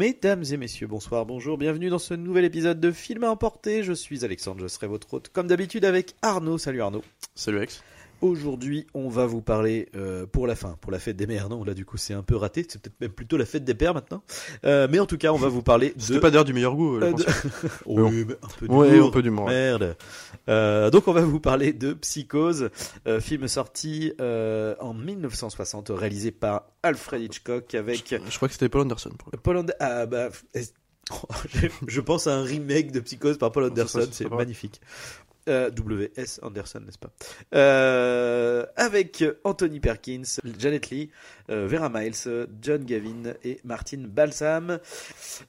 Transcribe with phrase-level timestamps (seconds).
[0.00, 3.82] Mesdames et messieurs, bonsoir, bonjour, bienvenue dans ce nouvel épisode de Film à emporter.
[3.82, 6.56] Je suis Alexandre, je serai votre hôte comme d'habitude avec Arnaud.
[6.56, 7.02] Salut Arnaud.
[7.34, 7.82] Salut Alex.
[8.20, 11.48] Aujourd'hui, on va vous parler euh, pour la fin, pour la fête des mères.
[11.48, 13.74] Non, là du coup c'est un peu raté, c'est peut-être même plutôt la fête des
[13.74, 14.22] pères maintenant.
[14.64, 16.00] Euh, mais en tout cas, on va vous parler de...
[16.02, 17.24] C'était pas d'ailleurs du meilleur goût, euh, Euh, de-
[17.86, 18.10] bon.
[18.10, 19.08] Oui, un peu Ouais, d'humour.
[19.08, 19.30] un peu ouais.
[19.70, 19.96] Merde.
[20.48, 22.70] Euh, donc on va vous parler de Psychose,
[23.06, 28.68] euh, film sorti euh, en 1960, réalisé par Alfred Hitchcock avec Je crois que c'était
[28.68, 29.10] Paul Anderson.
[29.18, 29.30] pour.
[29.40, 29.76] Paul Anderson.
[29.80, 30.28] Ah bah,
[31.88, 34.80] je- pense à un remake de Psychose par Paul Anderson, c'est magnifique.
[35.48, 36.40] Euh, W.S.
[36.42, 37.10] Anderson, n'est-ce pas?
[37.54, 40.22] Euh, Avec Anthony Perkins,
[40.58, 41.10] Janet Lee,
[41.50, 44.78] Vera Miles, John Gavin et Martin Balsam.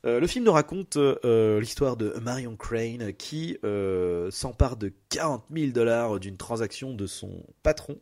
[0.05, 5.45] Euh, le film nous raconte euh, l'histoire de Marion Crane qui euh, s'empare de 40
[5.53, 7.97] 000 dollars d'une transaction de son patron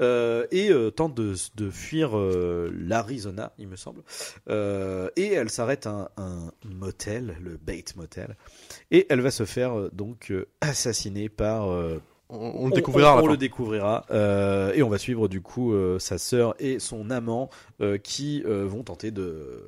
[0.00, 4.02] euh, et euh, tente de, fuir euh, l'Arizona, il me semble.
[4.48, 8.36] Euh, et elle s'arrête à un, motel, le Bates Motel,
[8.90, 11.70] et elle va se faire euh, donc euh, assassiner par.
[12.32, 15.98] On, on le découvrira on, le découvrira euh, et on va suivre du coup euh,
[15.98, 17.50] sa sœur et son amant
[17.80, 19.64] euh, qui vont tenter de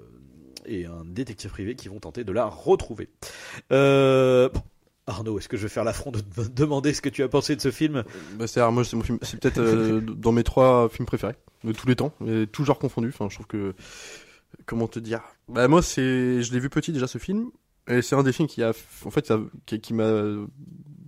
[0.65, 3.09] et un détective privé qui vont tenter de la retrouver.
[3.71, 4.51] Bon,
[5.09, 7.57] Arnaud, est-ce que je vais faire l'affront de te demander ce que tu as pensé
[7.57, 8.05] de ce film?
[8.37, 9.19] Bah, c'est moi, c'est mon film.
[9.23, 9.61] C'est peut-être
[10.15, 13.09] dans mes trois films préférés de tous les temps, et tout genre confondu.
[13.09, 13.75] Enfin, je trouve que
[14.67, 15.23] comment te dire?
[15.49, 17.51] Bah moi, c'est, je l'ai vu petit déjà ce film,
[17.87, 18.73] c'est un des films qui a,
[19.05, 19.33] en fait,
[19.67, 20.13] qui, m'a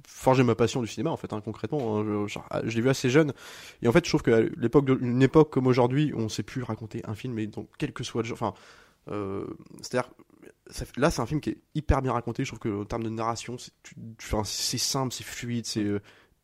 [0.06, 2.04] forgé ma passion du cinéma en fait hein, concrètement hein.
[2.06, 3.32] je, genre, je l'ai vu assez jeune
[3.82, 7.02] et en fait je trouve qu'à l'époque une époque comme aujourd'hui on sait plus raconter
[7.04, 8.54] un film mais donc quel que soit le genre enfin
[9.10, 9.46] euh,
[9.82, 10.12] c'est à dire
[10.96, 13.10] là c'est un film qui est hyper bien raconté je trouve que en termes de
[13.10, 16.00] narration c'est simple c'est fluide c'est euh,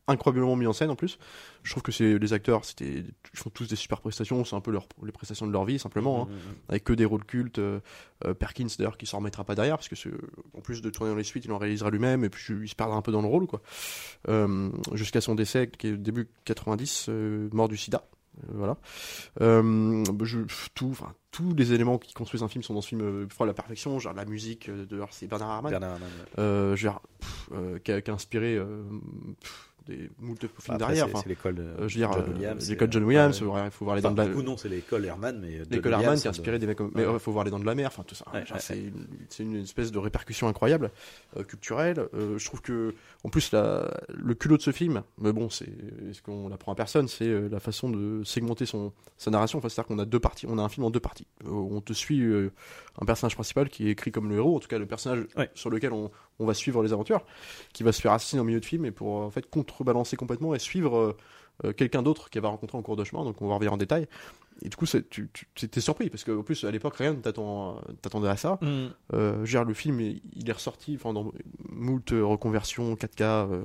[0.07, 1.17] incroyablement mis en scène en plus
[1.63, 3.03] je trouve que c'est les acteurs c'était
[3.33, 5.79] ils font tous des super prestations c'est un peu leur, les prestations de leur vie
[5.79, 6.35] simplement hein
[6.69, 7.59] avec que des rôles cultes.
[7.59, 7.79] euh,
[8.25, 9.95] euh, Perkins d'ailleurs qui s'en remettra pas derrière parce que
[10.55, 12.75] en plus de tourner dans les suites, il en réalisera lui-même et puis il se
[12.75, 13.61] perdra un peu dans le rôle quoi.
[14.29, 18.03] Euh, Jusqu'à son décès qui est début 90, euh, mort du SIDA.
[18.47, 18.77] Voilà.
[19.39, 20.39] Je,
[20.73, 20.95] tout,
[21.31, 23.99] tous les éléments qui construisent un film sont dans ce film à la perfection.
[23.99, 26.33] Genre la musique de c'est Bernard Herrmann Bernard Herrmann, ouais.
[26.37, 31.07] je veux dire, pff, euh, qui, a, qui a inspiré pff, des moult films derrière.
[31.07, 32.69] c'est- Enfin, l'école de euh, je veux dire, John euh, Williams.
[32.69, 34.57] l'école John Williams, ouais, il faut voir les Enfin, dents de la du coup, non,
[34.57, 36.91] c'est l'école Herman, mais L'école Herman qui a inspiré des mecs comme.
[36.95, 37.13] Mais Ouais.
[37.13, 38.25] il faut voir les dents de la mer, enfin tout ça.
[38.33, 38.43] Ouais,
[39.29, 40.91] c'est une, espèce de répercussion incroyable,
[41.37, 42.07] euh, culturelle.
[42.13, 42.93] Euh, je trouve que,
[43.23, 45.69] en plus, la, le culot de ce film, mais bon, c'est
[46.13, 49.59] ce qu'on l'apprend à personne, c'est euh, la façon de segmenter son, sa narration.
[49.59, 51.27] Enfin, c'est-à-dire qu'on a deux parties, on a un film en deux parties.
[51.45, 52.51] Euh, on te suit euh,
[52.99, 55.49] un personnage principal qui est écrit comme le héros, en tout cas le personnage Ouais.
[55.53, 57.23] sur lequel on, on va suivre les aventures,
[57.73, 60.53] qui va se faire assassiner au milieu de film et pour en fait contrebalancer complètement
[60.55, 60.97] et suivre.
[60.97, 61.17] euh,
[61.65, 63.77] euh, quelqu'un d'autre qu'elle va rencontrer en cours de chemin, donc on va revenir en
[63.77, 64.07] détail.
[64.63, 67.81] Et du coup, tu tu- t'es surpris, parce qu'en plus, à l'époque, rien ne t'attend-
[68.01, 68.59] t'attendait à ça.
[68.61, 68.65] Mm.
[69.13, 71.31] Euh, je veux dire, le film, il est ressorti dans
[71.69, 73.21] moult euh, reconversions 4K,
[73.51, 73.63] euh,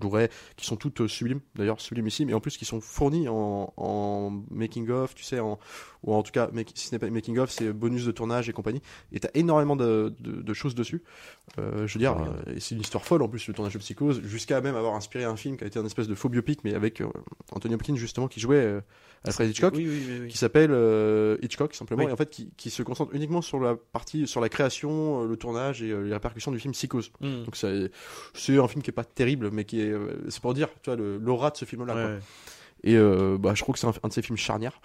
[0.00, 3.28] Blu-ray, qui sont toutes euh, sublimes, d'ailleurs sublimes ici, mais en plus qui sont fournies
[3.28, 5.58] en, en making-of, tu sais, en,
[6.04, 8.52] ou en tout cas, make- si ce n'est pas making-of, c'est bonus de tournage et
[8.52, 8.80] compagnie.
[9.12, 11.02] Et t'as énormément de, de- de choses dessus.
[11.58, 14.20] Euh, je veux dire, euh, c'est une histoire folle en plus, le tournage de Psychose,
[14.22, 16.74] jusqu'à même avoir inspiré un film qui a été un espèce de faux biopic, mais
[16.74, 17.08] avec euh,
[17.52, 18.80] Anthony Hopkins justement qui jouait euh,
[19.24, 20.32] Alfred Hitchcock Oui, oui, oui, oui.
[20.32, 22.10] qui s'appelle euh, Hitchcock simplement Oui.
[22.10, 25.26] et en fait qui, qui se concentre uniquement sur la partie sur la création, euh,
[25.26, 27.10] le tournage et euh, les répercussions du film Psychose.
[27.20, 27.44] Mm.
[27.44, 27.90] Donc c'est
[28.34, 29.92] c'est un film qui est pas terrible mais qui est
[30.28, 32.18] c'est pour dire tu vois l'aura de ce film là Ouais, ouais.
[32.84, 32.96] et
[33.38, 34.80] bah je trouve que c'est un, un de ces films charnières.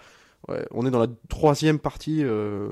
[0.46, 2.68] Ouais, on est dans la troisième partie euh,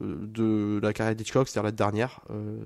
[0.00, 2.20] de la carrière d'Hitchcock, c'est-à-dire la dernière.
[2.30, 2.58] Euh,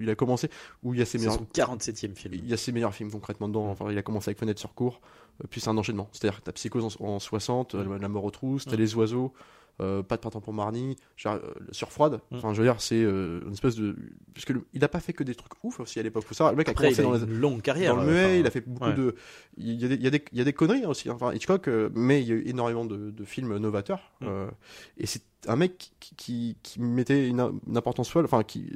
[0.00, 0.50] il a commencé
[0.82, 1.44] où il y a ses C'est meilleurs son
[1.76, 2.34] 47e film.
[2.34, 3.66] il y a ses meilleurs films concrètement dedans.
[3.70, 5.00] Enfin, il a commencé avec Fenêtre sur cour,
[5.48, 6.08] puis c'est un enchaînement.
[6.12, 8.76] C'est-à-dire que t'as Psychose en, en 60, euh, La mort aux trousses, t'as.
[8.76, 9.32] Les oiseaux,
[9.80, 12.20] euh, Pas de printemps pour Marnie, genre, euh, Sur froide.
[12.32, 12.36] Mm.
[12.36, 13.94] Enfin, je veux dire, c'est euh, une espèce de.
[14.34, 16.24] Parce que le- il a pas fait que des trucs ouf aussi à l'époque.
[16.24, 17.94] Faut savoir, le mec Après, a il a commencé dans, les- une longue carrière.
[17.94, 18.94] dans le euh, muet, enfin, il a fait beaucoup ouais.
[18.94, 19.14] de.
[19.56, 21.08] Il y, a des, il, y a des, il y a des conneries aussi.
[21.08, 21.12] hein.
[21.14, 24.10] Enfin, Hitchcock, euh, mais il y a eu énormément de, de films novateurs.
[24.20, 24.26] Mm.
[24.26, 24.50] euh,
[24.96, 28.24] et c'est un mec qui, qui, qui mettait une, une importance folle.
[28.24, 28.72] Enfin, qui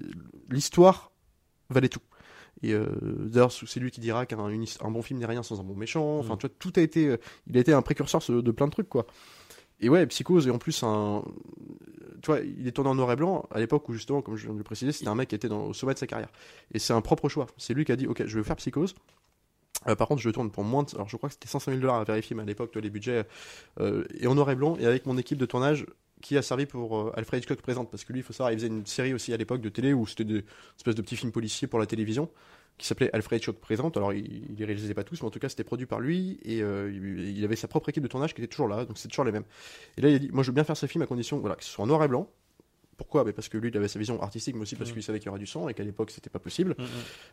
[0.51, 1.11] l'histoire
[1.71, 2.01] valait tout.
[2.63, 2.87] Et euh,
[3.27, 6.19] d'ailleurs, c'est lui qui dira qu'un un bon film n'est rien sans un bon méchant.
[6.19, 6.39] Enfin, Mm.
[6.39, 7.09] tu vois, tout a été.
[7.09, 7.17] euh,
[7.47, 9.07] il a été un précurseur de plein de trucs, quoi.
[9.81, 11.25] et ouais, Psychose, et en plus, un.
[12.23, 14.45] Tu vois, il est tourné en noir et blanc à l'époque où, justement, comme je
[14.45, 16.31] viens de le préciser, c'était un mec qui était dans, au sommet de sa carrière.
[16.73, 17.47] Et c'est un propre choix.
[17.57, 18.95] C'est lui qui a dit Ok, je vais faire Psychose.
[19.89, 20.95] Euh, par contre, je tourne pour moins de.
[20.95, 23.27] Alors, je crois que c'était 500 000 dollars à vérifier, mais à l'époque, les budgets.
[23.81, 25.87] euh, et en noir et blanc, et avec mon équipe de tournage
[26.23, 27.91] qui a servi pour euh, Alfred Hitchcock présente.
[27.91, 29.93] Parce que lui, il faut savoir, il faisait une série aussi à l'époque de télé
[29.93, 30.45] où c'était des
[30.79, 32.31] espèces de petits films policiers pour la télévision
[32.79, 33.97] qui s'appelait Alfred Hitchcock présente.
[33.97, 36.39] Alors, il, il les réalisait pas tous, mais en tout cas, c'était produit par lui
[36.43, 39.09] et euh, il, avait sa propre équipe de tournage qui était toujours là, donc c'est
[39.09, 39.45] toujours les mêmes.
[39.97, 41.57] Et là, il a dit Moi, je veux bien faire ce film à condition voilà,
[41.57, 42.29] que ce soit en noir et blanc.
[42.97, 43.25] Pourquoi?
[43.33, 44.95] Parce que lui, il avait sa vision artistique, mais aussi parce Mhm.
[44.95, 46.75] qu'il savait qu'il y aurait du sang et qu'à l'époque, c'était pas possible.
[46.79, 46.87] Mhm.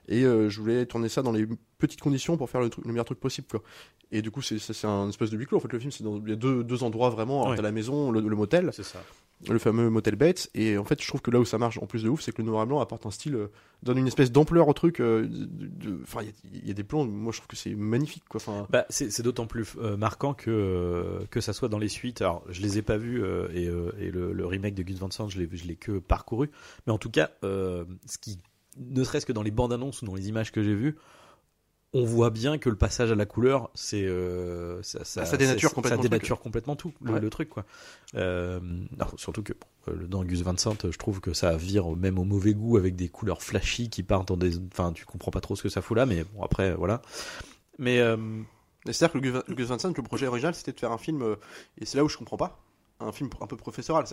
[0.07, 1.45] Et euh, je voulais tourner ça dans les
[1.77, 3.47] petites conditions pour faire le, truc, le meilleur truc possible.
[3.49, 3.61] Quoi.
[4.11, 5.57] Et du coup, c'est un espèce de huis clos.
[5.57, 7.49] En fait, le film, c'est dans il y a deux, deux endroits vraiment.
[7.49, 7.55] Ouais.
[7.55, 9.03] T'as la maison, le, le motel, C'est ça.
[9.47, 10.49] Le fameux motel Bates.
[10.53, 12.31] Et en fait, je trouve que là où ça marche en plus de ouf, c'est
[12.33, 13.47] que le noir et blanc apporte un style, euh,
[13.83, 14.99] donne une espèce d'ampleur au truc.
[14.99, 15.27] euh,
[16.03, 16.21] Enfin,
[16.51, 18.23] il y a- des plans, moi je trouve que c'est magnifique.
[18.29, 18.41] Quoi.
[18.69, 22.21] Bah, c'est d'autant plus euh, marquant que, que ça soit dans les suites.
[22.21, 23.63] Alors, je les ai pas vus et,
[23.99, 26.49] et le, remake de Gus Van Sant, je l'ai que parcouru.
[26.87, 28.39] Mais en tout cas, ce qui,
[28.77, 30.95] ne serait-ce que dans les bandes annonces ou dans les images que j'ai vues,
[31.93, 35.37] on voit bien que le passage à la couleur, c'est euh, ça, ça, Ah, ça
[35.37, 37.19] dénature complètement ça dénature complètement tout le, Ouais.
[37.19, 37.65] le truc quoi.
[38.15, 38.59] Euh,
[38.99, 39.53] alors, surtout que
[39.87, 42.95] bon, dans Gus Van Sant, je trouve que ça vire même au mauvais goût avec
[42.95, 45.81] des couleurs flashy qui partent dans des, enfin, tu comprends pas trop ce que ça
[45.81, 47.01] fout là, mais bon après voilà.
[47.79, 48.17] Mais euh,
[48.85, 50.97] C'est-à-dire que le Gus- le Gus Van Sant, le projet original, c'était de faire un
[50.99, 51.35] film,
[51.79, 52.59] et c'est là où je comprends pas,
[52.99, 54.05] un film un peu professoral.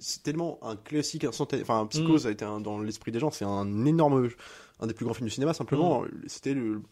[0.00, 2.28] C'est tellement un classique, un centaine- enfin, un Psychose Mm.
[2.28, 4.28] a été un- dans l'esprit des gens, c'est un énorme,
[4.80, 5.54] un des plus grands films du cinéma.
[5.54, 6.08] Simplement, Mm.
[6.26, 6.82] c'était le,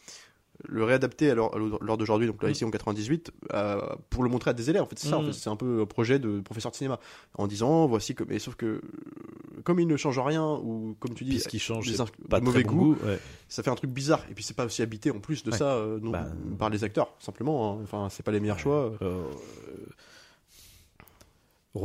[0.67, 1.50] le réadapter à l'heure
[1.99, 2.52] d'aujourd'hui, donc là Mm.
[2.52, 4.82] ici en 98, euh, pour le montrer à des élèves.
[4.82, 5.19] En fait, c'est ça.
[5.19, 5.26] En Mm.
[5.26, 6.99] fait, c'est un peu un projet de professeur de cinéma,
[7.37, 8.31] en disant voici comme.
[8.31, 8.81] Et sauf que
[9.64, 11.97] comme il ne change rien ou comme tu dis, ce qui change, des
[12.31, 13.06] pas de mauvais bon goût, goût.
[13.06, 13.19] ouais.
[13.49, 14.23] ça fait un truc bizarre.
[14.31, 15.58] Et puis c'est pas aussi habité en plus de Ouais.
[15.58, 16.25] ça euh, non, Bah,
[16.58, 17.75] par les acteurs, simplement.
[17.75, 17.81] hein.
[17.82, 18.93] Enfin, c'est pas les meilleurs choix.
[19.02, 19.25] Euh,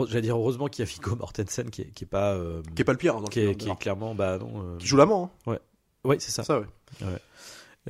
[0.08, 2.82] J'allais dire heureusement qu'il y a Viggo Mortensen qui est, qui est pas euh, Qui
[2.82, 4.78] est pas le pire hein, dans le qui, est, qui est clairement bah non euh,
[4.78, 5.32] Qui joue l'amant.
[5.48, 5.58] Hein.
[6.04, 6.44] ouais c'est ça.
[6.44, 6.66] Ça, ouais.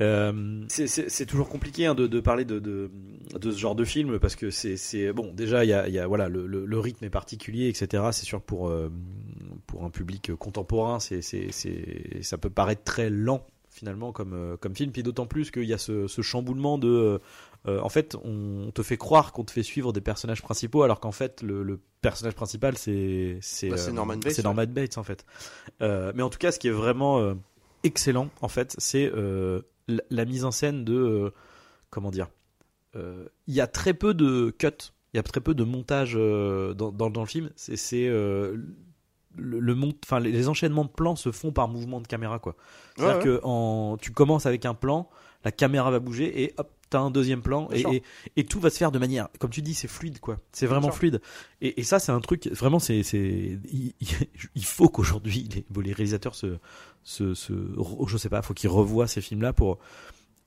[0.00, 2.90] Euh, c'est- toujours compliqué hein, de, de parler de, de,
[3.38, 5.94] de ce genre de film parce que c'est c'est- bon déjà il y a, il
[5.94, 8.90] y a voilà le, le, le rythme est particulier etc c'est sûr que pour euh,
[9.66, 14.74] pour un public contemporain c'est c'est c'est ça peut paraître très lent finalement comme comme
[14.74, 17.18] film puis d'autant plus qu'il y a ce, ce chamboulement de euh,
[17.66, 21.12] en fait on te fait croire qu'on te fait suivre des personnages principaux alors qu'en
[21.12, 25.02] fait le, le personnage principal c'est c'est Bah, euh, Norman Bates, c'est Norman Bates en
[25.02, 25.26] fait.
[25.82, 27.34] Euh, mais en tout cas ce qui est vraiment euh,
[27.84, 31.30] excellent en fait c'est euh, la, la mise en scène de euh,
[31.90, 32.28] comment dire
[32.96, 34.68] euh, il y a très peu de cuts
[35.12, 37.50] il y a très peu de montage euh, dans, dans, dans le film.
[37.56, 38.56] C'est euh,
[39.36, 42.38] le, le mont enfin les, les enchaînements de plans se font par mouvement de caméra
[42.38, 42.56] quoi.
[42.96, 45.10] C'est à dire Ouais, que en tu commences avec un plan
[45.44, 48.02] la caméra va bouger et hop t'as un deuxième plan et, et,
[48.36, 50.38] et tout va se faire de manière comme tu dis c'est fluide quoi.
[50.52, 51.20] C'est vraiment fluide.
[51.60, 56.34] Et, et ça c'est un truc vraiment c'est c'est il, faut qu'aujourd'hui les, les réalisateurs
[56.34, 56.58] se
[57.02, 57.52] se, se
[58.06, 59.78] je sais pas faut qu'ils revoient ces films là pour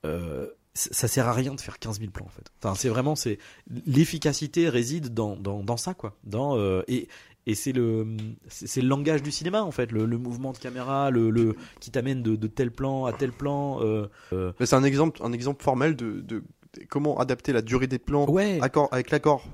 [0.04, 2.50] euh, ça ça sert à rien de faire 15 000 plans en fait.
[2.62, 3.38] Enfin c'est vraiment c'est
[3.86, 6.16] l'efficacité réside dans, dans, dans ça quoi.
[6.24, 7.08] Dans euh, et
[7.46, 8.06] et c'est le
[8.48, 11.90] c'est le langage du cinéma en fait le, le mouvement de caméra le, le qui
[11.90, 15.62] t'amène de, de tel plan à tel plan euh, euh, c'est un exemple, un exemple
[15.62, 16.42] formel de, de-
[16.74, 19.44] de comment adapter la durée des plans ouais accord, avec l'accord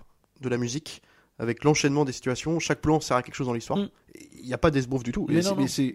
[0.41, 1.03] de la musique,
[1.39, 2.59] avec l'enchaînement des situations.
[2.61, 3.79] Chaque plan sert à quelque chose dans l'histoire.
[3.79, 3.89] Mm.
[4.43, 5.27] Il n'y a pas d'esbrouf du tout.
[5.69, 5.95] C'est-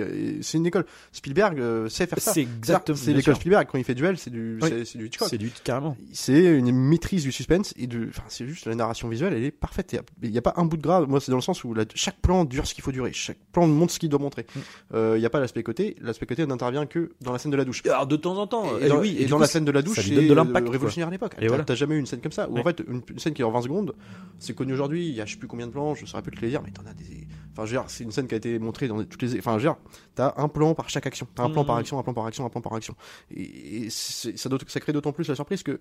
[0.00, 0.84] euh, c'est une école.
[1.12, 2.32] Spielberg euh, sait faire ça.
[2.32, 3.36] c'est exactement C'est l'école.
[3.36, 4.84] Spielberg quand il fait duel, c'est du, Oui.
[4.84, 5.28] c'est- du Hitchcock.
[5.30, 9.08] c'est du carrément C'est une maîtrise du suspense et de, enfin, c'est juste la narration
[9.08, 9.96] visuelle, elle est parfaite.
[10.22, 11.06] Il n'y a, pas un bout de gras.
[11.06, 13.12] Moi, c'est dans le sens où la- chaque plan dure ce qu'il faut durer.
[13.12, 14.44] Chaque plan montre ce qu'il doit montrer.
[14.54, 14.58] Mm.
[14.94, 15.96] Euh, Il n'y a pas l'aspect côté.
[16.00, 17.82] L'aspect côté n'intervient que dans la scène de la douche.
[17.86, 19.82] alors de temps en temps Et, dans, oui et dans coup, la scène de la
[19.82, 20.72] douche, c'est donne de l'impact, quoi.
[20.72, 21.34] révolutionnaire à l'époque.
[21.38, 21.64] T'as voilà.
[21.74, 22.48] jamais eu une scène comme ça.
[22.50, 22.60] Où Ouais.
[22.60, 23.94] en fait, une, scène qui dure 20 secondes,
[24.38, 25.06] c'est connu aujourd'hui.
[25.08, 26.62] Il y a je sais plus combien de plans, je saurais plus te les dire,
[26.62, 27.26] mais t'en as des.
[27.58, 29.36] Enfin, je veux dire, c'est une scène qui a été montrée dans toutes les.
[29.36, 29.76] Enfin, je veux dire,
[30.14, 31.26] t'as un plan par chaque action.
[31.34, 32.94] T'as un plan par action, un plan par action, un plan par action.
[33.34, 35.80] Et, ça, crée d'autant plus la surprise que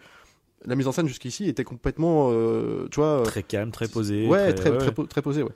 [0.65, 4.55] la mise en scène jusqu'ici était complètement, euh, tu vois, très calme très posé ouais,
[4.55, 5.07] très, très, ouais.
[5.07, 5.51] très posé, ouais.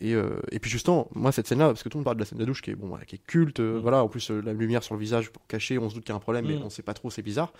[0.00, 2.22] Et, euh, et puis justement, moi cette scène-là, parce que tout le monde parle de
[2.22, 3.82] la scène de la douche qui est bon, qui est culte, euh, Mm.
[3.82, 6.12] voilà, en plus euh, la lumière sur le visage pour cacher, on se doute qu'il
[6.12, 6.62] y a un problème, mais Mm.
[6.64, 7.52] on sait pas trop, c'est bizarre.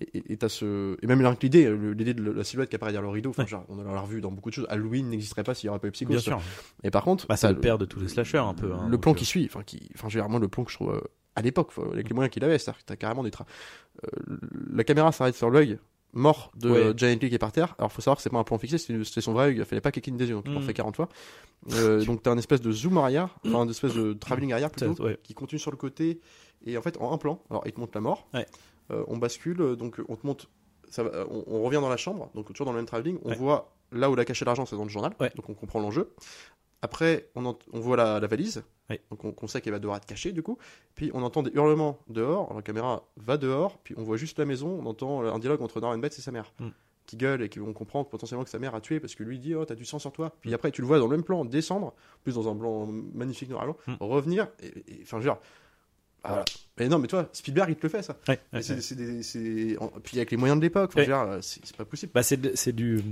[0.00, 3.32] Et- Et ce, et même l'idée, l'idée de la silhouette qui apparaît derrière le rideau,
[3.38, 3.46] Ouais.
[3.46, 4.66] genre, on l'a revu dans beaucoup de choses.
[4.68, 6.10] Halloween n'existerait pas s'il y aurait pas eu Psycho.
[6.10, 6.40] bien sûr
[6.84, 8.98] Et par contre, bah, t'as le père de tous les slashers un peu hein, le
[8.98, 11.02] plan qui suit, enfin, qui, enfin, moi, le plan que je trouve
[11.36, 13.46] à l'époque, avec les moyens qu'il avait, c'est-à-dire que t'as carrément des traces.
[14.70, 15.78] la caméra s'arrête sur l'œil
[16.12, 16.92] mort de Ouais.
[16.96, 17.74] Giant Lee qui est par terre.
[17.78, 19.90] Alors, faut savoir que c'est pas un plan fixé, c'était son vrai il fallait pas
[19.92, 20.56] qu'il des yeux, donc il Mm.
[20.56, 21.08] en fait 40 fois.
[21.72, 25.02] Euh, donc, t'as un espèce de zoom arrière, enfin, une espèce de travelling arrière plutôt,
[25.04, 25.18] ouais.
[25.22, 26.20] qui continue sur le côté,
[26.64, 28.26] et en fait, en un plan, alors, il te montre la mort.
[28.34, 28.46] Ouais.
[28.90, 30.46] Euh, on bascule, donc, on te montre,
[30.88, 33.34] ça va- on, on revient dans la chambre, donc toujours dans le même travelling, on
[33.34, 35.12] voit là où il a caché l'argent, c'est dans le journal.
[35.36, 36.14] Donc on comprend l'enjeu.
[36.82, 38.62] Après, on, ent- on voit la, la valise.
[39.10, 40.56] Donc on, on sait qu'elle va devoir être cachée du coup.
[40.94, 42.54] Puis on entend des hurlements dehors.
[42.54, 43.78] La caméra va dehors.
[43.78, 44.78] Puis on voit juste la maison.
[44.82, 46.52] On entend un dialogue entre Norman Bates et sa mère.
[46.60, 46.68] Mm.
[47.06, 49.22] Qui gueule et qui on comprend que potentiellement que sa mère a tué parce que
[49.24, 50.34] lui dit Oh, t'as du sang sur toi.
[50.40, 53.48] Puis après, tu le vois dans le même plan descendre, plus dans un blanc magnifique
[53.50, 53.96] noir et blanc, Mm.
[54.00, 54.48] revenir.
[54.60, 55.40] Et, et- enfin, genre.
[56.28, 56.44] Ah, voilà.
[56.78, 58.16] Mais non, mais toi, Spielberg, il te le fait ça.
[58.28, 58.80] Ouais, ouais, c'est- ouais.
[58.80, 62.12] c'est des- c'est- en- Puis avec les moyens de l'époque, dire, c'est c'est pas possible.
[62.14, 63.02] Bah c'est de, c'est du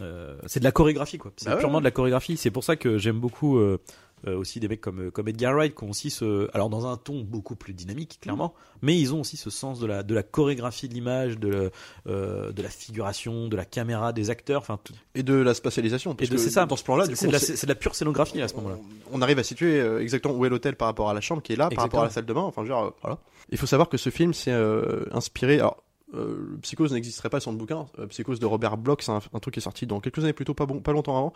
[0.00, 1.32] euh, c'est de la chorégraphie quoi.
[1.36, 2.36] C'est Bah purement de la chorégraphie.
[2.36, 3.78] C'est pour ça que j'aime beaucoup euh,
[4.26, 6.96] euh, aussi des mecs comme comme Edgar Wright qui ont aussi ce alors dans un
[6.96, 10.22] ton beaucoup plus dynamique clairement, mais ils ont aussi ce sens de la de la
[10.22, 11.70] chorégraphie de l'image, de le-
[12.06, 14.60] euh, de la figuration, de la caméra, des acteurs.
[14.60, 16.14] Enfin tout- Et de la spatialisation.
[16.14, 16.66] Parce Et de- c'est ça.
[16.66, 18.76] Dans ce plan-là, c'est de, la- sait- c'est de la pure scénographie à ce moment-là.
[19.12, 21.52] on arrive à situer euh, exactement où est l'hôtel par rapport à la chambre qui
[21.52, 22.42] est là, par rapport à la salle de bain.
[22.42, 23.18] Enfin, euh, voilà.
[23.50, 25.54] Il faut savoir que ce film s'est euh, inspiré.
[25.60, 25.82] Alors,
[26.14, 27.86] euh, Psychose n'existerait pas sans le bouquin.
[27.98, 30.32] Euh, Psychose de Robert Bloch, c'est un, un truc qui est sorti dans quelques années
[30.32, 31.32] plutôt pas bon, pas longtemps avant,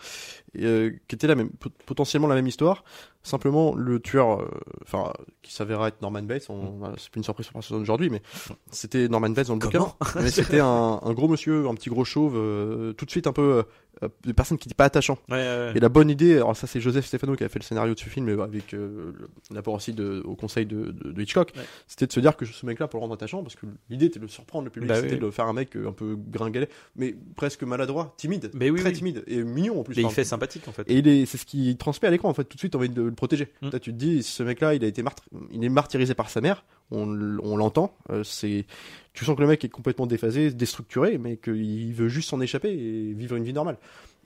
[0.55, 2.85] et, euh, qui était la même, pot- potentiellement la même histoire.
[3.23, 4.49] Simplement, le tueur, euh,
[4.83, 5.13] enfin,
[5.43, 6.47] qui s'avéra être Norman Bates.
[6.49, 8.23] On, voilà, c'est plus une surprise pour personne aujourd'hui, mais
[8.71, 9.95] c'était Norman Bates dans le Comment?
[10.01, 10.21] Bouquin.
[10.23, 13.33] mais c'était un, un gros monsieur, un petit gros chauve, euh, tout de suite un
[13.33, 13.65] peu
[14.03, 15.19] euh, de personne qui n'était pas attachant.
[15.29, 15.73] Ouais, ouais, ouais.
[15.77, 17.99] Et la bonne idée, alors ça c'est Joseph Stefano qui a fait le scénario de
[17.99, 19.13] ce film euh, avec euh,
[19.53, 21.53] l'apport aussi de, au conseil de, de- de Hitchcock,
[21.87, 24.19] c'était de se dire que ce mec-là pour le rendre attachant, parce que l'idée était
[24.19, 25.21] de le surprendre le public, Bah c'était oui.
[25.21, 28.91] de faire un mec euh, un peu gringalet, mais presque maladroit, timide, Mais oui, très
[28.91, 28.97] oui.
[28.97, 29.97] timide et mignon en plus.
[29.97, 30.91] Mais il fait sympathique en fait.
[30.91, 32.45] et c'est ce qui transmet à l'écran en fait.
[32.45, 33.49] Tout de suite, envie de le protéger.
[33.63, 33.71] Mm.
[33.73, 36.41] Là, tu te dis, ce mec-là, il a été martyr- il est martyrisé par sa
[36.41, 36.65] mère.
[36.93, 37.07] On,
[37.43, 37.95] on l'entend.
[38.11, 38.65] euh, c'est,
[39.13, 42.71] tu sens que le mec est complètement déphasé, déstructuré, mais qu'il veut juste s'en échapper
[42.71, 43.77] et vivre une vie normale.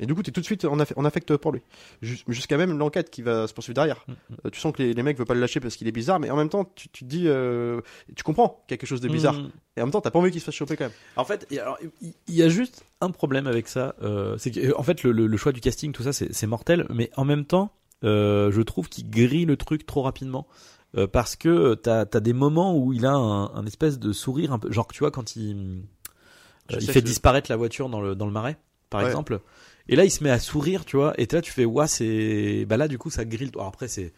[0.00, 1.60] Et du coup, t'es tout de suite en, en affect pour lui.
[2.02, 4.04] Jus- Jusqu'à même l'enquête qui va se poursuivre derrière.
[4.08, 4.12] Mm,
[4.46, 6.18] Euh, tu sens que les, les mecs veulent pas le lâcher parce qu'il est bizarre,
[6.18, 7.80] mais en même temps, tu, tu te dis, euh,
[8.16, 9.34] tu comprends qu'il y a quelque chose de bizarre.
[9.34, 9.50] Mm.
[9.76, 10.92] Et en même temps, t'as pas envie qu'il se fasse choper quand même.
[11.16, 13.94] En fait, il y a juste un problème avec ça.
[14.02, 16.46] euh, c'est que, en fait, le, le- le choix du casting, tout ça, c'est c'est
[16.48, 16.86] mortel.
[16.90, 17.70] Mais en même temps,
[18.02, 20.46] euh, je trouve qu'il grille le truc trop rapidement.
[20.96, 24.52] Euh, parce que t'as as des moments où il a un, un espèce de sourire
[24.52, 24.70] un peu.
[24.72, 25.82] Genre, tu vois, quand il,
[26.72, 28.58] euh, il fait disparaître la voiture dans le, dans le marais,
[28.90, 29.06] par Ouais.
[29.06, 29.40] exemple.
[29.88, 31.12] Et là, il se met à sourire, tu vois.
[31.20, 32.64] Et là, tu fais, ouais, c'est.
[32.66, 33.50] Bah là, du coup, ça grille.
[33.52, 34.12] le- Alors après, c'est.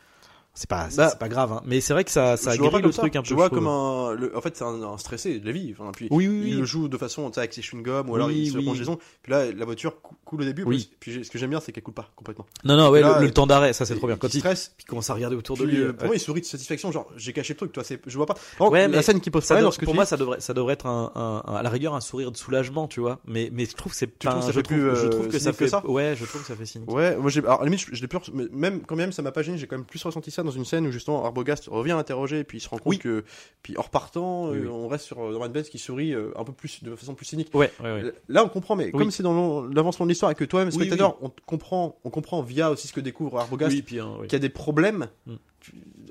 [0.59, 1.63] C'est pas, Bah, pas grave, hein.
[1.67, 3.03] mais c'est vrai que ça, ça grille le ça.
[3.03, 3.29] truc un peu.
[3.29, 5.75] Je vois comme un, le- en fait, c'est un, un stressé de la vie.
[5.79, 6.51] Enfin, puis Oui, oui, oui.
[6.53, 8.65] il le joue de façon, tu sais, avec ses chewing-gums, ou alors il se oui.
[8.65, 8.99] congeaison.
[9.23, 10.63] Puis là, la voiture cou- coule au début.
[10.65, 10.91] Oui.
[10.99, 12.47] Puis, j'ai- ce que j'aime bien, c'est qu'elle coule pas complètement.
[12.65, 14.17] Non, non, ouais, Là, le, le temps d'arrêt, ça c'est trop bien.
[14.17, 15.83] Quand il, stresse, puis commence à regarder autour de puis, lui.
[15.83, 16.91] euh, euh, pour moi, il sourit de satisfaction.
[16.91, 17.85] Genre, j'ai caché le truc, toi.
[17.85, 18.37] C'est, je vois pas.
[18.57, 20.87] Par Ouais, la scène qui pose Ça problème pour moi, ça devrait, ça devrait être
[20.87, 23.19] un, à la rigueur un sourire de soulagement, tu vois.
[23.27, 24.41] Mais, mais je trouve que c'est pas.
[24.51, 25.69] je trouve, euh, trouve que ça fait.
[25.69, 25.87] ça?
[25.87, 26.91] ouais, je trouve que ça fait cynique.
[26.91, 29.59] Ouais, moi j'ai, alors limite, je, l'ai plus, même quand même, ça m'a pas gêné.
[29.59, 32.59] J'ai quand même plus ressenti ça dans une scène où justement Arbogast revient interroger, puis
[32.59, 32.99] il se rend compte Oui.
[32.99, 33.25] que,
[33.63, 34.69] puis en repartant, Oui, euh, oui.
[34.69, 37.27] on reste sur euh, Norman Bates qui sourit euh, un peu plus, de façon plus
[37.27, 37.51] cynique.
[37.55, 38.13] Ouais, ouais, ouais.
[38.29, 41.31] Là, on comprend, mais comme c'est dans l'avancement de l'histoire et que toi-même, spectateur, on
[41.45, 43.83] comprend, on comprend via aussi ce que découvre Arbogast, hein,
[44.23, 45.09] qu'il y a des problèmes.
[45.27, 45.35] Mm.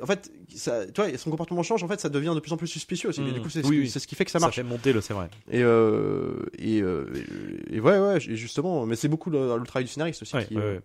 [0.04, 1.82] En fait, ça, tu vois, son comportement change.
[1.82, 3.22] En fait, ça devient de plus en plus suspicieux aussi.
[3.22, 3.26] Mm.
[3.26, 4.56] Mais du coup, c'est ce, qui- fait que ça Ça, marche.
[4.58, 5.30] fait monter le, c'est vrai.
[5.50, 7.06] Et, euh, et, euh,
[7.72, 10.36] et, et ouais, ouais, et justement, mais c'est beaucoup le, le travail du scénariste aussi
[10.36, 10.82] Ouais, qui, euh, ouais.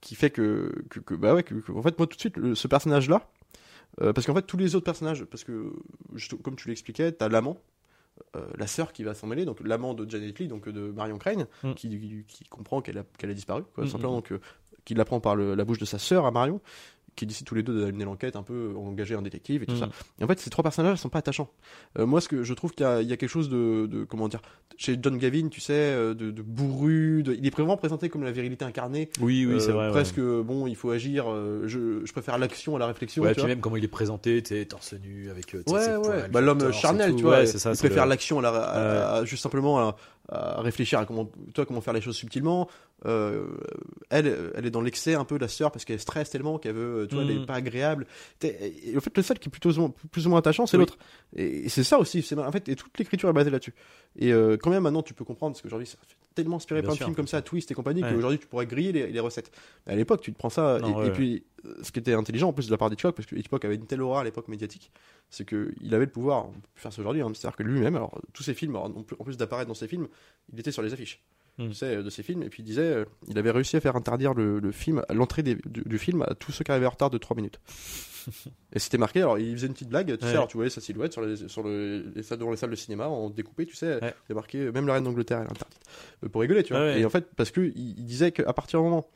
[0.00, 2.54] Qui fait que, que, que- bah ouais, que, en fait, moi tout de suite, le-
[2.54, 3.28] ce personnage-là,
[4.00, 5.72] euh, parce qu'en fait, tous les autres personnages, parce que,
[6.14, 7.58] je- comme tu l'expliquais, t'as l'amant,
[8.36, 11.18] euh, la sœur qui va s'en mêler, donc l'amant de Janet Lee, donc de Marion
[11.18, 11.72] Crane, Mm.
[11.74, 14.40] qui, qui, qui comprend qu'elle a, qu'elle a disparu, quoi, Mm, simplement, mm, donc, euh,
[14.84, 16.60] qui l'apprend par le- la bouche de sa sœur à Marion,
[17.18, 19.74] qui décide tous les deux de mener l'enquête, un peu engager un détective et tout
[19.74, 19.78] Mm.
[19.80, 19.88] ça.
[20.20, 21.50] Et en fait, ces trois personnages sont pas attachants.
[21.98, 23.86] Euh, moi, ce que je trouve qu'il y a, il y a quelque chose de,
[23.86, 24.40] de- comment dire,
[24.76, 28.22] chez John Gavin, tu sais, euh, de, de bourru, de- il est vraiment présenté comme
[28.22, 29.10] la virilité incarnée.
[29.20, 29.86] Oui, oui, c'est Euh, vrai.
[29.86, 29.90] ouais.
[29.92, 31.26] Presque, bon, il faut agir.
[31.66, 33.22] je, je préfère l'action à la réflexion.
[33.22, 33.48] Ouais, tu puis vois.
[33.48, 35.54] même comment il est présenté, tu torse nu avec.
[35.66, 36.28] Ouais, ouais.
[36.30, 37.38] Bah, l'homme charnel, tu vois.
[37.40, 37.72] Ouais, ça.
[37.72, 39.96] il préfère l'action à, la- à- à- juste simplement à,
[40.30, 42.68] à réfléchir à comment, toi, comment faire les choses subtilement.
[43.06, 43.46] Euh,
[44.10, 47.06] elle, elle est dans l'excès un peu, la sœur, parce qu'elle stresse tellement qu'elle veut,
[47.08, 47.42] tu vois, elle Mm.
[47.42, 48.06] est pas agréable.
[48.42, 49.70] Et en fait, le seul qui est plutôt,
[50.10, 50.82] plus ou moins attachant, c'est Oui.
[50.82, 50.98] l'autre.
[51.36, 52.22] Et, et c'est ça aussi.
[52.22, 53.74] C'est, en fait, et toute l'écriture est basée là-dessus.
[54.18, 56.86] Et euh, quand même, maintenant, tu peux comprendre, parce qu'aujourd'hui, ça fait tellement inspiré de
[56.90, 58.12] sûr, films comme ça, Twist et compagnie, Ouais.
[58.12, 59.50] qu'aujourd'hui, tu pourrais griller les, les recettes.
[59.86, 60.78] Mais à l'époque, tu te prends ça.
[60.80, 61.12] Non, et, ouais, et ouais.
[61.12, 63.64] puis, euh, ce qui était intelligent, en plus de la part d'Hitchcock, parce que Hitchcock
[63.64, 64.90] avait une telle aura à l'époque médiatique,
[65.30, 68.20] c'est qu'il avait le pouvoir, on peut faire ça aujourd'hui, hein, c'est-à-dire que lui-même, alors
[68.32, 70.08] tous ses films, alors, en plus- d'apparaître dans ses films,
[70.52, 71.22] il était sur les affiches.
[71.58, 71.70] Mm.
[71.82, 74.32] Euh, de ses films, et puis il disait, euh, il avait réussi à faire interdire
[74.32, 77.18] le, le film, l'entrée du, du film à tous ceux qui arrivaient en retard de
[77.18, 77.58] 3 minutes.
[78.72, 80.30] et c'était marqué, alors il faisait une petite blague, tu Ouais.
[80.30, 82.70] sais, alors tu voyais sa silhouette sur les, sur le, les salles, dans les salles
[82.70, 84.14] de cinéma, en découpé, tu sais, Ouais.
[84.26, 85.80] il y a marqué, même la reine d'Angleterre, elle est interdite.
[86.24, 86.82] Euh, pour rigoler, tu vois.
[86.82, 87.00] Ouais.
[87.00, 89.08] Et en fait, parce que il, il disait qu'à partir du moment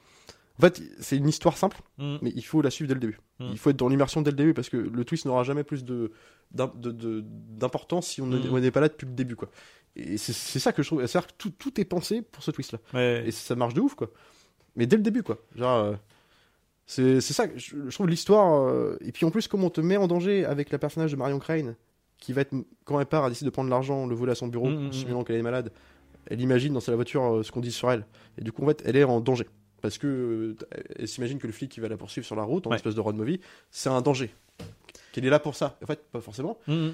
[0.59, 2.17] En fait, c'est une histoire simple, Mm.
[2.21, 3.19] mais il faut la suivre dès le début.
[3.41, 3.49] Mm.
[3.53, 5.83] Il faut être dans l'immersion dès le début parce que le twist n'aura jamais plus
[5.83, 6.13] de
[6.53, 8.59] d'im- de- de- d'importance si on n'est Mm.
[8.61, 9.49] n'est pas là depuis le début, quoi.
[9.97, 11.05] Et c'est ça que je trouve.
[11.07, 12.79] C'est-à-dire que tout, tout est pensé pour ce twist-là.
[13.25, 14.11] Et ça marche de ouf, quoi.
[14.77, 15.39] Mais dès le début, quoi.
[15.57, 15.95] Genre, euh,
[16.87, 18.65] c'est ça, je, je trouve l'histoire.
[18.69, 21.17] euh, et puis en plus, comme on te met en danger avec le personnage de
[21.17, 21.75] Marion Crane,
[22.19, 24.47] qui va être, quand elle part, elle décide de prendre l'argent, le voler à son
[24.49, 24.93] bureau, Mm, mm, mm.
[24.93, 25.73] simulant qu'elle est malade.
[26.27, 28.07] Elle imagine dans sa voiture euh, ce qu'on dit sur elle.
[28.39, 29.47] Et du coup, en fait, elle est en danger.
[29.81, 30.57] Parce que euh,
[30.97, 32.77] elle s'imagine que le flic qui va la poursuivre sur la route, en Ouais.
[32.77, 33.41] espèce de road movie,
[33.73, 34.33] c'est un danger.
[35.13, 35.77] Qu'elle est là pour ça.
[35.83, 36.59] En fait, pas forcément.
[36.69, 36.91] Mm.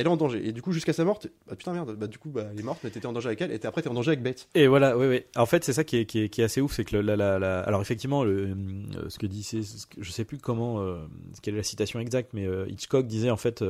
[0.00, 0.48] Elle est en danger.
[0.48, 2.62] Et du coup, jusqu'à sa mort, bah putain merde, bah du coup, bah elle est
[2.62, 4.48] morte, mais t'étais en danger avec elle, et après t'es en danger avec Bates.
[4.54, 5.20] Et voilà, oui, oui.
[5.36, 7.16] En fait, c'est ça qui est, qui est, qui est assez ouf, c'est que la,
[7.16, 9.60] la, alors effectivement, le, euh, ce que dit, c'est,
[9.98, 10.96] je sais plus comment, euh,
[11.42, 13.62] quelle est la citation exacte, mais euh, Hitchcock disait en fait,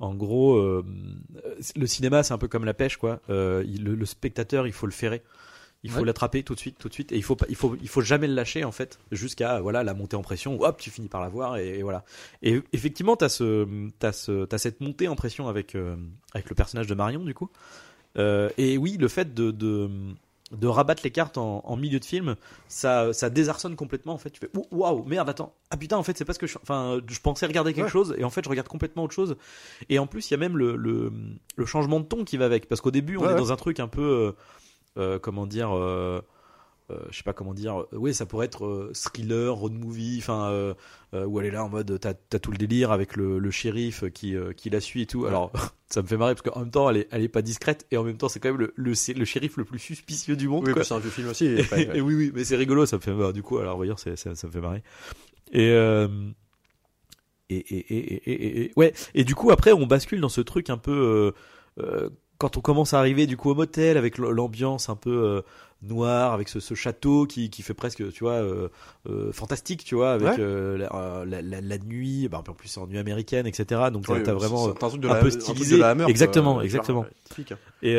[0.00, 3.20] en gros, le cinéma c'est un peu comme la pêche, quoi.
[3.28, 5.22] Le, le spectateur, il faut le ferrer.
[5.82, 6.04] Il faut Ouais.
[6.04, 8.26] l'attraper tout de suite, tout de suite, et il faut il faut, il faut jamais
[8.26, 10.56] le lâcher en fait, jusqu'à voilà la montée en pression.
[10.56, 12.04] où, Hop, tu finis par la voir et, et voilà.
[12.42, 13.66] Et effectivement, t'as ce,
[13.98, 15.96] t'as ce, t'as cette montée en pression avec euh,
[16.34, 17.48] avec le personnage de Marion du coup.
[18.18, 19.88] Euh, et oui, le fait de, de,
[20.50, 22.34] de rabattre les cartes en, en milieu de film,
[22.68, 24.12] ça, ça désarçonne complètement.
[24.14, 26.46] En fait, tu fais Ouh, waouh, merde, attends, ah putain, en fait, c'est parce que
[26.48, 27.90] je, enfin, je pensais regarder quelque Ouais.
[27.90, 29.36] chose et en fait, je regarde complètement autre chose.
[29.88, 31.12] Et en plus, il y a même le, le,
[31.56, 33.38] le changement de ton qui va avec, parce qu'au début, on Ouais, est ouais.
[33.38, 34.32] dans un truc un peu, euh,
[35.20, 35.70] comment dire.
[35.76, 36.20] euh,
[36.90, 40.16] euh, je sais pas comment dire, euh, oui, ça pourrait être euh, thriller, road movie,
[40.18, 40.74] enfin, euh,
[41.14, 43.50] euh, où elle est là en mode, t'as as tout le délire avec le, le
[43.52, 45.24] shérif qui, euh, qui la suit et tout.
[45.24, 45.52] Alors,
[45.88, 47.96] ça me fait marrer parce qu'en même temps, elle est, elle est pas discrète et
[47.96, 50.66] en même temps, c'est quand même le, le, le shérif le plus suspicieux du monde.
[50.66, 51.44] Oui, c'est un vieux film aussi.
[51.46, 51.98] et- Et, ouais, ouais.
[51.98, 54.16] et oui, oui, mais c'est rigolo, ça me fait bah, du coup, alors voyons, ça,
[54.16, 54.82] ça me fait marrer.
[55.52, 56.08] Et, euh,
[57.50, 60.40] et, et, et, et, et- et- ouais, et du coup, après, on bascule dans ce
[60.40, 61.32] truc un peu.
[61.78, 65.10] euh, euh, quand on commence à arriver du coup au motel avec l'ambiance un peu
[65.12, 65.42] euh,
[65.82, 68.68] noire, avec ce, ce château qui, qui fait presque, tu vois, euh,
[69.08, 70.78] euh, fantastique, tu vois, avec Ouais.
[70.78, 73.82] la, la, la- la nuit, bah, en plus c'est en nuit américaine, etc.
[73.92, 74.68] Donc Ouais, t'as vraiment.
[74.68, 75.78] un truc de un la- peu truc stylisé.
[75.78, 76.04] de Hammer.
[76.08, 77.04] Exactement, Genre, exactement.
[77.06, 77.56] hein.
[77.82, 77.96] Et,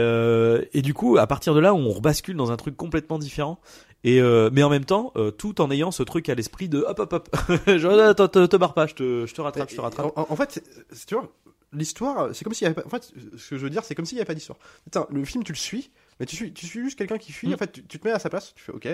[0.77, 3.59] et du coup, à partir de là, on rebascule dans un truc complètement différent.
[4.03, 6.79] Et euh, mais en même temps, euh, tout en ayant ce truc à l'esprit de
[6.79, 7.29] hop hop hop,
[7.67, 10.11] attends, te, te barre pas, je te, je te rattrape, je te rattrape.
[10.17, 10.63] En, en fait,
[11.07, 11.29] tu vois,
[11.73, 12.85] l'histoire, c'est comme s'il y avait pas.
[12.85, 14.59] En fait, ce que je veux dire, c'est comme s'il n'y avait pas d'histoire.
[14.83, 17.49] Putain, le film, tu le suis, mais tu suis, tu suis juste quelqu'un qui fuit.
[17.49, 17.53] Mm.
[17.53, 18.87] En fait, tu, tu te mets à sa place, tu fais OK.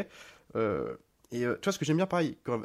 [0.56, 0.96] Euh,
[1.32, 2.62] et euh, tu vois, ce que j'aime bien, pareil, quand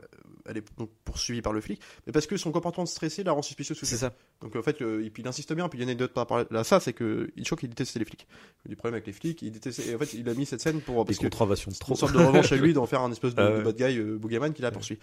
[0.47, 3.43] elle est donc poursuivie par le flic, mais parce que son comportement stressé la rend
[3.43, 3.79] suspicieuse.
[3.83, 4.13] C'est ça.
[4.41, 6.13] Donc en fait, euh, et puis il insiste bien, puis il y a une anecdote
[6.13, 8.27] par rapport à ça, c'est que il détestait les flics.
[8.65, 9.89] Il a des problèmes avec les flics, il détestait.
[9.89, 11.93] Et en fait, il a mis cette scène pour Des parce que contraventions de trop.
[11.95, 13.63] une sorte de revanche à lui d'en faire un espèce de, Ah de ouais.
[13.65, 14.99] bad guy euh, boogeyman qui la poursuit.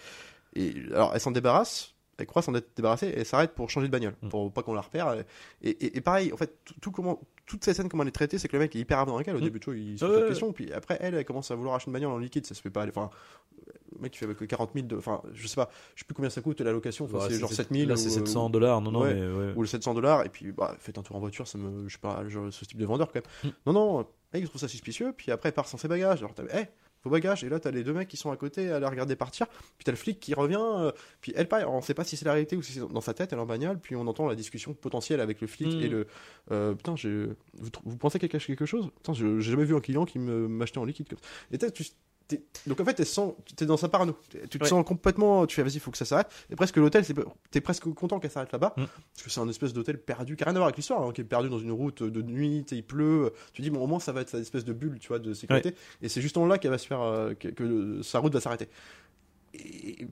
[0.54, 3.86] Et alors elle s'en débarrasse, elle croit s'en être débarrassée, et elle s'arrête pour changer
[3.88, 4.28] de bagnole, Mm.
[4.28, 5.14] pour pas qu'on la repère.
[5.62, 8.12] Et, et, et pareil, en fait, tout, tout comment, toute cette scène comment elle est
[8.12, 9.34] traitée, c'est que le mec est hyper elle.
[9.36, 9.42] Au Mm.
[9.42, 10.28] début, tu vois, il se Ouais, pose ouais.
[10.28, 12.60] questions, puis après elle, elle commence à vouloir acheter une bagnole en liquide, ça se
[12.62, 12.86] fait pas.
[12.86, 13.10] Enfin,
[13.96, 16.14] le mec il fait avec 40 000 de, enfin, je sais pas, je sais plus
[16.14, 18.48] combien ça coûte la location, enfin, Ouais, c'est genre 7 000 Là, c'est ou- 700
[18.50, 18.80] dollars.
[18.80, 19.52] Non, non, mais ouais.
[19.56, 21.92] ou le 700 dollars et puis bah faites un tour en voiture ça me je
[21.94, 23.56] sais pas genre, ce type de vendeur quand même Mm.
[23.66, 23.98] non non
[24.32, 26.68] mec, il trouve ça suspicieux puis après part sans ses bagages alors t'as hey,
[27.04, 29.16] vos bagages et là t'as les deux mecs qui sont à côté à la regarder
[29.16, 32.16] partir puis t'as le flic qui revient euh, puis elle pareil on sait pas si
[32.16, 34.06] c'est la réalité ou si c'est dans sa tête elle est en bagnole puis on
[34.06, 35.80] entend la discussion potentielle avec le flic Mm.
[35.82, 36.06] et le
[36.50, 38.90] euh, putain vous, vous pensez qu'elle cache quelque chose?
[38.96, 41.84] Putain je- j'ai jamais vu un client qui m'achetait en liquide comme ça et tu
[42.66, 44.68] donc en fait t'es sans- t'es dans sa parano tu te Ouais.
[44.68, 47.14] sens complètement tu fais vas-y faut que ça s'arrête et presque l'hôtel c'est
[47.50, 48.84] t'es presque content qu'elle s'arrête là-bas Mm.
[49.14, 51.12] parce que c'est un espèce d'hôtel perdu, qui n'a rien à voir avec l'histoire, hein,
[51.12, 53.32] qui est perdu dans une route de nuit, il pleut.
[53.52, 55.34] Tu dis, bon, au moins, ça va être cette espèce de bulle, tu vois, de
[55.34, 55.74] sécurité.
[56.02, 58.40] Et c'est juste en là qu'elle va se faire, euh, que, que sa route va
[58.40, 58.68] s'arrêter.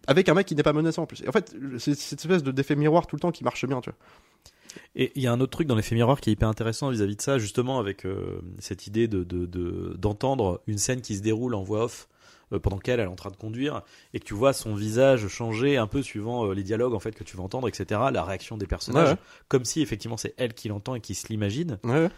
[0.08, 1.22] Avec un mec qui n'est pas menaçant en plus.
[1.22, 3.80] Et en fait, c'est cette espèce de d'effet miroir tout le temps qui marche bien,
[3.80, 3.98] tu vois.
[4.96, 7.16] Et il y a un autre truc dans l'effet miroir qui est hyper intéressant vis-à-vis
[7.16, 11.22] de ça, justement avec euh, cette idée de de- de- d'entendre une scène qui se
[11.22, 12.08] déroule en voix off
[12.52, 13.82] euh, pendant qu'elle elle est en train de conduire
[14.14, 17.12] et que tu vois son visage changer un peu suivant euh, les dialogues en fait
[17.14, 18.00] que tu vas entendre, etc.
[18.12, 19.18] La réaction des personnages, ouais.
[19.48, 21.78] comme si effectivement c'est elle qui l'entend et qui se l'imagine.
[21.84, 22.08] Ouais.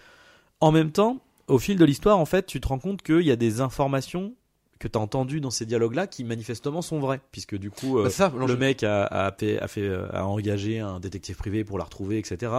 [0.60, 3.30] En même temps, au fil de l'histoire, en fait, tu te rends compte qu'il y
[3.32, 4.34] a des informations
[4.80, 8.04] que tu as entendues dans ces dialogues-là qui manifestement sont vraies, puisque du coup, euh,
[8.04, 11.36] Bah, ça, non, le mec a, a, fait, a, fait, euh, a engagé un détective
[11.36, 12.50] privé pour la retrouver, etc.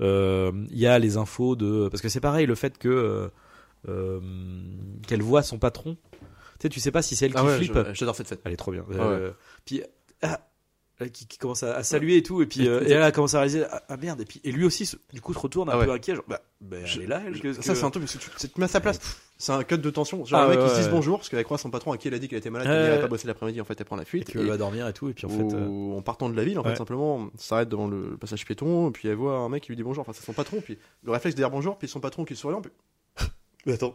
[0.00, 1.88] Euh, Il y a les infos de...
[1.90, 3.28] Parce que c'est pareil, le fait que euh,
[3.88, 4.20] euh,
[5.06, 5.96] qu'elle voit son patron.
[6.12, 6.18] Tu
[6.62, 7.76] sais, tu sais pas si c'est elle qui Ah ouais, flippe.
[7.92, 8.40] j'adore cette fête.
[8.44, 8.84] Elle est trop bien.
[8.92, 9.32] Ah Euh,
[9.64, 9.82] Puis
[10.22, 10.36] ah, euh,
[11.12, 13.34] qui, qui commence à, à saluer et tout, et puis Et- euh, et, elle commence
[13.34, 15.72] à réaliser ah, ah, merde, et puis et lui aussi du coup se retourne un
[15.72, 15.84] Ah ouais.
[15.84, 17.34] peu inquiet, genre bah, bah, elle Je- est là, elle.
[17.34, 18.80] Je- qu'est-ce ça, que- c'est un truc, parce que tu, tu te mets à sa
[18.80, 18.98] place.
[19.38, 20.24] C'est un cut de tension.
[20.24, 20.90] Genre, Ah le mec, ouais, se dit ouais.
[20.90, 22.80] bonjour, parce qu'elle croit son patron à qui elle a dit qu'elle était malade, qu'elle
[22.82, 23.00] n'irait ouais.
[23.02, 24.30] pas bosser l'après-midi, en fait, elle prend la et fuite.
[24.30, 25.54] puis elle va dormir et tout, et puis en fait.
[25.54, 28.90] euh, en partant de la ville, en fait, simplement, elle s'arrête devant le passage piéton,
[28.92, 31.12] puis elle voit un mec qui lui dit bonjour, enfin, c'est son patron, puis le
[31.12, 32.62] réflexe de dire bonjour, puis son patron qui est souriant,
[33.66, 33.94] puis Attends.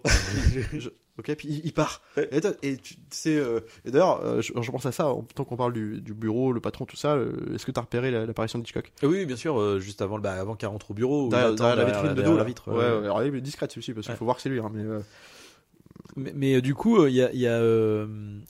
[0.78, 2.02] Je- Ok, puis il, il part.
[2.18, 2.30] Ouais.
[2.64, 5.58] Et, tu sais, euh, et d'ailleurs, euh, je, je pense à ça, en tant qu'on
[5.58, 8.58] parle du, du bureau, le patron, tout ça, euh, est-ce que t'as repéré la- l'apparition
[8.60, 11.28] d'Hitchcock oui, bien sûr, juste avant, bah, avant qu'elle rentre au bureau.
[11.30, 12.72] derrière, derrière la vitrine de dos, la vitre.
[12.72, 14.18] Ouais, alors il est discrète celui-ci, parce qu'il Ouais.
[14.18, 14.84] faut voir que c'est lui, hein, mais...
[16.16, 17.62] Mais, mais, du coup, il y a, il y a,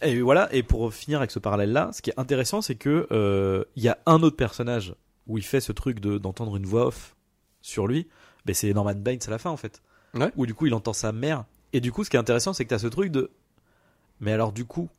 [0.08, 0.48] et voilà.
[0.54, 3.98] Et pour finir avec ce parallèle-là, ce qui est intéressant, c'est que il y a
[4.06, 4.96] un autre personnage
[5.28, 7.16] où il fait ce truc de d'entendre une voix off
[7.62, 8.08] sur lui.
[8.54, 9.82] C'est Norman Baines à la fin en fait.
[10.14, 10.32] Ouais.
[10.36, 11.46] Où du coup il entend sa mère.
[11.74, 13.32] Et du coup, ce qui est intéressant, c'est que tu as ce truc de.
[14.20, 14.90] Mais alors du coup,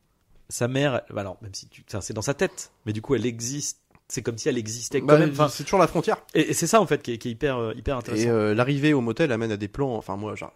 [0.48, 3.26] sa mère, alors même si tu, enfin, c'est dans sa tête, mais du coup elle
[3.26, 3.78] existe.
[4.08, 5.30] C'est comme si elle existait quand bah, même.
[5.30, 6.18] Enfin, c'est toujours la frontière.
[6.34, 8.24] et, et c'est ça en fait qui est, qui est hyper euh, hyper intéressant.
[8.24, 10.52] Et euh, l'arrivée au motel amène à des plans, enfin moi, genre...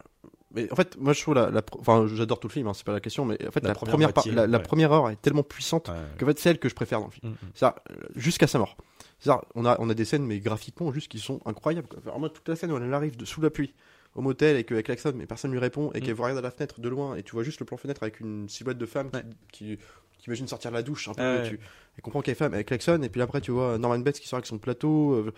[0.55, 2.73] Mais en fait, moi je trouve la, la pro- enfin j'adore tout le film, hein,
[2.75, 4.65] c'est pas la question, mais en fait La la, première première, la, la ouais.
[4.65, 5.95] première heure est tellement puissante Ouais.
[6.19, 7.33] qu'en fait c'est elle que je préfère dans le film.
[7.33, 7.51] Mm, mm.
[7.55, 8.77] C'est-à-dire, euh, jusqu'à sa mort.
[9.21, 11.89] C'est-à-dire, on a, on a des scènes, mais graphiquement, juste qui sont incroyables.
[11.89, 11.99] quoi.
[12.05, 13.73] Vraiment, toute la scène où elle arrive de sous la pluie
[14.17, 16.03] au motel et qu'elle klaxonne, mais personne lui répond, et Mm.
[16.03, 18.03] qu'elle voit regarder à la fenêtre de loin, et tu vois juste le plan fenêtre
[18.03, 19.25] avec une silhouette de femme qui- Ouais.
[19.53, 19.79] qui,
[20.19, 21.45] qui, imagine sortir de la douche un peu.
[21.45, 21.61] Et tu,
[21.97, 24.27] elle comprend qu'elle est femme, elle klaxonne, et puis après, tu vois Norman Bates qui
[24.27, 25.33] sort avec son plateau, euh,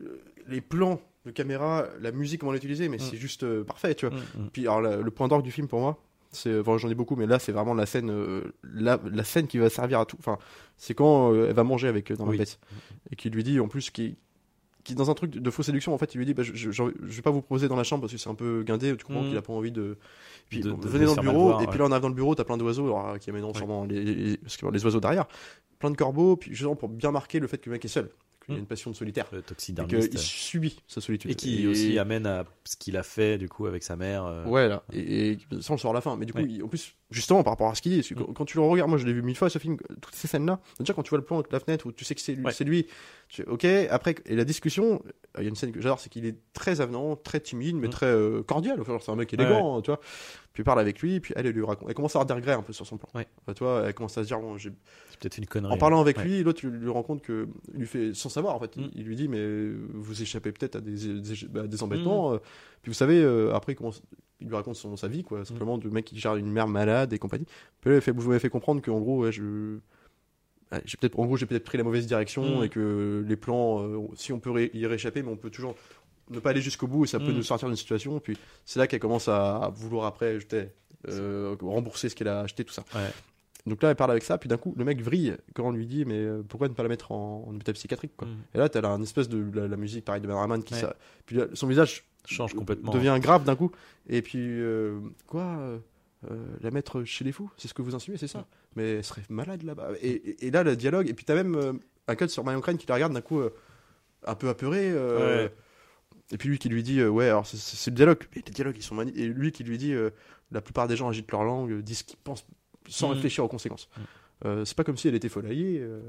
[0.00, 3.00] euh, les plans de caméra, la musique, comment l'utiliser, mais Mm.
[3.00, 4.16] c'est juste euh, parfait, tu vois.
[4.16, 4.50] Mm, mm.
[4.52, 5.98] Puis alors la- le point d'orgue du film pour moi,
[6.30, 9.46] c'est enfin, j'en ai beaucoup, mais là c'est vraiment la scène, euh, la, la scène
[9.46, 10.16] qui va servir à tout.
[10.18, 10.38] Enfin,
[10.78, 12.38] c'est quand euh, elle va manger avec euh, Norman Oui.
[12.38, 12.58] Bates
[13.10, 14.16] et qui lui dit en plus qui
[14.84, 16.82] qui dans un truc de fausse séduction en fait il lui dit bah, je, je,
[16.82, 19.22] vais pas vous proposer dans la chambre parce que c'est un peu guindé tu comprends
[19.22, 19.28] Mhm.
[19.28, 19.96] qu'il a pas envie de
[20.48, 22.08] puis De- bon, de- venez dans le bureau voir, et puis là on arrive dans
[22.08, 23.58] le bureau t'as plein d'oiseaux alors, qui amèneront Ouais.
[23.58, 25.26] sûrement les, oiseaux derrière
[25.78, 28.10] plein de corbeaux puis justement pour bien marquer le fait que le mec est seul
[28.44, 28.62] qu'il a Mhm.
[28.62, 32.44] une passion de solitaire Le et qu'il subit sa solitude Et qui aussi amène à
[32.64, 34.24] ce qu'il a fait du coup avec sa mère.
[34.26, 34.82] euh, Ouais, là.
[34.92, 36.16] Et, et ça, on le sort à la fin.
[36.16, 36.46] Mais du coup, Ouais.
[36.48, 38.56] il- en plus, justement, par rapport à ce qu'il dit, parce que quand, quand tu
[38.56, 40.58] le regardes, moi, je l'ai vu mille fois, ce film, toutes ces scènes-là.
[40.80, 42.44] Déjà, quand tu vois le plan avec la fenêtre où tu sais que c'est lui,
[42.44, 42.52] Ouais.
[42.52, 42.86] c'est lui,
[43.28, 43.64] tu ok.
[43.90, 45.02] Après, et la discussion,
[45.38, 47.86] il y a une scène que j'adore, c'est qu'il est très avenant, très timide, mais
[47.88, 47.90] Mm.
[47.90, 48.80] très euh, cordial.
[48.80, 50.00] Enfin, c'est un mec élégant, tu vois.
[50.52, 51.88] Puis il parle avec lui, puis elle, elle lui raconte.
[51.88, 53.08] Elle commence à avoir des regrets un peu sur son plan.
[53.14, 54.70] Enfin, tu vois, elle commence à se dire, bon, j'ai
[55.10, 55.72] C'est peut-être une connerie.
[55.72, 56.24] en parlant avec Ouais.
[56.24, 58.90] lui, l'autre lui, rend compte que il lui fait sans savoir en fait, Mm.
[58.94, 61.82] il lui dit mais vous échappez peut-être à des, des, bah, des Mm.
[61.84, 62.34] embêtements.
[62.34, 62.38] euh.
[62.82, 63.92] Puis vous savez euh, après comment
[64.40, 67.01] il lui raconte son, sa vie quoi, simplement de mec qui gère une mère malade
[67.10, 67.46] et compagnie.
[67.80, 69.78] Puis là il fait, vous m'avez fait comprendre qu'en gros ouais, je
[70.72, 72.64] ouais, j'ai peut-être en gros j'ai peut-être pris la mauvaise direction Mm.
[72.64, 75.74] et que les plans euh, si on peut ré- y rééchapper mais on peut toujours
[76.30, 77.36] ne pas aller jusqu'au bout et ça peut Mm.
[77.36, 78.18] nous sortir d'une situation.
[78.20, 80.68] Puis c'est là qu'elle commence à vouloir après jeter,
[81.08, 82.84] euh, rembourser ce qu'elle a acheté tout ça.
[82.94, 83.10] Ouais.
[83.64, 85.86] Donc là, elle parle avec ça, puis d'un coup, le mec vrille quand on lui
[85.86, 88.26] dit Mais euh, pourquoi ne pas la mettre en, en hôpital psychiatrique quoi.
[88.26, 88.36] Mm.
[88.54, 90.80] Et là, t'as un espèce de la, la musique, pareil, de Ben Rahman qui Ouais.
[90.80, 90.96] ça.
[91.26, 92.92] Puis là, son visage Change complètement.
[92.92, 93.70] devient grave d'un coup.
[94.08, 95.80] Et puis, euh, quoi
[96.60, 99.22] La mettre chez les fous C'est ce que vous insinuez, c'est ça Mais elle serait
[99.28, 99.90] malade là-bas.
[100.00, 101.72] Et, et- et là, le dialogue, et puis t'as même euh,
[102.08, 103.50] un cut sur Marion Crane qui la regarde d'un coup, euh,
[104.24, 104.90] un peu apeuré.
[104.90, 105.54] euh, Ouais.
[106.30, 108.20] Et puis lui qui lui dit euh, Ouais, alors c'est- le dialogue.
[108.36, 109.20] Mais les dialogues, ils sont magnifiques.
[109.20, 110.10] Et lui qui lui dit euh,
[110.52, 112.46] La plupart des gens agitent leur langue, euh, disent ce qu'ils pensent
[112.88, 113.14] sans Mhm.
[113.14, 113.88] réfléchir aux conséquences.
[113.96, 114.04] Mhm.
[114.44, 115.28] Euh, c'est pas comme si elle était
[115.80, 116.00] euh,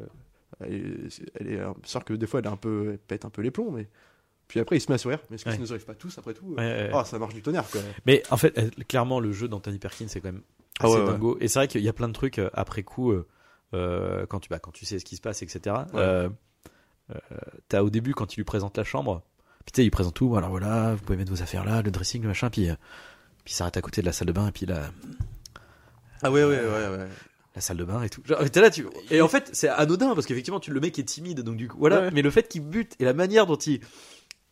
[0.67, 3.25] et c'est- elle est, c'est sûr que des fois elle, est un peu, elle pète
[3.25, 3.87] un peu les plombs, mais
[4.47, 5.19] puis après il se met à sourire.
[5.29, 5.55] Mais est-ce que Ouais.
[5.55, 6.89] ça nous arrive pas tous après tout Ouais.
[6.93, 7.81] Ah, ça marche du tonnerre quoi.
[8.05, 10.41] Mais en fait, euh, clairement, le jeu d'Anthony Perkins, c'est quand même
[10.79, 11.05] Ah assez ouais.
[11.05, 11.37] dingo.
[11.41, 13.11] Et c'est vrai qu'il y a plein de trucs euh, après coup,
[13.73, 15.75] euh, quand, tu, bah, quand tu sais ce qui se passe, etc.
[15.95, 16.29] Euh,
[17.67, 19.21] T'as au début, quand il lui présente la chambre,
[19.65, 20.35] puis tu sais, il présente tout.
[20.35, 22.67] Alors voilà, vous pouvez mettre vos affaires là, le dressing, le machin, puis,
[23.43, 24.89] puis il s'arrête à côté de la salle de bain, et puis là,
[26.21, 27.07] Ah ouais, ouais, ouais, ouais.
[27.55, 28.21] la salle de bain et tout.
[28.25, 28.87] Genre, là, tu...
[29.11, 31.77] Et en fait, c'est anodin parce qu'effectivement, tu le mec est timide, donc du coup,
[31.77, 32.01] voilà.
[32.01, 32.11] Ouais.
[32.11, 33.81] Mais le fait qu'il bute et la manière dont il.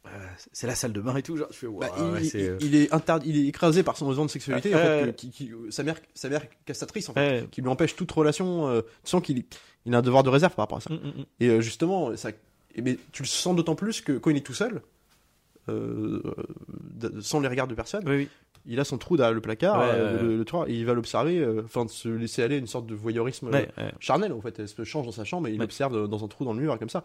[0.08, 0.10] Euh,
[0.52, 2.68] c'est la salle de bain et tout, genre, je fais, Bah, il, ouais, euh, il-
[2.68, 5.52] il est interd- il est écrasé par son besoin de sexualité, en fait, qui, qui-
[5.70, 8.68] sa mère, sa mère castratrice, en fait, qui lui empêche toute relation.
[8.68, 9.44] Euh, tu sens qu'il
[9.86, 10.94] il a un devoir de réserve par rapport à ça.
[10.94, 11.26] Mm, mm, mm.
[11.40, 12.30] Et euh, justement, ça,
[12.78, 14.82] ben, tu le sens d'autant plus que quand il est tout seul,
[15.70, 16.22] euh,
[17.22, 18.30] sans les regards de personne, Oui, oui.
[18.66, 20.94] il a son trou derrière le placard, Ouais, euh, le, le toit, et il va
[20.94, 24.58] l'observer, enfin de se laisser aller une sorte de voyeurisme euh, Ouais, charnel en fait.
[24.60, 25.66] Elle se change dans sa chambre et il Ouais.
[25.66, 27.04] observe dans un trou dans le mur comme ça.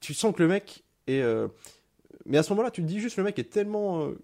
[0.00, 1.22] Tu sens que le mec est.
[2.28, 4.18] Mais à ce moment-là, tu te dis juste le mec est tellement, euh,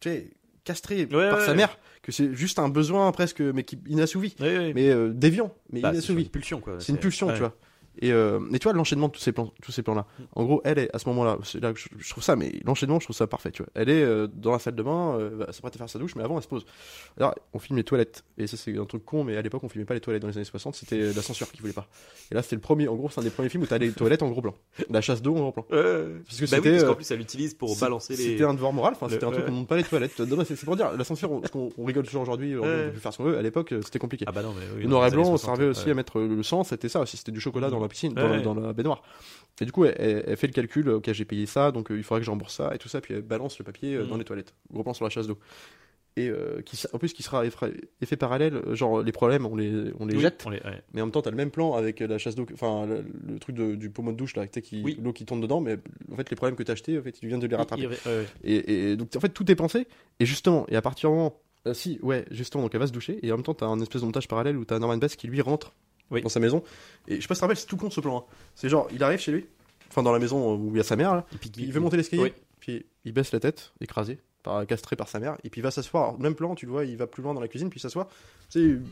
[0.00, 0.30] tu sais,
[0.64, 1.56] castré Ouais, par ouais, sa ouais.
[1.56, 5.92] mère que c'est juste un besoin presque, mais qui inassouvi, mais euh, déviant, mais Bah,
[5.94, 6.76] c'est une pulsion, quoi.
[6.80, 7.56] C'est une pulsion, tu vois.
[7.98, 10.06] Et, euh, et tu vois l'enchaînement de tous ces plans, tous ces plans-là.
[10.34, 12.52] En gros, elle est à ce moment-là, c'est là que je, je trouve ça, mais
[12.64, 13.70] l'enchaînement, je trouve ça parfait, tu vois.
[13.74, 16.14] Elle est euh, dans la salle de bain, euh, elle s'apprête à faire sa douche,
[16.16, 16.64] mais avant, elle se pose.
[17.16, 19.68] Alors, on filme les toilettes, et ça c'est un truc con, mais à l'époque, on
[19.68, 21.88] filmait pas les toilettes dans les années 60, c'était la censure qui voulait pas.
[22.30, 23.92] Et là, c'était le premier, en gros, c'est un des premiers films où t'as les
[23.92, 24.54] toilettes en gros plan,
[24.88, 25.66] la chasse d'eau en gros plan.
[25.68, 28.22] Parce que Bah oui, c'était, parce euh, qu'en plus, elle l'utilise pour balancer les.
[28.22, 30.12] C'était un devoir moral, enfin, c'était un truc qu'on monte pas les toilettes.
[30.16, 33.12] C'est pour dire, la censure, on, qu'on on rigole toujours aujourd'hui, on peut plus faire
[33.12, 33.38] ce qu'on veut.
[33.38, 34.24] À l'époque, euh, c'était compliqué.
[34.28, 34.86] Ah bah non, mais oui.
[34.86, 37.32] Noir et blanc, on 60, servait aussi à mettre le sang, c'était ça aussi, c'était
[37.32, 38.42] du chocolat dans la piscine, dans, Ouais.
[38.42, 39.02] dans la baignoire.
[39.60, 42.20] Et du coup, elle, fait le calcul, ok, j'ai payé ça, donc euh, il faudrait
[42.20, 44.24] que je rembourse ça, et tout ça, puis elle balance le papier euh, dans les
[44.24, 44.54] toilettes.
[44.72, 45.38] Gros plan sur la chasse d'eau.
[46.16, 49.92] et euh, qui, en plus qui sera effet parallèle, euh, genre les problèmes on les,
[50.00, 50.82] on les Oui, jette, on les- ouais.
[50.92, 53.38] mais en même temps t'as le même plan avec la chasse d'eau, enfin le, le
[53.38, 54.98] truc de- du pommeau de douche là, qui, Oui.
[55.00, 55.76] l'eau qui tourne dedans, mais
[56.10, 57.88] en fait les problèmes que t'as achetés, en fait tu viens de les rattraper.
[58.42, 59.86] Et, et donc en fait tout est pensé,
[60.18, 62.92] et justement, et à partir du moment, euh, si, ouais, justement, donc elle va se
[62.92, 65.14] doucher, et en même temps t'as un espèce de montage parallèle où t'as Norman Bates
[65.16, 65.74] qui lui rentre
[66.10, 66.22] Oui.
[66.22, 66.62] dans sa maison,
[67.08, 68.24] et je sais pas si tu te rappelles, c'est tout con ce plan, hein.
[68.54, 69.46] c'est genre, il arrive chez lui,
[69.88, 71.80] enfin dans la maison où il y a sa mère là, Et puis, il veut
[71.80, 72.32] monter l'escalier, Oui.
[72.58, 75.70] puis il baisse la tête, écrasé, par, castré par sa mère, et puis il va
[75.70, 76.08] s'asseoir.
[76.10, 77.82] Alors, Même plan, tu le vois, il va plus loin dans la cuisine, puis il
[77.82, 78.08] s'assoit,
[78.50, 78.82] tu sais, il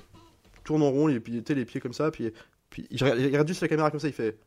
[0.64, 2.30] tourne en rond, et puis tu sais, les pieds comme ça, puis,
[2.70, 4.38] puis il, regarde- il regarde juste la caméra comme ça, il fait.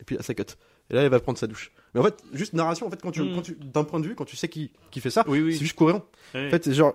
[0.00, 0.42] Et puis là, ça cut.
[0.90, 1.70] Et là, il va prendre sa douche.
[1.94, 3.34] Mais en fait, juste narration, en fait, quand tu, Mm.
[3.34, 5.52] quand tu, d'un point de vue, quand tu sais qui, qui fait ça, Oui, oui.
[5.54, 6.04] c'est juste cohérent.
[6.34, 6.46] Ouais.
[6.48, 6.94] En fait, c'est genre,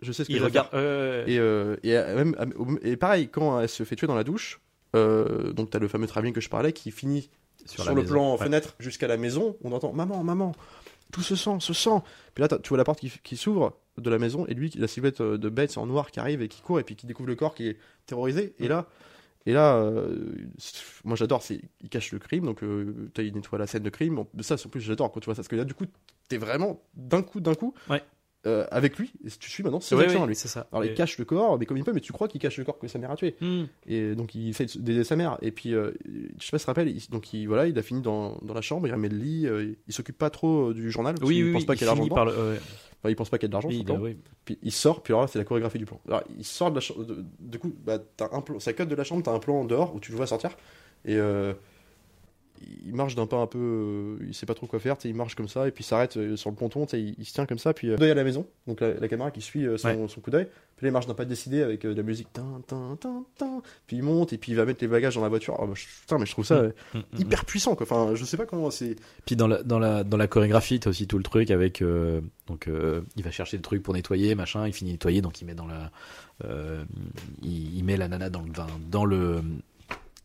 [0.00, 0.68] je sais ce que il je regarde.
[0.74, 2.34] euh, Et, euh, et, euh, même,
[2.82, 4.60] et pareil, quand elle se fait tuer dans la douche,
[4.94, 7.30] euh, donc t'as le fameux travelling que je parlais qui finit
[7.64, 8.06] sur, le maison.
[8.12, 8.38] plan Ouais.
[8.38, 10.52] fenêtre jusqu'à la maison, on entend maman, maman,
[11.12, 11.98] tout se sent, se sent.
[12.34, 14.86] Puis là, tu vois la porte qui, qui s'ouvre de la maison et lui, la
[14.88, 17.34] silhouette de Bates en noir qui arrive et qui court et puis qui découvre le
[17.34, 18.54] corps qui est terrorisé.
[18.58, 18.86] Et là,
[19.46, 20.34] et là, euh,
[21.04, 23.90] moi j'adore, c'est il cache le crime, donc euh, t'as- il nettoie la scène de
[23.90, 24.16] crime.
[24.16, 25.84] Bon, Ça, en plus, j'adore quand tu vois ça, parce que là, du coup,
[26.28, 28.02] t'es vraiment d'un coup, d'un coup, Ouais.
[28.46, 29.12] Euh, avec lui.
[29.26, 30.34] Et tu suis maintenant, c'est ouais, à lui.
[30.36, 30.66] c'est ça.
[30.72, 32.64] Alors il cache le corps, mais comme il peut, mais tu crois qu'il cache le
[32.64, 33.34] corps que sa mère a tué.
[33.40, 33.64] Hmm.
[33.86, 35.36] Et donc il fait d'aider sa mère.
[35.42, 35.92] Et puis, euh,
[36.38, 38.38] je sais pas si tu te rappelles, il- donc il, voilà, il a fini dans,
[38.42, 40.90] dans la chambre, il remet le lit, euh, il, il s'occupe pas trop euh, du
[40.90, 42.36] journal, parce Oui, oui, pense oui, pas il qu'il y a l'argent par dedans.
[42.42, 42.50] le.
[42.52, 42.60] ouais.
[42.98, 44.16] Enfin, il pense pas qu'il y a de l'argent, Oui, oui.
[44.46, 46.00] Puis il sort, puis alors là, c'est la chorégraphie du plan.
[46.08, 47.04] Alors, il sort de la chambre,
[47.38, 49.94] du coup, bah, t'as un plan, ça cut de la chambre, t'as un plan dehors
[49.94, 50.50] où tu le vois sortir,
[51.04, 51.52] et euh,
[52.86, 55.08] il marche d'un pas un peu, euh, il sait pas trop quoi faire, tu sais,
[55.08, 57.14] il marche comme ça, et puis il s'arrête euh, sur le ponton, tu sais, il,
[57.18, 59.40] il se tient comme ça, puis euh, à la maison, donc la, la caméra qui
[59.40, 61.92] suit euh, son, son coup d'œil, puis là il marche d'un pas décidé avec euh,
[61.92, 64.82] de la musique, tin, tin, tin, tin, puis il monte, et puis il va mettre
[64.82, 66.98] les bagages dans la voiture, Oh, bah, je- putain, mais je trouve ça euh, Hmm,
[66.98, 68.96] hmm, hyper puissant, quoi, enfin, je sais pas comment c'est...
[69.24, 71.82] Puis dans la, dans la, dans la chorégraphie, t'as aussi tout le truc avec.
[71.82, 75.20] euh, donc, euh, il va chercher le truc pour nettoyer, machin, il finit de nettoyer,
[75.22, 75.90] donc il met dans la.
[76.44, 76.84] euh,
[77.42, 78.50] il, il met la nana dans le.
[78.50, 79.40] Dans, dans le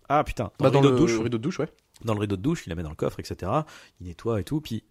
[0.09, 1.19] ah putain, dans Bah, le dans rideau le de douche.
[1.19, 1.69] rideau de douche, ouais.
[2.05, 3.51] Dans le rideau de douche, il la met dans le coffre, etc.
[3.99, 4.61] Il nettoie et tout.
[4.61, 4.83] Puis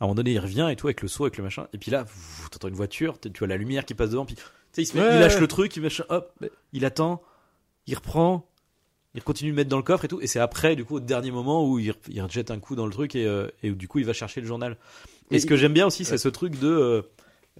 [0.00, 1.66] à un moment donné, il revient et tout avec le seau, avec le machin.
[1.72, 2.04] Et puis là,
[2.50, 4.26] t'entends une voiture, tu vois la lumière qui passe devant.
[4.26, 5.40] Puis tu sais, il, se met- Ouais, il lâche ouais.
[5.40, 6.32] le truc, il machin, hop,
[6.72, 7.22] il attend,
[7.86, 8.48] il reprend.
[9.16, 11.00] Il continue de mettre dans le coffre et tout, et c'est après, du coup, au
[11.00, 13.86] dernier moment où il, il jette un coup dans le truc et, euh, et du
[13.86, 14.76] coup, il va chercher le journal.
[15.30, 16.18] Et Et ce que il- j'aime bien aussi, c'est ouais.
[16.18, 16.66] ce truc de.
[16.66, 17.02] euh,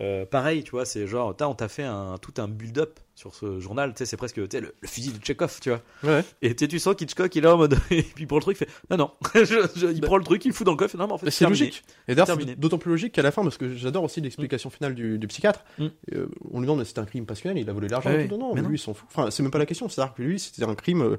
[0.00, 3.60] euh, pareil, tu vois, c'est genre, on t'a fait un, tout un build-up sur ce
[3.60, 5.80] journal, tu sais, c'est presque le, le fusil de Chekhov, tu vois.
[6.02, 6.24] Ouais.
[6.42, 7.78] Et tu sens qu'Hitchcock, il est en mode.
[7.92, 9.44] et puis pour le truc, il fait Non, non, Je-
[9.76, 11.18] je- il Bah- prend le truc, il le fout dans le coffre, non, mais en
[11.18, 11.84] fait, Mais c'est logique.
[12.08, 14.96] Et d'ailleurs, c'est d'autant plus logique qu'à la fin, parce que j'adore aussi l'explication finale
[14.96, 15.64] du, du psychiatre.
[15.78, 15.86] Mm.
[16.14, 18.10] Euh, on lui demande, mais c'était un crime passionnel, il a volé l'argent.
[18.10, 19.06] Ouais, non, non, mais mais lui, il s'en fout.
[19.14, 19.88] Enfin, c'est même pas la question.
[19.88, 21.16] C'est-à-dire que lui, c'était un crime, euh,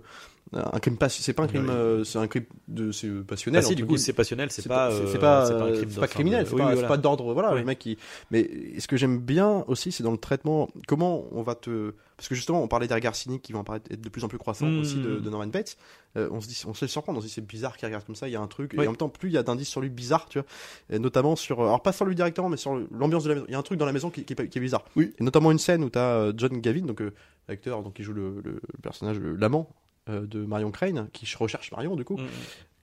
[0.54, 0.98] un crime.
[1.10, 1.72] C'est pas un crime, Ouais.
[1.74, 3.62] euh, c'est un crime de, c'est passionnel.
[3.62, 6.88] Bah si, du coup, c'est passionnel, c'est pas, c'est- crime criminel, c'est oui, pas, voilà.
[6.88, 7.60] pas d'ordre, voilà, Oui.
[7.60, 7.98] le mec qui.
[8.32, 12.30] Mais ce que j'aime bien aussi, c'est dans le traitement, comment on va te, parce
[12.30, 14.38] que justement, on parlait des regards cyniques qui vont apparaître être de plus en plus
[14.38, 14.80] croissants Mm.
[14.80, 15.78] aussi de, de Norman Bates.
[16.18, 18.06] Euh, on se dit, on se laisse surprendre, on se dit c'est bizarre qu'il regarde
[18.06, 18.84] comme ça, il y a un truc, Oui.
[18.84, 20.48] et en même temps, plus il y a d'indices sur lui bizarres, tu vois,
[20.90, 23.46] et notamment sur, alors pas sur lui directement, mais sur l'ambiance de la maison.
[23.50, 24.86] Il y a un truc dans la maison qui, qui est, pas- qui est bizarre.
[24.96, 25.14] Oui.
[25.20, 27.02] Et notamment une scène où t'as euh, John Gavin, donc
[27.50, 29.70] l'acteur, donc qui joue le, le- personnage, l'amant
[30.08, 32.28] de Marion Crane, qui recherche Marion du coup Mm.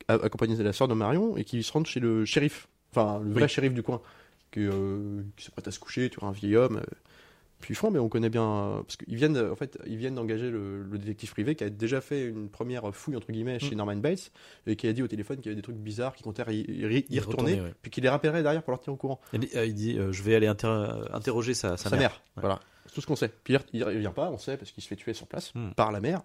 [0.09, 3.21] a- accompagné de la sœur de Marion et qui se rendent chez le shérif, enfin
[3.25, 3.49] le vrai Oui.
[3.49, 4.01] shérif du coin,
[4.53, 6.79] qui, euh, qui se prête à se coucher, tu vois, un vieil homme.
[6.79, 6.95] euh.
[7.61, 9.97] Puis ils font, mais on connaît bien, euh, parce qu'ils viennent, euh, en fait, ils
[9.97, 13.61] viennent d'engager le, le détective privé qui a déjà fait une première fouille entre guillemets
[13.61, 13.79] chez Mm.
[13.79, 14.33] Norman Bates
[14.67, 16.57] et qui a dit au téléphone qu'il y avait des trucs bizarres, qui comptait y,
[16.57, 17.73] y- y Y retourner, ouais.
[17.81, 19.21] puis qu'il les rappellerait derrière pour leur tenir au courant.
[19.33, 22.21] Il dit, euh, il dit, euh, je vais aller inter- interroger sa, sa, Sa, mère,
[22.37, 22.41] Ouais.
[22.41, 23.31] voilà, c'est tout ce qu'on sait.
[23.45, 25.71] Puis il il revient pas, on sait parce qu'il se fait tuer sur place Mm.
[25.77, 26.23] par la mère.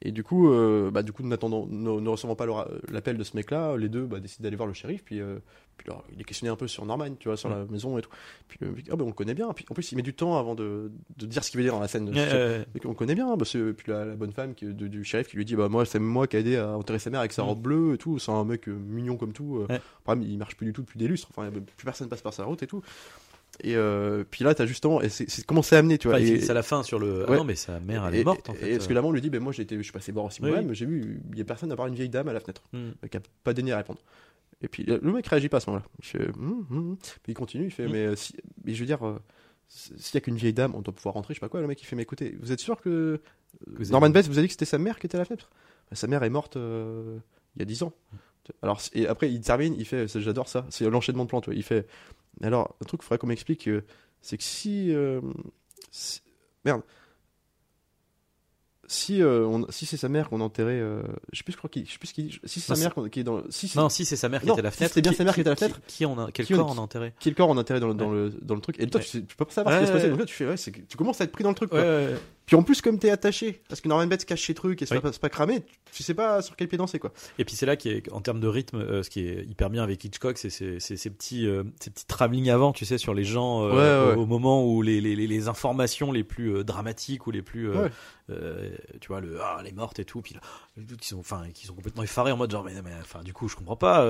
[0.00, 2.46] Et du coup, euh, bah, du coup, n'attendant, ne, ne recevant pas
[2.90, 5.02] l'appel de ce mec-là, les deux bah, décident d'aller voir le shérif.
[5.04, 5.38] Puis, euh,
[5.76, 8.02] puis alors, il est questionné un peu sur Norman, tu vois, sur la maison et
[8.02, 8.10] tout.
[8.46, 8.58] Puis
[8.92, 9.52] ah bah, on le connaît bien.
[9.52, 11.72] Puis en plus, il met du temps avant de, de dire ce qu'il veut dire
[11.72, 12.08] dans la scène.
[12.10, 13.36] Ouais, on le connaît bien.
[13.36, 15.68] Bah, c'est- puis la, la bonne femme qui, de- du shérif qui lui dit, bah
[15.68, 17.98] moi, c'est moi qui ai aidé à enterrer sa mère avec sa robe bleue et
[17.98, 18.20] tout.
[18.20, 19.66] C'est un mec euh, mignon comme tout.
[20.04, 21.28] Problème, il marche plus du tout depuis des lustres.
[21.36, 22.82] Enfin, plus personne passe par sa route et tout.
[23.64, 26.16] Et euh, puis là, t'as justement, et c'est c'est comment c'est amené, tu vois.
[26.18, 27.24] Enfin, et- finit à la fin sur le.
[27.26, 27.36] Ah Ouais.
[27.38, 28.68] non, mais sa mère, elle est morte en fait.
[28.68, 30.40] Et parce que l'amant lui dit, ben moi j'ai été, je suis passé voir aussi
[30.42, 32.40] Oui, moi-même, j'ai vu, il y a personne à part une vieille dame à la
[32.40, 32.76] fenêtre, Mm.
[32.78, 33.98] euh, qui a pas daigné à répondre.
[34.62, 35.86] Et puis le mec réagit pas à ce moment-là.
[35.98, 36.96] Il fait, Hum, hum.
[37.22, 37.92] puis il continue, il fait, Mm.
[37.92, 39.18] mais, euh, si, mais je veux dire, euh,
[39.68, 41.60] s'il y a qu'une vieille dame, on doit pouvoir rentrer, je sais pas quoi.
[41.60, 44.38] Le mec il fait, mais écoutez, vous êtes sûr que euh, Norman avez- Bates vous
[44.38, 45.50] a dit que c'était sa mère qui était à la fenêtre?
[45.90, 47.18] Ben, Sa mère est morte euh,
[47.56, 47.92] il y a 10 ans.
[48.62, 51.40] Alors et après il termine, il fait, j'adore ça, c'est l'enchaînement de plans.
[51.42, 51.54] tu vois.
[51.54, 51.86] Il fait,
[52.46, 53.82] alors un truc qu'il faudrait qu'on m'explique, euh,
[54.20, 55.20] c'est que si, euh,
[55.90, 56.20] si-
[56.64, 56.82] merde
[58.90, 61.58] si euh, on- si c'est sa mère qu'on a enterré, euh, je sais plus, je
[61.58, 62.40] crois qu'il, je sais plus ce qu'il dit.
[62.44, 64.48] Si c'est sa mère qui est dans, si c'est Non, si c'est sa mère qui
[64.48, 64.94] était à la fenêtre.
[64.94, 65.80] c'était bien sa mère qui était à la fenêtre.
[65.86, 67.12] Qui, on a, quel corps on a enterré?
[67.22, 68.76] le corps on a enterré dans le, dans le dans le truc.
[68.80, 70.10] Et toi, tu, peux pas savoir ce qui va se passer.
[70.10, 71.70] Donc là, tu fais, c'est tu commences à être pris dans le truc.
[72.48, 74.94] Puis en plus, comme t'es attaché, parce que Norman Bates cache ses trucs et c'est
[74.94, 75.10] Oui.
[75.20, 77.12] pas, cramé, tu, sais pas sur quel pied danser quoi.
[77.38, 79.82] Et puis c'est là qui en termes de rythme, euh, ce qui est hyper bien
[79.82, 83.12] avec Hitchcock, c'est ces, ces, ces petits, euh, ces petits travelling avant, tu sais, sur
[83.12, 84.16] les gens euh, Ouais, ouais.
[84.16, 87.70] Au, au moment où les, les, les, informations les plus euh, dramatiques ou les plus,
[88.28, 90.40] tu vois, le ah, les mortes et tout, puis là,
[90.98, 93.48] qui sont, enfin, qui sont complètement effarés en mode genre mais, mais enfin du coup
[93.48, 94.06] je comprends pas.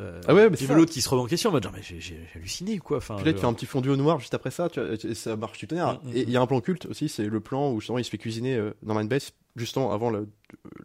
[0.00, 1.72] Euh, Ah ouais, mais puis c'est l'autre qui se remet en question en mode genre
[1.74, 2.98] mais j'ai halluciné ou quoi.
[2.98, 5.14] Enfin, Puis là, tu fais un petit fondu au noir juste après ça, tu et
[5.14, 6.00] ça marche du tonnerre.
[6.04, 7.98] Mm, mm, Et il y a un plan culte aussi, c'est le plan où justement
[7.98, 10.12] il se fait cuisiner euh, Norman Bates, justement avant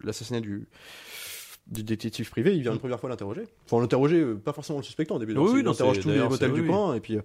[0.03, 0.67] l'assassinat du,
[1.67, 2.55] du détective privé.
[2.55, 2.75] Il vient Mm.
[2.75, 3.43] une première fois l'interroger.
[3.65, 5.33] Enfin, l'interroger, euh, pas forcément le suspectant au début.
[5.37, 7.21] Oui, oui, il non, interroge c'est- tous les motels du oui, coin, et puis euh,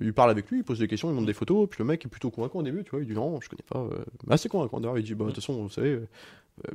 [0.00, 2.04] il parle avec lui, il pose des questions, il montre des photos, puis le mec
[2.04, 3.00] est plutôt convaincant au début, tu vois.
[3.00, 3.78] Il dit non, je connais pas.
[3.80, 4.98] euh, assez convaincant d'ailleurs.
[4.98, 6.00] Il dit bah, de toute façon, vous savez.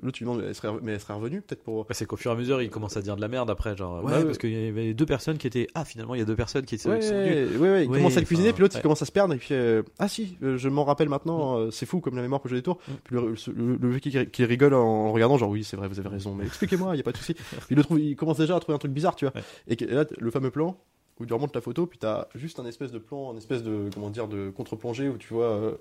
[0.02, 1.86] L'autre, tu lui demandes, elle serait, mais elle serait revenue peut-être pour.
[1.92, 4.04] C'est qu'au fur et à mesure, il commence à dire de la merde après, genre,
[4.04, 4.26] Ouais, ouais, ouais.
[4.26, 6.66] parce qu'il y avait deux personnes qui étaient, ah, finalement, il y a deux personnes
[6.66, 7.58] qui étaient, Ouais, qui sont venues.
[7.58, 9.38] ouais, ouais, il commence à le cuisiner, puis l'autre il commence à se perdre, et
[9.38, 12.42] puis euh, ah si, euh, je m'en rappelle maintenant, euh, c'est fou comme la mémoire
[12.42, 12.80] que j'ai des tours.
[12.88, 12.92] Mm.
[13.04, 16.00] Puis le, le, le mec qui, qui rigole en regardant, genre oui, c'est vrai, vous
[16.00, 17.36] avez raison, mais expliquez-moi, il y a pas de souci.
[17.70, 19.36] Il le trouve, il commence déjà à trouver un truc bizarre, tu vois.
[19.68, 20.78] Et là, le fameux plan
[21.20, 23.90] où tu remontes la photo, puis t'as juste un espèce de plan, un espèce de
[23.94, 25.72] comment dire de contre-plongée où tu vois, euh,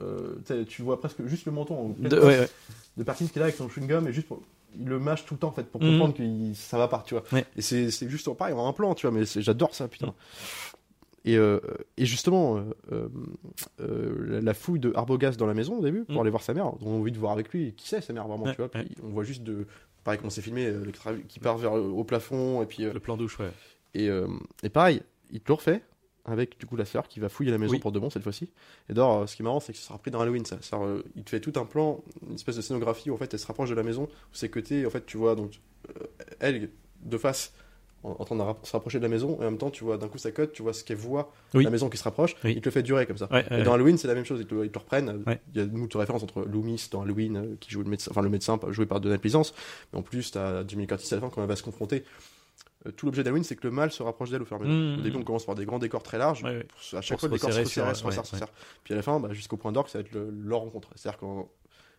[0.00, 2.48] euh, tu tu vois presque juste le menton De- ouais, ouais.
[2.96, 4.42] de Perkins qui est là avec son chewing-gum et juste pour-
[4.78, 5.90] il le mâche tout le temps en fait pour Mhm.
[5.90, 7.44] comprendre que ça va pas tu vois Ouais.
[7.56, 10.14] et c'est juste pareil en un plan tu vois mais j'adore ça putain
[11.24, 11.60] et, euh,
[11.96, 13.08] et justement euh, euh,
[13.80, 16.20] euh, la- fouille de Arbogast dans la maison au début pour Mhm.
[16.22, 18.26] aller voir sa mère on a envie de voir avec lui qui c'est sa mère
[18.26, 18.84] vraiment Ouais, tu vois ouais.
[18.84, 19.66] puis on voit juste de
[20.04, 20.72] pareil comment c'est filmé
[21.28, 23.50] qui part vers au plafond et puis Le plan douche, ouais.
[23.94, 24.26] Et, euh,
[24.62, 25.82] et pareil, il te le refait
[26.24, 27.80] avec du coup la sœur qui va fouiller la maison Oui.
[27.80, 28.48] pour de bon cette fois-ci.
[28.88, 30.44] Et d'ailleurs, euh, ce qui est marrant, c'est que ça sera pris dans Halloween.
[30.44, 30.56] Ça.
[30.60, 33.32] Ça, euh, il te fait tout un plan, une espèce de scénographie où en fait
[33.34, 36.04] elle se rapproche de la maison, où c'est côté, en fait, tu vois donc euh,
[36.38, 36.70] elle
[37.02, 37.52] de face
[38.04, 39.82] en, en train de ra- se rapprocher de la maison, et en même temps, tu
[39.82, 41.64] vois d'un coup sa cote, tu vois ce qu'elle voit, Oui.
[41.64, 42.52] la maison qui se rapproche, Oui.
[42.56, 43.28] il te le fait durer comme ça.
[43.32, 45.22] Ouais, Et ouais, dans Halloween, c'est la même chose, ils te, ils te le reprennent.
[45.26, 45.40] Ouais.
[45.54, 48.22] Il y a beaucoup de références entre Loomis dans Halloween, qui joue le médecin, enfin
[48.22, 49.54] le médecin joué par Donald Pleasance,
[49.92, 52.04] mais en plus, t'as Jimmy Curtis à la fin quand elle va se confronter.
[52.86, 54.64] Euh, tout l'objet d'Halloween, c'est que le mal se rapproche d'elle au fur et à
[54.64, 54.96] mesure.
[54.96, 54.98] Mmh.
[54.98, 56.42] Au début, on commence par des grands décors très larges.
[56.42, 56.66] Ouais, ouais.
[56.98, 58.48] À chaque fois, le décor se resserre, se resserre, se resserre.
[58.84, 60.88] Puis à la fin, bah, jusqu'au point d'orgue, ça va être le- leur rencontre.
[60.96, 61.48] C'est-à-dire quand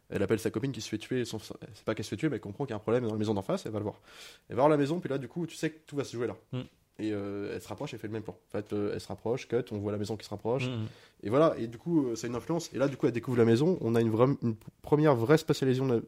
[0.10, 2.30] elle appelle sa copine qui se fait tuer, son- c'est pas qu'elle se fait tuer,
[2.30, 3.80] mais elle comprend qu'il y a un problème dans la maison d'en face, elle va
[3.80, 4.02] le voir.
[4.50, 6.15] Elle va voir la maison, puis là, du coup, tu sais que tout va se
[6.15, 6.36] jouer là.
[6.52, 6.62] Mm.
[6.99, 8.36] Et euh, elle se rapproche, elle fait le même plan.
[8.36, 10.67] En fait, euh, elle se rapproche, cut, on voit la maison qui se rapproche.
[10.67, 10.86] Mhm.
[11.23, 12.69] Et voilà, et du coup, euh, ça a une influence.
[12.73, 13.77] Et là, du coup, elle découvre la maison.
[13.82, 15.99] On a une, vraie, une première vraie spécialisation de, la,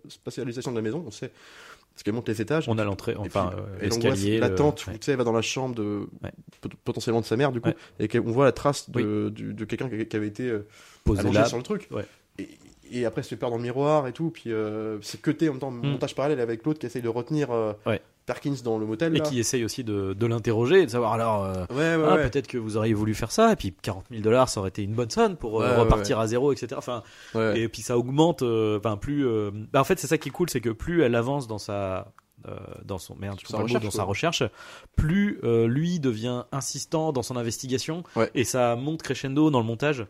[0.71, 1.03] de la maison.
[1.07, 1.31] On sait,
[1.93, 2.69] parce qu'elle monte les étages.
[2.69, 4.33] On a l'entrée, Et enfin, puis, euh, et l'angoisse l'escalier.
[4.35, 4.97] le- latente, où, ouais.
[4.99, 6.31] tu sais, elle va dans la chambre de, Ouais.
[6.83, 7.75] potentiellement de sa mère, du coup, Ouais.
[7.99, 9.33] et qu'on voit la trace de,
[9.67, 10.67] quelqu'un qui, avait été euh,
[11.03, 11.45] Posé là.
[11.45, 11.89] sur le truc.
[12.37, 12.49] Et,
[12.91, 15.49] et après, elle se fait peur dans le miroir et tout, puis euh, c'est cuté
[15.49, 17.97] en même temps, montage parallèle avec l'autre qui essaye de retenir euh, Mm.
[18.25, 19.15] Perkins dans le motel.
[19.15, 19.23] Et là.
[19.25, 21.43] qui essaye aussi de, de l'interroger et de savoir alors.
[21.45, 22.29] euh, Ouais, ouais, ah, ouais.
[22.29, 24.81] peut-être que vous auriez voulu faire ça, et puis 40 000 dollars, ça aurait été
[24.83, 26.69] une bonne somme pour euh, repartir à zéro, etc.
[26.77, 27.03] Enfin,
[27.35, 28.41] et puis ça augmente.
[28.41, 29.25] euh, Enfin, plus.
[29.71, 32.11] bah, en fait, c'est ça qui est cool, c'est que plus elle avance dans sa.
[32.47, 34.43] euh, dans son merde, Sa mot, recherche, dans sa recherche,
[34.95, 38.29] plus euh, lui devient insistant dans son investigation Ouais.
[38.35, 40.05] et ça monte crescendo dans le montage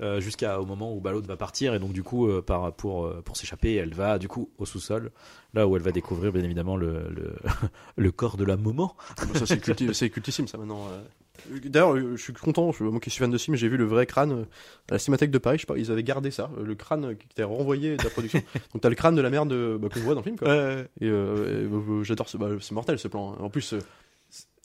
[0.00, 2.72] euh, jusqu'à au moment où bah, l'autre va partir et donc du coup euh, par,
[2.72, 5.10] pour, euh, pour s'échapper elle va du coup au sous-sol
[5.54, 7.34] là où elle va découvrir bien évidemment le, le,
[7.96, 10.86] le corps de la moment Bah, ça, c'est culti- c'est cultissime, ça, maintenant.
[10.90, 11.02] euh.
[11.64, 14.06] D'ailleurs, je suis content, je, moi qui suis fan de Sim, j'ai vu le vrai
[14.06, 14.46] crâne
[14.90, 17.26] à la Cinémathèque de Paris, je sais pas, ils avaient gardé ça, le crâne qui
[17.30, 18.40] était renvoyé de la production.
[18.72, 20.48] Donc t'as le crâne de la mère de, bah, qu'on voit dans le film, quoi.
[20.48, 23.32] Et, euh, et, euh, j'adore ce, bah, c'est mortel ce plan.
[23.32, 23.36] hein.
[23.42, 23.74] En plus,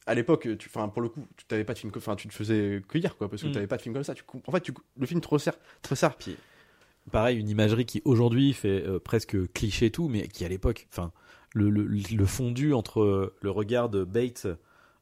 [0.07, 2.33] à l'époque, tu, enfin, pour le coup, tu t'avais pas de film, enfin, tu te
[2.33, 3.51] faisais cueillir, quoi, parce que Mm.
[3.51, 4.13] t'avais pas de film comme ça.
[4.15, 6.15] Tu, en fait, tu, le film te resserre, te resserre.
[7.11, 10.87] pareil une imagerie qui aujourd'hui fait euh, presque cliché et tout mais qui à l'époque
[10.91, 11.11] enfin
[11.53, 14.45] le, le, le fondu entre euh, le regard de Bates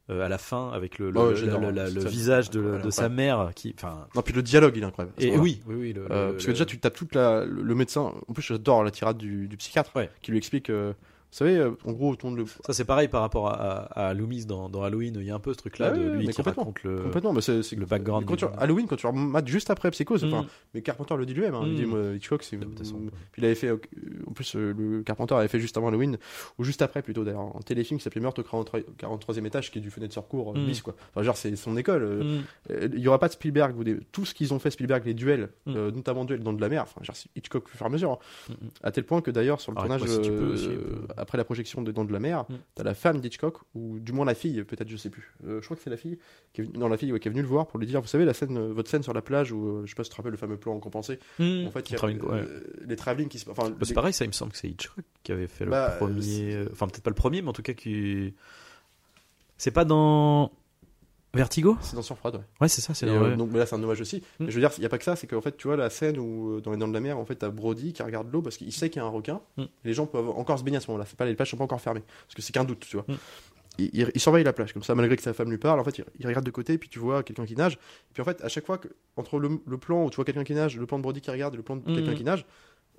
[0.08, 2.08] euh, à la fin avec le, le, Ouais, le- j'adore, le- la- c'est le ça.
[2.08, 5.16] visage de, sa mère qui enfin Non, puis le dialogue, il est incroyable.
[5.18, 7.44] et oui oui oui le- Euh, le- parce que le- déjà, tu tapes toute la,
[7.44, 8.12] le, le médecin.
[8.28, 10.08] En plus, j'adore la tirade du, du psychiatre Ouais.
[10.22, 10.70] qui lui explique.
[10.70, 10.92] euh,
[11.38, 14.14] savez, euh, en gros, autour de le, ça c'est pareil par rapport à, à, à
[14.14, 16.26] Loomis dans, dans Halloween il y a un peu ce truc là Ouais, de lui
[16.28, 16.62] qui complètement.
[16.64, 19.70] raconte le Complètement, mais c'est le background Quand du- tu, Halloween, quand tu remates juste
[19.70, 20.28] après Psychose, Mm.
[20.32, 21.54] enfin, mais Carpenter le dit lui-même.
[21.54, 21.76] hein, Il Mm.
[21.76, 22.58] dit, moi, Hitchcock, c'est.
[23.38, 23.76] Il avait fait, euh,
[24.26, 26.16] en plus, euh, le Carpenter avait fait juste avant Halloween,
[26.58, 29.78] ou juste après plutôt d'ailleurs, un téléfilm qui s'appelait Meurtre au 43 43e étage, qui
[29.78, 30.66] est du fenêtre sur cour, euh, Mm.
[30.66, 30.94] bis, quoi.
[31.14, 32.24] Enfin, genre, c'est son école.
[32.24, 32.88] Mm.
[32.94, 35.14] Il y aura pas de Spielberg, ou des- tout ce qu'ils ont fait Spielberg, les
[35.14, 35.74] duels, Mm.
[35.76, 38.12] euh, notamment duels dans de la mer, enfin, genre, Hitchcock au fur et à mesure,
[38.12, 38.18] hein.
[38.50, 42.04] Mm, à tel point que d'ailleurs, sur le Arrête-moi tournage, après la projection des Dents
[42.04, 42.54] de la Mer, Mm.
[42.76, 45.34] t'as la femme d'Hitchcock, ou du moins la fille, peut-être, je sais plus.
[45.46, 46.18] Euh, je crois que c'est la fille
[46.52, 48.00] qui est venue, non, la fille ouais, qui est venue le voir pour lui dire,
[48.00, 50.04] vous savez, la scène, euh, votre scène sur la plage où, euh, je sais pas
[50.04, 51.18] si tu te rappelles le fameux plan compensé.
[51.40, 52.38] En fait, il y a Travelling, ouais.
[52.40, 54.68] euh, les travelling qui se, enfin, Bah, c'est pareil, ça, il me semble que c'est
[54.68, 56.64] Hitchcock qui avait fait le Bah, premier.
[56.72, 58.34] Enfin, peut-être pas le premier, mais en tout cas qui.
[59.58, 60.52] C'est pas dans
[61.36, 61.76] Vertigo?
[61.80, 62.40] C'est dans Sur froide, ouais.
[62.60, 63.36] Ouais, c'est ça, c'est euh, ouais.
[63.36, 64.16] donc, mais là, c'est un hommage aussi.
[64.16, 64.44] Mm.
[64.44, 65.76] Mais je veux dire, il n'y a pas que ça, c'est qu'en fait, tu vois,
[65.76, 68.02] la scène où, euh, dans les Dents de la Mer, en fait, t'as Brody qui
[68.02, 69.40] regarde l'eau parce qu'il sait qu'il y a un requin.
[69.56, 69.62] Mm.
[69.62, 71.06] Et les gens peuvent encore se baigner à ce moment-là.
[71.08, 72.02] C'est pas, les plages sont pas encore fermées.
[72.26, 73.04] Parce que c'est qu'un doute, tu vois.
[73.08, 73.14] Mm.
[73.78, 75.78] Il, il- il surveille la plage, comme ça, malgré que sa femme lui parle.
[75.80, 77.74] En fait, il, il regarde de côté, puis tu vois quelqu'un qui nage.
[77.74, 80.24] Et puis en fait, à chaque fois, que, entre le, le plan où tu vois
[80.24, 82.24] quelqu'un qui nage, le plan de Brody qui regarde et le plan de quelqu'un qui
[82.24, 82.46] nage,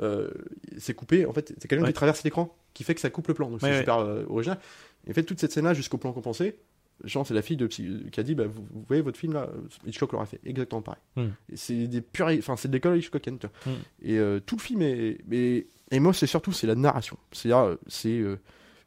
[0.02, 0.30] euh,
[0.78, 1.26] c'est coupé.
[1.26, 1.90] En fait, c'est quelqu'un Ouais.
[1.90, 3.50] qui traverse l'écran qui fait que ça coupe le plan.
[3.50, 4.60] Donc Ouais, c'est super euh, original.
[5.08, 6.60] Et en fait, toute cette scène-là, jusqu'au plan compensé,
[7.04, 9.34] genre, c'est la fille de psy- qui a dit bah, vous, vous voyez votre film
[9.34, 9.50] là,
[9.86, 11.02] Hitchcock l'aurait fait exactement pareil.
[11.16, 11.22] Mm.
[11.52, 13.38] Et C'est des purs, enfin, c'est de l'école Hitchcockienne.
[13.40, 13.74] tu vois.
[13.74, 13.78] Mm.
[14.04, 15.20] Et euh, tout le film est.
[15.28, 17.18] Mais, et moi, c'est surtout c'est la narration.
[17.46, 18.38] Euh, c'est euh,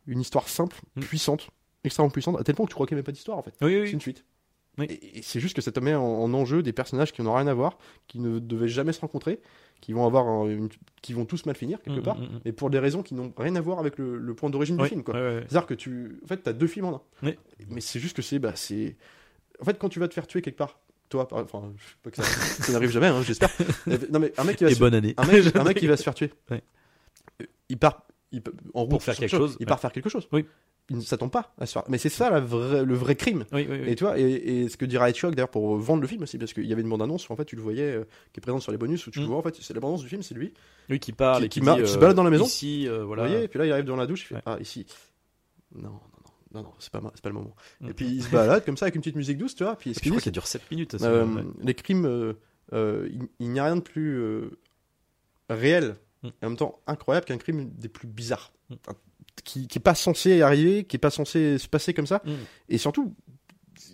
[0.06, 1.00] une histoire simple, Mm.
[1.02, 1.48] puissante,
[1.84, 3.54] extrêmement puissante, à tel point que tu crois qu'il n'y avait pas d'histoire en fait.
[3.62, 4.24] Oui, C'est une suite.
[4.78, 4.86] Oui.
[4.88, 7.34] Et, et c'est juste que ça te met en, en enjeu des personnages qui n'ont
[7.34, 9.40] rien à voir, qui ne devaient jamais se rencontrer,
[9.80, 10.68] qui vont avoir une-
[11.02, 12.40] qui vont tous mal finir quelque Mm, part, mm, mm.
[12.44, 14.84] mais pour des raisons qui n'ont rien à voir avec le, le point d'origine du
[14.86, 15.02] film.
[15.02, 15.14] Quoi.
[15.14, 15.40] ouais, ouais.
[15.48, 17.02] C'est-à-dire que tu, en fait, t'as deux films en un.
[17.22, 17.36] Oui.
[17.68, 18.96] Mais c'est juste que c'est, bah, c'est,
[19.60, 20.78] en fait, quand tu vas te faire tuer quelque part,
[21.08, 23.48] toi, par- enfin, je sais pas que ça, ça n'arrive jamais, hein, j'espère.
[24.12, 25.14] non mais un mec qui va Et se, bonne année.
[25.16, 26.30] un mec, un mec qui va se faire tuer,
[27.68, 30.28] il part, il, peut- en route faire quelque quelque chose, il part faire quelque chose.
[30.32, 30.44] Oui.
[30.90, 31.84] Il ne s'attend pas à se faire.
[31.88, 33.44] Mais c'est ça la vraie- le vrai crime.
[33.52, 33.90] Oui, oui, oui.
[33.90, 36.36] Et tu vois, et, et ce que dira Hitchcock d'ailleurs pour vendre le film aussi,
[36.36, 38.42] parce qu'il y avait une bande-annonce où en fait tu le voyais, euh, qui est
[38.42, 39.22] présente sur les bonus, où tu Mm.
[39.22, 40.52] le vois en fait, c'est la bande-annonce du film, c'est lui.
[40.90, 42.44] Oui, qui parle Qui- et qui qui, dit, qui se euh, balade dans la maison.
[42.44, 43.26] Ici, euh, voilà.
[43.28, 44.42] Voyez, et puis là il arrive dans la douche, il fait Ouais.
[44.46, 44.84] Ah, ici.
[45.76, 46.00] Non, non, non,
[46.54, 47.54] non, non, c'est pas, le moment.
[47.80, 47.88] Mm.
[47.90, 49.90] Et puis il se balade comme ça avec une petite musique douce, tu vois, puis
[49.90, 50.98] Et puis je crois qu'elle dure 7 minutes.
[50.98, 51.44] ça, Euh, ouais.
[51.62, 52.32] Les crimes, euh,
[52.72, 54.50] euh, il, il n'y a rien de plus euh,
[55.48, 56.28] réel Mm.
[56.42, 58.52] et en même temps incroyable qu'un crime des plus bizarres.
[58.68, 58.74] Mm.
[58.86, 58.98] Enfin,
[59.44, 62.22] qui, qui est pas censé arriver, qui est pas censé se passer comme ça.
[62.24, 62.30] Mm.
[62.68, 63.14] Et surtout,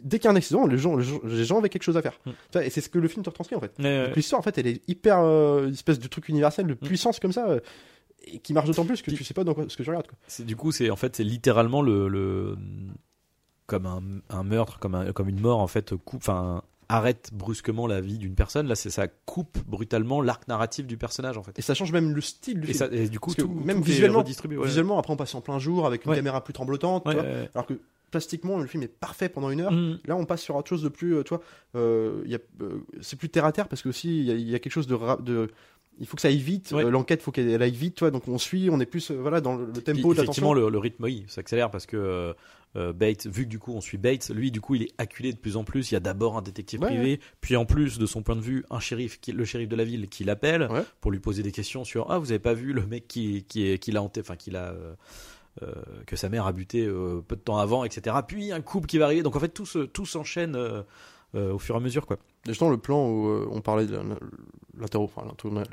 [0.02, 2.18] dès qu'il y a un accident, les gens, les gens, avaient quelque chose à faire.
[2.24, 2.58] Mm.
[2.62, 3.72] Et c'est ce que le film te retranscrit en fait.
[3.78, 7.20] Donc, L'histoire en fait, elle est hyper euh, une espèce de truc universel, de puissance
[7.20, 7.60] comme ça, euh,
[8.24, 9.90] et qui marche d'autant plus que Puis- tu sais pas dans quoi, ce que tu
[9.90, 10.08] regardes.
[10.08, 10.44] Quoi.
[10.44, 12.56] Du coup, c'est en fait, c'est littéralement le, le
[13.66, 18.00] comme un, un meurtre, comme un, comme une mort en fait enfin arrête brusquement la
[18.00, 18.66] vie d'une personne.
[18.68, 21.58] Là, c'est ça coupe brutalement l'arc narratif du personnage en fait.
[21.58, 22.78] Et ça change même le style du Et, film.
[22.78, 24.56] ça, et du coup, tout, même tout visuellement- redistribué.
[24.58, 24.66] ouais.
[24.66, 26.16] Visuellement, après on passe en plein jour avec une Ouais.
[26.16, 27.74] caméra plus tremblotante, Ouais, alors que
[28.12, 29.72] plastiquement le film est parfait pendant une heure.
[29.72, 29.98] Mm.
[30.06, 31.42] Là, on passe sur autre chose de plus, euh, tu vois,
[31.74, 32.22] euh,
[32.62, 34.58] euh, c'est plus terre à terre parce que aussi il y, a- il y a
[34.60, 35.48] quelque chose de,
[35.98, 36.84] il faut que ça aille vite, Ouais.
[36.84, 39.14] euh, l'enquête faut qu'elle aille vite, tu vois, donc on suit, on est plus, euh,
[39.14, 41.96] voilà, dans le, le Puis, tempo de effectivement, le, le rythme, oui, s'accélère parce que
[41.96, 42.32] euh,
[42.76, 45.32] euh, Bates, vu que du coup on suit Bates, lui du coup il est acculé
[45.32, 45.90] de plus en plus.
[45.90, 48.42] Il y a d'abord un détective Ouais, privé, puis en plus de son point de
[48.42, 50.68] vue, un shérif, qui, le shérif de la ville, qui l'appelle
[51.00, 53.90] pour lui poser des questions sur ah vous avez pas vu le mec qui qui
[53.90, 54.74] l'a hanté, enfin qui l'a
[56.06, 56.86] que sa mère a buté
[57.26, 58.14] peu de temps avant, etc.
[58.28, 59.22] Puis un couple qui va arriver.
[59.22, 60.58] Donc en fait tout se tout s'enchaîne
[61.36, 62.16] euh, au fur et à mesure quoi.
[62.46, 63.98] Justement, le plan où euh, on parlait de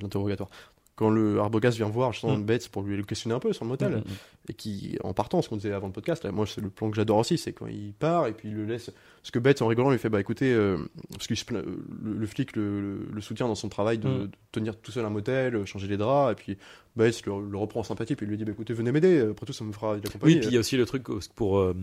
[0.02, 0.50] l'interrogatoire.
[0.96, 2.44] Quand le Arbogast vient voir justement Mm.
[2.46, 4.04] Bates pour lui le questionner un peu sur le motel, Mm, mm,
[4.50, 6.92] et qui, en partant, ce qu'on disait avant le podcast, là, moi c'est le plan
[6.92, 8.92] que j'adore aussi, c'est quand il part et puis il le laisse.
[9.22, 10.78] Parce que Bates, en rigolant, lui fait Bah écoutez, euh,
[11.12, 11.66] parce que le,
[12.04, 14.20] le flic le, soutient dans son travail de, Mm.
[14.22, 16.58] de tenir tout seul un motel, changer les draps, et puis
[16.96, 19.48] Bates le, le reprend en sympathie, puis il lui dit Bah écoutez, venez m'aider, après
[19.48, 20.36] tout ça me fera de la compagnie.
[20.36, 21.74] Oui, puis il y a aussi le truc pour euh,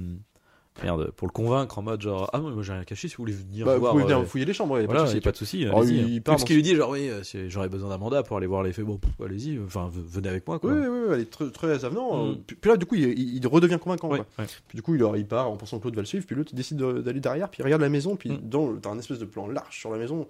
[0.83, 3.33] merde pour le convaincre en mode genre ah moi j'ai rien caché si vous voulez
[3.35, 3.93] venir Bah, vous voir.
[3.93, 5.21] pouvez venir euh, fouiller les chambres, il a Voilà, pas de a souci.
[5.21, 5.65] pas de souci.
[5.65, 6.07] Alors, allez-y, il- hein.
[6.09, 8.47] il part Parce qu'il lui dit genre oui, euh, j'aurais besoin d'un mandat pour aller
[8.47, 8.85] voir les faits.
[8.85, 10.73] Bon, allez-y, enfin venez avec moi quoi.
[10.73, 12.25] Oui, oui, oui, elle est très, très avenant.
[12.25, 12.31] Mm.
[12.31, 14.09] euh, Puis, puis là, du coup, il, il- il redevient convaincant.
[14.09, 14.27] Ouais, quoi.
[14.45, 14.51] ouais.
[14.69, 16.51] Puis du coup, il, il part en pensant que l'autre va le suivre, puis l'autre
[16.53, 18.39] il décide de- d'aller derrière, puis il regarde la maison, puis Mm.
[18.49, 20.27] dans t'as un espèce de plan large sur la maison,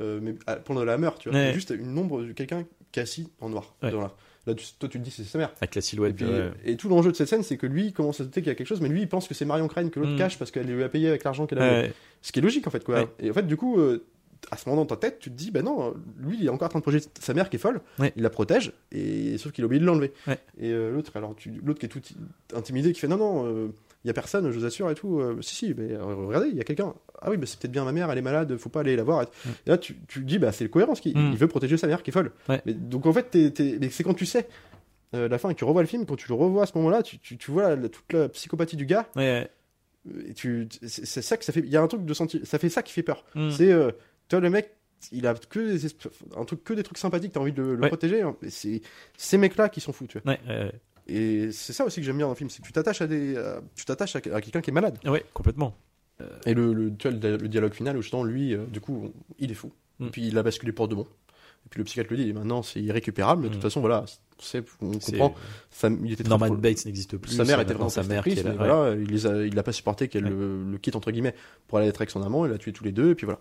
[0.00, 1.54] euh, mais à- pendant la meurtre, tu vois, Ouais.
[1.54, 3.74] juste une ombre de quelqu'un qui assis en noir.
[3.82, 4.10] Dans
[4.46, 5.52] Là, tu- toi, tu te dis c'est sa mère.
[5.60, 6.14] Avec la Et, silhouette.
[6.16, 6.50] puis, ouais.
[6.64, 8.48] et tout l'enjeu de cette scène, c'est que lui il commence à se douter qu'il
[8.48, 10.18] y a quelque chose, mais lui il pense que c'est Marion Crane que l'autre Mm.
[10.18, 11.88] cache parce qu'elle lui a payé avec l'argent qu'elle a volé.
[11.88, 11.94] Ouais.
[12.22, 12.94] Ce qui est logique en fait, quoi.
[13.00, 13.08] Ouais.
[13.20, 14.04] Et en fait, du coup, euh,
[14.50, 16.66] à ce moment dans ta tête, tu te dis, bah non, lui il est encore
[16.66, 18.12] en train de projeter sa mère qui est folle, Ouais.
[18.16, 20.12] il la protège, et sauf qu'il a oublié de l'enlever.
[20.28, 20.38] Ouais.
[20.60, 22.00] Et euh, l'autre, alors tu, l'autre qui est tout
[22.54, 23.68] intimidé, qui fait, non, non, euh,
[24.06, 25.18] il y a personne, je vous assure et tout.
[25.18, 26.94] Euh, si, si, mais euh, regardez, il y a quelqu'un.
[27.20, 29.02] Ah oui, bah, c'est peut-être bien ma mère, elle est malade, faut pas aller la
[29.02, 29.22] voir.
[29.22, 29.50] Et, Mm.
[29.66, 31.30] et là, tu, tu dis, bah c'est le cohérence, qui, Mm.
[31.32, 32.30] il veut protéger sa mère qui est folle.
[32.48, 32.62] Ouais.
[32.66, 34.46] Mais, donc en fait, t'es- t'es- mais c'est quand tu sais.
[35.14, 36.72] euh, la fin et que tu revois le film, quand tu le revois à ce
[36.78, 39.06] moment-là, tu, tu, tu vois la- toute la psychopathie du gars.
[39.16, 39.48] Ouais.
[40.28, 41.60] Et tu, c'est c'est ça que ça fait.
[41.60, 43.24] Il y a un truc de senti, ça fait ça qui fait peur.
[43.34, 43.50] Mm.
[43.50, 43.90] C'est, euh,
[44.28, 44.70] toi, le mec,
[45.12, 45.86] il a que des,
[46.36, 47.88] un truc, que des trucs sympathiques, t'as envie de le, le Ouais.
[47.88, 48.22] protéger.
[48.22, 48.36] hein.
[48.48, 48.82] C'est
[49.16, 50.32] ces mecs-là qui sont fous, tu vois.
[50.32, 50.72] Ouais,
[51.08, 53.06] Et c'est ça aussi que j'aime bien dans le film, c'est que tu t'attaches à
[53.06, 54.98] des, à- tu t'attaches à, à quelqu'un qui est malade.
[55.04, 55.76] Ouais, complètement.
[56.46, 59.12] Et le, le, tu vois, le, le dialogue final où justement lui, euh, du coup,
[59.38, 59.70] il est fou.
[59.98, 60.06] Mm.
[60.06, 61.02] Et puis il a basculé pour de bon.
[61.66, 63.62] Et puis le psychiatre le dit, maintenant c'est irrécupérable, de toute Mm.
[63.62, 64.04] façon, voilà,
[64.38, 65.34] on sait, on comprend.
[65.70, 67.32] Sa- il était très Norman pro- Bates n'existe plus.
[67.32, 68.52] sa mère était vraiment sa mère qui est là.
[68.52, 68.66] mais ouais.
[68.68, 70.30] voilà, il les a, il a pas supporté qu'elle Ouais.
[70.30, 71.34] le, le quitte entre guillemets
[71.68, 73.38] pour aller être avec son amant, il a tué tous les deux et puis voilà.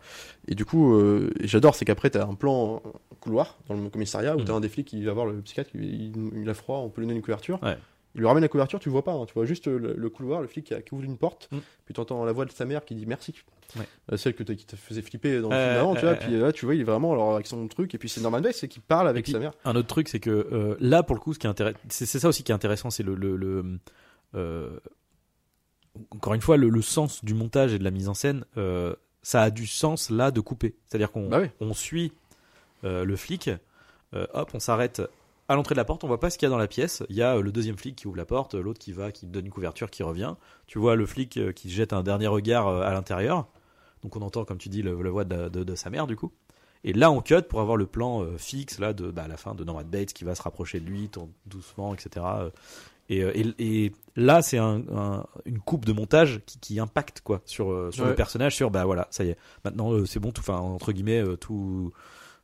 [0.48, 2.82] Et du coup, euh, j'adore, c'est qu'après t'as un plan
[3.20, 4.46] couloir dans le commissariat où Mm.
[4.46, 7.02] t'as un des flics qui va voir le psychiatre, il, il a froid, on peut
[7.02, 7.60] lui donner une couverture.
[7.64, 7.78] Ouais.
[8.16, 10.42] Il lui ramène la couverture, tu vois pas, hein, tu vois juste le, le couloir,
[10.42, 11.58] le flic qui, a- qui ouvre une porte, Mm.
[11.86, 13.36] puis t'entends la voix de sa mère qui dit merci.
[13.78, 13.84] Ouais.
[14.12, 16.14] Euh, celle que qui te faisait flipper dans le Ouais, film d'avant, ouais, tu vois.
[16.14, 18.22] ouais, Puis là, tu vois, il est vraiment alors avec son truc, et puis c'est
[18.22, 19.52] Norman Bates, c'est qu'il parle avec puis, sa mère.
[19.66, 22.06] Un autre truc, c'est que euh, là, pour le coup, ce qui est intéressant, c'est
[22.06, 23.80] ça aussi qui est intéressant, c'est le, le, le,
[24.36, 24.80] euh,
[26.12, 28.46] encore une fois le, le sens du montage et de la mise en scène.
[28.58, 30.76] euh, ça a du sens là de couper.
[30.86, 31.48] C'est-à-dire qu'on Bah oui.
[31.60, 32.14] on suit
[32.84, 33.50] euh, le flic,
[34.14, 35.02] euh, hop, on s'arrête
[35.48, 37.04] à l'entrée de la porte, on voit pas ce qu'il y a dans la pièce.
[37.10, 39.26] Il y a euh, le deuxième flic qui ouvre la porte, l'autre qui va, qui
[39.28, 40.36] donne une couverture, qui revient.
[40.68, 43.48] Tu vois le flic euh, qui jette un dernier regard euh, à l'intérieur.
[44.04, 46.16] Donc on entend, comme tu dis, le, la voix de, de- de sa mère du
[46.16, 46.32] coup.
[46.84, 49.38] Et là, on cut pour avoir le plan euh, fixe là de bah, à la
[49.38, 52.24] fin de Norman Bates qui va se rapprocher de lui, tourne doucement, etc.
[53.10, 53.54] Et, et,
[53.86, 58.04] et là, c'est un, un- une coupe de montage qui, qui impacte quoi sur sur
[58.06, 60.92] le personnage, sur bah voilà, ça y est, maintenant euh, c'est bon, tout, enfin entre
[60.92, 61.92] guillemets euh, tout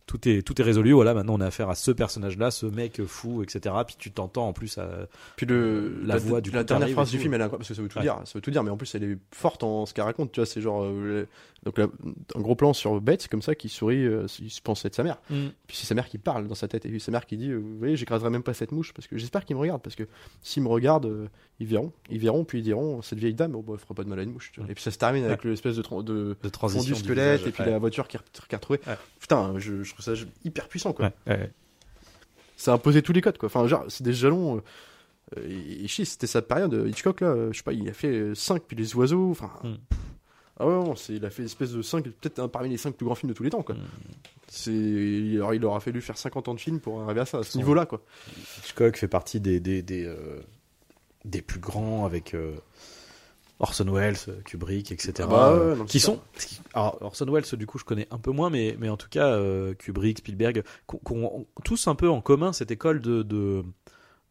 [0.06, 0.91] tout est tout est résolu.
[0.93, 3.76] Voilà, maintenant on a affaire à ce personnage-là, ce mec fou, etc.
[3.86, 7.20] Puis tu t'entends en plus à Puis le, La voix du la dernière phrase du
[7.20, 8.04] film, elle est parce que ça veut tout Ouais.
[8.04, 10.32] dire, ça veut tout dire, mais en plus elle est forte en ce qu'elle raconte,
[10.32, 11.28] tu vois, c'est genre euh,
[11.64, 11.88] donc là,
[12.36, 15.04] un gros plan sur Bates comme ça qui sourit, euh, il se pense être sa
[15.04, 15.20] mère.
[15.28, 17.52] Puis c'est sa mère qui parle dans sa tête et puis sa mère qui dit,
[17.52, 19.95] euh, vous voyez, j'écraserai même pas cette mouche parce que j'espère qu'ils me regardent parce
[19.95, 20.04] que
[20.41, 21.28] s'ils me regardent, euh,
[21.62, 24.03] ils verront, ils verront puis ils diront cette vieille dame, oh, bah, elle fera pas
[24.03, 24.51] de mal à une mouche.
[24.68, 27.47] Et puis ça se termine avec l'espèce de, de de transition du squelette visage.
[27.47, 27.70] et puis Ouais.
[27.72, 28.80] la voiture qui retrouvée.
[28.88, 28.97] Ouais.
[29.20, 31.12] Putain, je, je trouve ça hyper puissant quoi.
[31.28, 31.51] Ouais, ouais.
[32.57, 33.47] Ça a imposé tous les codes, quoi.
[33.47, 34.57] Enfin, genre, c'est des jalons.
[34.57, 34.62] euh,
[35.38, 36.74] euh, et, et c'était sa période.
[36.74, 39.32] euh, Hitchcock, là, euh, je sais pas, il a fait 5, puis Les Oiseaux.
[39.32, 39.51] Enfin.
[39.64, 39.74] Mm.
[40.59, 42.93] Ah ouais, non, il a fait une espèce de 5, peut-être un parmi les 5
[42.95, 43.74] plus grands films de tous les temps, quoi.
[43.74, 43.80] Mm.
[44.47, 47.43] C'est, alors, il aura fallu faire 50 ans de film pour arriver à ça, à
[47.43, 48.01] ce niveau-là, quoi.
[48.59, 50.39] Hitchcock fait partie des des des, euh,
[51.26, 52.56] des plus grands avec euh,
[53.60, 55.14] Orson Welles, Kubrick, etc.
[55.22, 56.20] Ah bah euh, non, qui sont
[56.74, 59.28] alors Orson Welles du coup je connais un peu moins mais mais en tout cas
[59.28, 63.64] euh, Kubrick, Spielberg qui ont tous un peu en commun cette école de de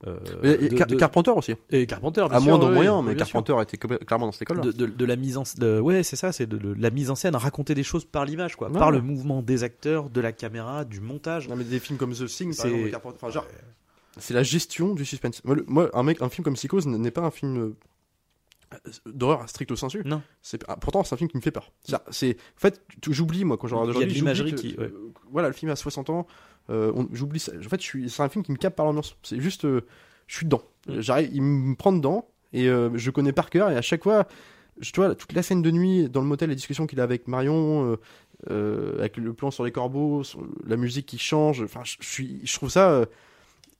[0.06, 1.54] euh, Et- et de- Car- de- Carpenter aussi.
[1.68, 3.34] et Carpenter bien À sûr, moindre ouais, moyen, ouais, mais bien sûr.
[3.44, 4.62] Carpenter était clairement dans cette école-là.
[4.64, 7.10] de, de, de la mise en de- ouais c'est ça c'est de, de la mise
[7.10, 8.78] en scène raconter des choses par l'image quoi Ouais.
[8.78, 12.14] par le mouvement des acteurs de la caméra du montage Non, mais des films comme
[12.14, 13.16] The Thing, par C'est- exemple, de Carpenter.
[13.20, 13.46] Enfin, genre,
[14.18, 15.42] c'est la gestion du suspense.
[15.44, 17.76] Moi, le- moi, un, mec, un film comme Psychose n'est pas un film euh,
[19.06, 20.02] d'horreur stricto sensu.
[20.04, 20.22] Non.
[20.42, 21.72] C'est ah, pourtant c'est un film qui me fait peur.
[21.82, 24.76] C'est- C'est en fait j'oublie moi quand je regarde Il y a aujourd'hui, l'imagerie qui-
[24.78, 24.84] ouais.
[24.84, 26.26] euh, voilà le film a 60 ans,
[26.70, 27.52] euh, j'oublie ça.
[27.58, 29.16] En fait c'est un film qui me capte par l'ambiance.
[29.22, 29.80] C'est juste euh,
[30.28, 30.62] je suis dedans.
[30.86, 31.00] Mm.
[31.00, 34.26] J'arrive il me prend dedans et je connais par cœur et à chaque fois
[34.80, 37.02] je tu vois toute la scène de nuit dans le motel les discussions qu'il a
[37.04, 37.96] avec Marion
[38.48, 42.40] avec le plan sur les corbeaux, sur la musique qui change, enfin je, je suis
[42.44, 43.04] je trouve ça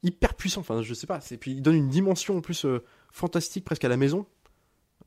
[0.03, 0.61] hyper puissant.
[0.61, 1.21] Enfin, je sais pas.
[1.21, 4.27] C'est puis il donne une dimension en plus euh, fantastique presque à la maison,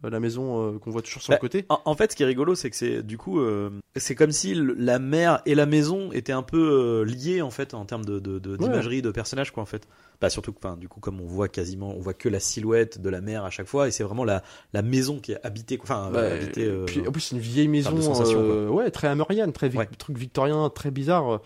[0.10, 1.66] la maison euh, qu'on voit toujours sur Bah, le côté.
[1.70, 4.32] En, en fait, ce qui est rigolo, c'est que c'est du coup, euh, c'est comme
[4.32, 7.86] si le- la mer et la maison étaient un peu euh, liés en fait en
[7.86, 9.88] termes de de- de- d'imagerie, de, personnages quoi en fait.
[10.22, 13.01] Bah surtout, que, enfin, du coup, comme on voit quasiment, on voit que la silhouette
[13.01, 14.41] de la mer à chaque fois, et c'est vraiment la
[14.74, 15.84] la maison qui est habitée, quoi.
[15.97, 16.66] enfin, Bah, euh, habitée.
[16.66, 17.91] euh, puis en plus c'est une vieille maison,
[18.26, 19.88] euh, ouais, très amérienne, très Ouais.
[19.97, 21.41] truc victorien, très bizarre.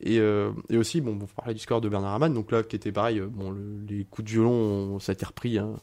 [0.00, 2.76] Et, euh, et aussi, bon, vous parlez du score de Bernard Herrmann, donc là, qui
[2.76, 5.74] était pareil, euh, bon, le- les coups de violon, ça a été repris hein,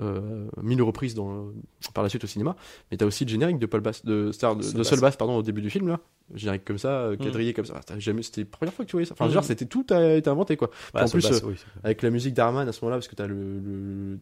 [0.00, 1.46] euh, mille reprises dans,
[1.94, 2.56] par la suite au cinéma.
[2.90, 4.88] Mais t'as aussi le générique de Paul Bass, de, Star, de, de Bass.
[4.88, 6.00] Sol Bass, pardon, au début du film, là.
[6.34, 7.18] Générique comme ça, euh, Mm.
[7.18, 7.80] quadrillé comme ça.
[7.86, 9.12] T'as jamais, c'était la première fois que tu voyais ça.
[9.12, 9.30] Enfin, Mm.
[9.32, 10.70] genre, c'était tout a été inventé, quoi.
[10.94, 11.54] bah, en plus, euh, oui.
[11.82, 14.18] avec la musique d'Arman à ce moment-là parce que t'as le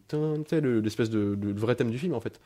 [0.81, 2.39] l'espèce de, le vrai thème du film en fait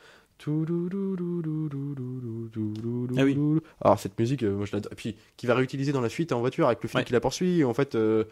[3.16, 3.36] Ah oui.
[3.80, 6.32] alors cette musique euh, moi je l'adore et puis qui va réutiliser dans la suite
[6.32, 7.04] en voiture avec le film Ouais.
[7.04, 8.24] qui la poursuit en fait euh,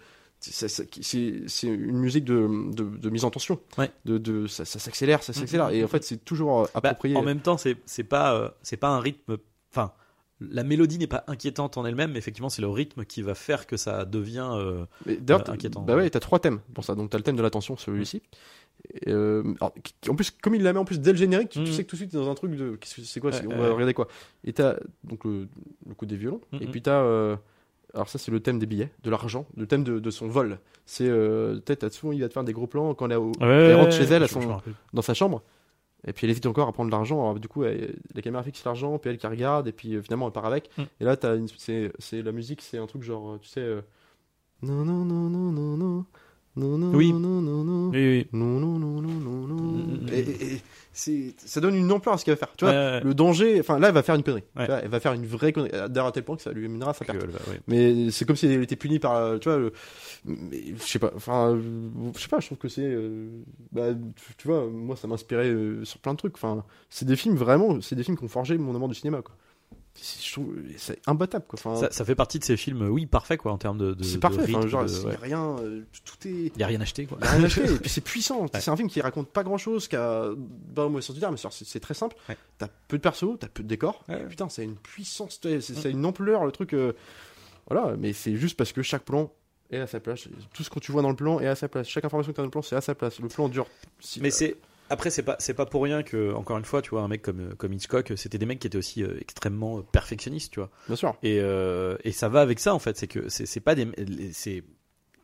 [0.52, 3.90] c'est- une musique de, de, de mise en tension Ouais.
[4.04, 5.74] de, de ça, ça s'accélère ça s'accélère Mhm.
[5.74, 8.76] et en fait c'est toujours euh, Bah, approprié en même temps, c'est pas euh, c'est
[8.76, 9.36] pas un rythme.
[9.72, 9.92] Enfin,
[10.40, 13.66] la mélodie n'est pas inquiétante en elle-même, mais effectivement, c'est le rythme qui va faire
[13.66, 14.50] que ça devient.
[14.52, 15.80] euh, Euh, inquiétant.
[15.82, 16.94] Bah ouais, t'as trois thèmes pour ça.
[16.94, 17.42] Donc t'as le thème de
[17.80, 18.20] celui-ci.
[19.02, 21.48] Et, euh, alors, qui- en plus, comme il la met en plus dès le générique,
[21.48, 21.72] tu, tu Mhm.
[21.74, 22.78] sais que tout de suite t'es dans un truc de.
[22.84, 24.08] C'est quoi On va regarder quoi
[24.44, 25.48] Et t'as donc le,
[25.88, 26.40] le coup des violons.
[26.60, 26.70] Et Mhm.
[26.70, 27.36] puis t'as.
[27.96, 30.58] Alors ça c'est le thème des billets, de l'argent, le thème de, de son vol.
[30.84, 33.16] C'est euh, peut-être à souvent il va te faire des gros plans quand elle,
[33.74, 34.40] rentre chez elle à son-
[34.92, 35.42] dans sa chambre.
[36.06, 37.34] Et puis elle hésite encore à prendre l'argent.
[37.34, 40.26] Du coup, elle- la caméra fixe l'argent, puis elle qui regarde, et puis euh, finalement
[40.26, 40.70] elle part avec.
[40.78, 40.82] Mm.
[41.00, 41.90] Et là, t'as une- c'est,
[42.22, 43.80] la musique, c'est un truc genre, euh, tu sais, euh,
[44.62, 46.04] non non non non non non
[46.56, 47.12] Non, non, Oui.
[47.12, 47.90] non, non, non.
[47.90, 48.26] Oui, oui.
[48.32, 50.06] Non, non, non, non, non, non.
[50.10, 50.60] Et, et- et
[50.92, 52.52] c'est, ça donne une ampleur à ce qu'elle va faire.
[52.56, 54.44] Tu vois, le danger, enfin là, elle va faire une connerie.
[54.56, 54.64] Ouais.
[54.64, 55.70] Tu vois, elle va faire une vraie connerie.
[55.90, 57.18] D'ailleurs, à tel point que ça lui amènera sa perte.
[57.26, 57.60] Bah, ouais.
[57.68, 59.72] Mais c'est comme si elle était punie par, euh, tu vois, le-
[60.26, 61.60] je sais pas, enfin, euh,
[62.16, 63.28] je sais pas, je trouve que c'est, euh,
[63.72, 66.34] bah, tu, tu vois, moi ça m'inspirait euh, sur plein de trucs.
[66.36, 69.20] Enfin, c'est des films vraiment, c'est des films qui ont forgé mon amour du cinéma,
[69.20, 69.34] quoi.
[70.00, 71.58] C'est, je trouve, c'est imbattable, quoi.
[71.58, 73.94] Enfin, Ça, ça fait partie de ces films, oui, parfaits quoi, en termes de.
[73.94, 74.42] de c'est de parfait.
[74.42, 75.14] Enfin, rythme, genre, de- il y ouais.
[75.14, 76.56] a rien, euh, tout est.
[76.56, 77.18] Y a rien acheté quoi.
[77.22, 78.42] Y a rien acheté, et puis c'est puissant.
[78.42, 78.48] Ouais.
[78.60, 80.30] C'est un film qui raconte pas grand chose, qui a.
[80.36, 82.16] Bah, moi, sans dire, mais c'est très simple.
[82.28, 82.36] Ouais.
[82.58, 84.04] T'as peu de persos, t'as peu de décors.
[84.28, 86.72] Putain, ça a une puissance, c'est ça a une ampleur, le truc.
[86.74, 86.92] euh,
[87.70, 89.32] Voilà, mais c'est juste parce que chaque plan
[89.70, 90.28] est à sa place.
[90.54, 91.88] Tout ce que tu vois dans le plan est à sa place.
[91.88, 93.18] Chaque information que t'as dans le plan, c'est à sa place.
[93.18, 93.66] Le plan dure.
[93.98, 94.56] si- Mais c'est
[94.90, 97.22] Après, c'est pas, c'est pas pour rien que, encore une fois, tu vois, un mec
[97.22, 100.60] comme, euh, comme Hitchcock, c'était des mecs qui étaient aussi euh, extrêmement euh, perfectionnistes, tu
[100.60, 100.70] vois.
[100.86, 101.16] Bien sûr.
[101.22, 102.96] Et, euh, et ça va avec ça, en fait.
[102.96, 103.88] C'est que c'est c'est pas des,
[104.32, 104.62] c'est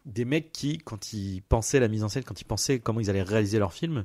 [0.05, 3.09] des mecs qui, quand ils pensaient la mise en scène, quand ils pensaient comment ils
[3.11, 4.05] allaient réaliser leur film,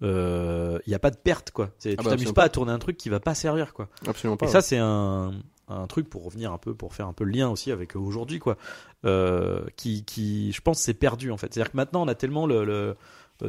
[0.00, 1.70] il n'y a pas de perte, quoi.
[1.78, 3.88] C'est- tu bah, t'amuses pas à tourner un truc qui va pas servir, quoi.
[4.06, 4.46] Absolument pas.
[4.46, 5.32] Et ça, c'est un,
[5.68, 8.00] un truc pour revenir un peu, pour faire un peu le lien aussi avec euh,
[8.00, 8.56] aujourd'hui, quoi.
[9.04, 11.52] Euh, qui, qui, je pense, c'est perdu en fait.
[11.52, 12.94] C'est-à-dire que maintenant, on a tellement le, le- euh,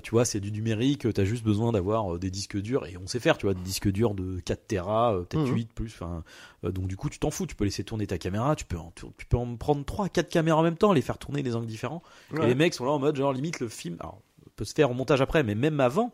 [0.02, 1.12] tu vois, c'est du numérique.
[1.14, 3.62] T'as juste besoin d'avoir euh, des disques durs et on sait faire, tu vois, des
[3.62, 5.56] disques durs de 4 Tera, euh, peut-être Mhm.
[5.56, 5.92] 8 plus.
[5.94, 6.24] Enfin,
[6.64, 7.46] euh, donc du coup, tu t'en fous.
[7.46, 8.56] Tu peux laisser tourner ta caméra.
[8.56, 11.18] Tu peux, en, tu peux en prendre 3 4 caméras en même temps, les faire
[11.18, 12.02] tourner des angles différents.
[12.32, 12.44] Ouais.
[12.44, 13.98] Et les mecs sont là en mode genre limite le film.
[14.00, 14.22] Alors,
[14.56, 16.12] peut se faire au montage après, mais même avant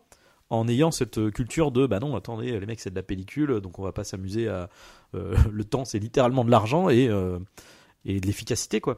[0.52, 3.60] en ayant cette euh, culture de bah non attendez les mecs c'est de la pellicule
[3.60, 4.68] donc on va pas s'amuser à
[5.14, 7.38] euh, le temps c'est littéralement de l'argent et euh,
[8.04, 8.96] et de l'efficacité quoi Euh,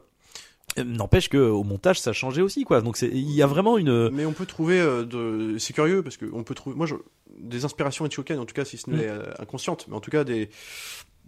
[0.83, 3.77] n'empêche que au montage ça a changé aussi quoi donc c'est il y a vraiment
[3.77, 5.57] une Mais on peut trouver euh, de.
[5.59, 6.75] C'est curieux parce que on peut trouver.
[6.75, 6.95] Moi, je...
[7.39, 9.09] des inspirations hitchcockiennes, en tout cas, si ce n'est Mm.
[9.09, 10.49] euh, inconscientes, mais en tout cas des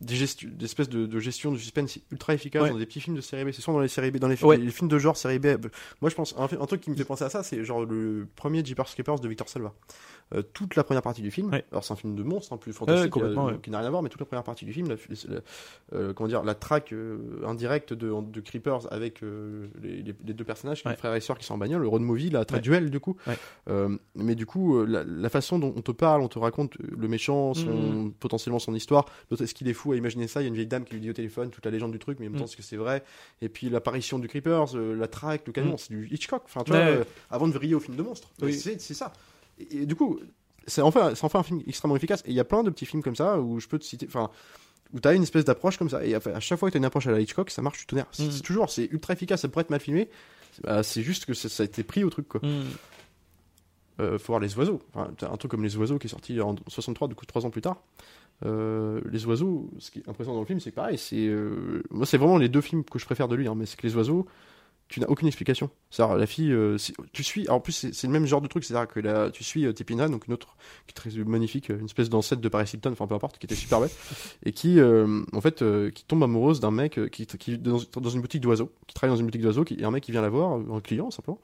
[0.01, 2.69] des, gestu- des espèces de, de gestion de suspense ultra efficaces Ouais.
[2.69, 3.51] dans des petits films de série B.
[3.53, 4.57] C'est souvent dans les séries B, dans les, fi- Ouais.
[4.57, 5.47] les films de genre série B.
[6.01, 8.27] Moi, je pense un, un truc qui me fait penser à ça, c'est genre le
[8.35, 9.73] premier Jeepers Creepers de Victor Salva.
[10.33, 11.51] Euh, toute la première partie du film.
[11.51, 11.63] Ouais.
[11.71, 13.59] Alors c'est un film de monstre, en plus fantastique, euh, ouais.
[13.61, 14.95] qui n'a rien à voir, mais toute la première partie du film, la,
[15.29, 15.39] la-
[15.93, 16.95] euh, comment dire, la traque
[17.45, 19.21] indirecte de, de Creepers avec
[19.83, 22.43] les, deux personnages, les frères et sœurs qui sont en bagnole, le road movie, la
[22.43, 22.61] traque Ouais.
[22.63, 23.15] duel du coup.
[24.15, 27.53] Mais du coup, la, la façon dont on te parle, on te raconte le méchant,
[27.53, 28.11] son, Mhm.
[28.13, 29.05] potentiellement son histoire.
[29.39, 30.41] Est-ce qu'il est fou à imaginer ça?
[30.41, 31.99] Il y a une vieille dame qui lui dit au téléphone toute la légende du
[31.99, 33.03] truc, mais en même temps, est-ce que c'est vrai?
[33.41, 35.77] Et puis l'apparition du Creepers, la traque, le camion, Mhm.
[35.77, 36.41] c'est du Hitchcock.
[36.45, 38.31] Enfin, tu Ouais, vois, euh, avant de vriller au film de monstre.
[38.41, 38.53] Oui.
[38.53, 39.13] C'est ça.
[39.59, 40.19] Et, et du coup,
[40.67, 42.21] c'est enfin, enfin un film extrêmement efficace.
[42.25, 44.05] Et il y a plein de petits films comme ça où je peux te citer.
[44.07, 44.29] Enfin,
[44.93, 46.05] où t'as une espèce d'approche comme ça.
[46.05, 48.07] Et à chaque fois que t'as une approche à la Hitchcock, ça marche du tonnerre.
[48.11, 49.41] C'est c'est toujours, c'est ultra efficace.
[49.41, 50.09] Ça pourrait être mal filmé.
[50.63, 52.41] Bah, c'est juste que ça, ça a été pris au truc, quoi.
[52.41, 52.63] Hmm.
[54.01, 54.81] Euh, faut voir les oiseaux.
[54.93, 57.49] Enfin, un truc comme les oiseaux qui est sorti en 63, du coup trois ans
[57.49, 57.81] plus tard.
[58.45, 62.05] Euh, les oiseaux, ce qui est impressionnant dans le film, c'est pareil, c'est euh, moi
[62.05, 63.95] c'est vraiment les deux films que je préfère de lui, hein, mais c'est que les
[63.95, 64.25] oiseaux,
[64.87, 65.69] tu n'as aucune explication.
[65.89, 66.77] C'est-à-dire la fille, euh,
[67.11, 69.73] tu suis, en plus c'est le même genre de truc, c'est-à-dire que tu suis euh,
[69.73, 70.55] Tepina, donc une autre
[70.85, 73.45] qui est très magnifique, euh, une espèce d'ancêtre de Paris Hilton, enfin peu importe, qui
[73.45, 73.89] était super belle,
[74.43, 78.41] et qui euh, en fait qui tombe amoureuse d'un mec qui, qui dans, une boutique
[78.41, 80.81] d'oiseaux, qui travaille dans une boutique d'oiseaux, et un mec qui vient la voir, un
[80.81, 81.39] client simplement,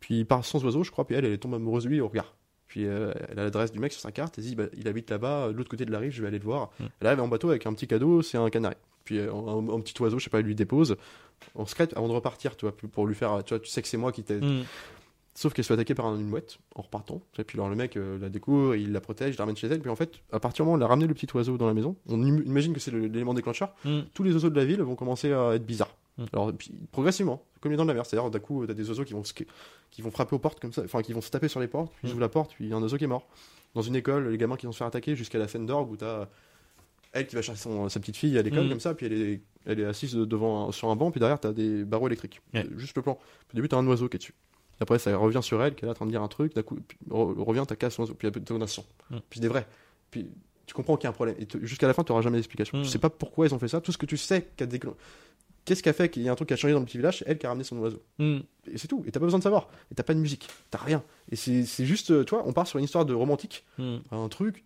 [0.00, 2.08] puis il part sans oiseau, je crois, puis elle, elle tombe amoureuse de lui au
[2.08, 2.34] regard.
[2.74, 5.08] Puis euh, elle a l'adresse du mec sur sa carte, elle dit bah, il habite
[5.08, 6.70] là-bas, de l'autre côté de la rive, je vais aller le voir.
[6.80, 6.84] Mm.
[7.00, 8.74] Elle arrive en bateau avec un petit cadeau, c'est un canari.
[9.04, 10.96] Puis euh, un, un petit oiseau, je sais pas, il lui dépose.
[11.54, 13.80] On se crête avant de repartir, tu vois, pour lui faire, tu vois, tu sais
[13.80, 14.40] que c'est moi qui t'ai.
[14.40, 14.64] Hmm.
[15.36, 17.22] Sauf qu'elle se fait attaquer par une mouette en repartant.
[17.38, 19.68] Et puis alors le mec euh, la découvre, il la protège, il la ramène chez
[19.68, 19.78] elle.
[19.80, 21.68] Puis en fait, à partir du moment où on a ramené le petit oiseau dans
[21.68, 23.72] la maison, on im- imagine que c'est l'élément déclencheur.
[23.84, 24.00] Hmm.
[24.14, 25.94] Tous les oiseaux de la ville vont commencer à être bizarres.
[26.18, 26.24] Mm.
[26.32, 28.06] Alors puis, progressivement, comme les dents de la mer.
[28.06, 29.22] C'est-à-dire d'un coup, t'as des oiseaux qui vont
[29.90, 31.92] qui vont frapper aux portes comme ça, enfin qui vont se taper sur les portes.
[31.94, 32.12] Puis ils Mm.
[32.12, 33.26] ouvrent la porte, puis il y a un oiseau qui est mort.
[33.74, 35.96] Dans une école, les gamins qui vont se faire attaquer jusqu'à la scène d'orgue où
[35.96, 36.28] t'as
[37.12, 38.68] elle qui va chercher son- sa petite fille à l'école Mm.
[38.70, 41.38] comme ça, puis elle est, elle est assise devant un- sur un banc, puis derrière
[41.40, 42.40] t'as des barreaux électriques.
[42.52, 42.66] Ouais.
[42.76, 43.12] Juste le plan.
[43.52, 44.34] Au début t'as un oiseau qui est dessus.
[44.80, 46.62] Après ça revient sur elle, qui est là en train de dire un truc, d'un
[46.62, 46.76] coup
[47.10, 48.84] revient, t'as casse l'oiseau, puis t'as un son.
[49.30, 49.66] Puis c'est vrai.
[50.10, 50.28] Puis
[50.66, 51.36] tu comprends qu'il y a un problème.
[51.38, 52.78] Et jusqu'à la fin t'auras jamais d'explication.
[52.78, 52.82] Mm.
[52.82, 53.80] Tu sais pas pourquoi ils ont fait ça.
[53.80, 54.66] Tout ce que tu sais qu'a
[55.64, 56.98] Qu'est-ce qui a fait qu'il y a un truc qui a changé dans le petit
[56.98, 58.02] village C'est elle qui a ramené son oiseau.
[58.18, 58.40] Hmm.
[58.70, 59.02] Et c'est tout.
[59.06, 59.68] Et t'as pas besoin de savoir.
[59.90, 60.48] Et t'as pas de musique.
[60.70, 61.02] T'as rien.
[61.30, 63.96] Et c'est juste, euh, tu vois, on part sur une histoire de romantique, Hmm.
[64.10, 64.64] un truc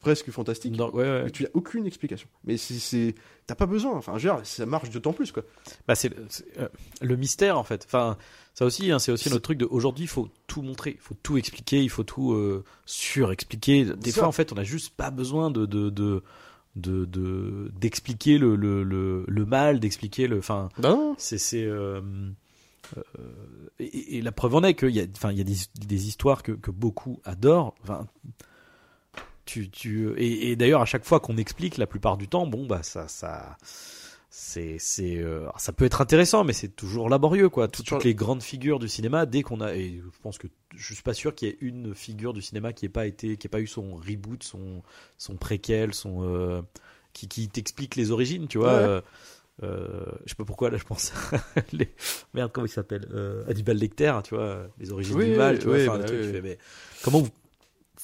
[0.00, 0.74] presque fantastique.
[0.76, 1.24] Non, ouais, ouais.
[1.24, 2.28] Mais tu as aucune explication.
[2.44, 3.14] Mais c'est-
[3.46, 3.92] t'as pas besoin.
[3.96, 5.42] Enfin, je veux dire, ça marche d'autant plus quoi.
[5.86, 6.10] Bah, c'est
[6.58, 6.68] euh,
[7.02, 7.84] le mystère en fait.
[7.86, 8.16] Enfin,
[8.54, 10.04] ça aussi, hein, c'est aussi notre truc de aujourd'hui.
[10.04, 13.84] Il faut tout montrer, il faut tout expliquer, il faut tout euh, surexpliquer.
[13.84, 14.20] Des Ça.
[14.20, 16.22] fois, en fait, on a juste pas besoin de de de
[16.76, 20.38] de de- d'expliquer le, le le le mal, d'expliquer le.
[20.38, 21.14] Enfin, non.
[21.18, 22.00] c'est c'est euh,
[22.96, 23.02] euh,
[23.78, 25.56] et, et la preuve en est qu'il y a enfin il y a des,
[25.86, 28.06] des histoires que, que beaucoup adorent enfin
[29.44, 32.66] tu tu et, et d'ailleurs à chaque fois qu'on explique la plupart du temps bon
[32.66, 33.56] bah ça ça
[34.32, 38.14] c'est c'est euh, ça peut être intéressant mais c'est toujours laborieux quoi toujours- toutes les
[38.14, 41.34] grandes figures du cinéma dès qu'on a et je pense que je suis pas sûr
[41.34, 43.66] qu'il y ait une figure du cinéma qui ait pas été qui ait pas eu
[43.66, 44.82] son reboot son
[45.18, 46.62] son préquel son euh,
[47.12, 48.84] qui qui t'explique les origines tu vois Ouais.
[48.84, 49.00] euh,
[49.64, 51.12] euh, je sais pas pourquoi là je pense
[51.72, 51.92] les...
[52.32, 53.08] merde comment il s'appelle
[53.48, 56.04] Hannibal Lecter tu vois les origines Oui, du mal tu vois oui, enfin, bah le
[56.06, 56.26] truc, oui.
[56.28, 56.56] tu fais, mais
[57.02, 57.28] comment vous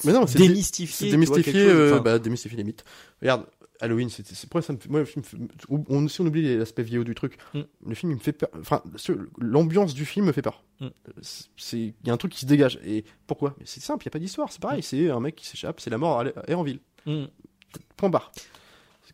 [0.04, 2.84] Mais non, c'est démystifier vois, chose, euh, bah, démystifier les mythes.
[3.22, 3.46] Regarde,
[3.80, 5.22] Halloween, c'est pourquoi ça me fait, moi le film,
[5.68, 7.60] on, si on oublie l'aspect vidéo du truc, Mm.
[7.86, 8.48] le film il me fait peur.
[8.58, 10.62] Enfin, ce- l'ambiance du film me fait peur.
[10.80, 10.86] Mm.
[11.22, 12.78] C'est- C'est, il y a un truc qui se dégage.
[12.84, 13.54] Et pourquoi?
[13.64, 14.50] C'est simple, il y a pas d'histoire.
[14.52, 16.80] C'est pareil, c'est un mec qui s'échappe, c'est la mort à Héranville.
[17.06, 17.24] hmm.
[17.96, 18.32] Point barre.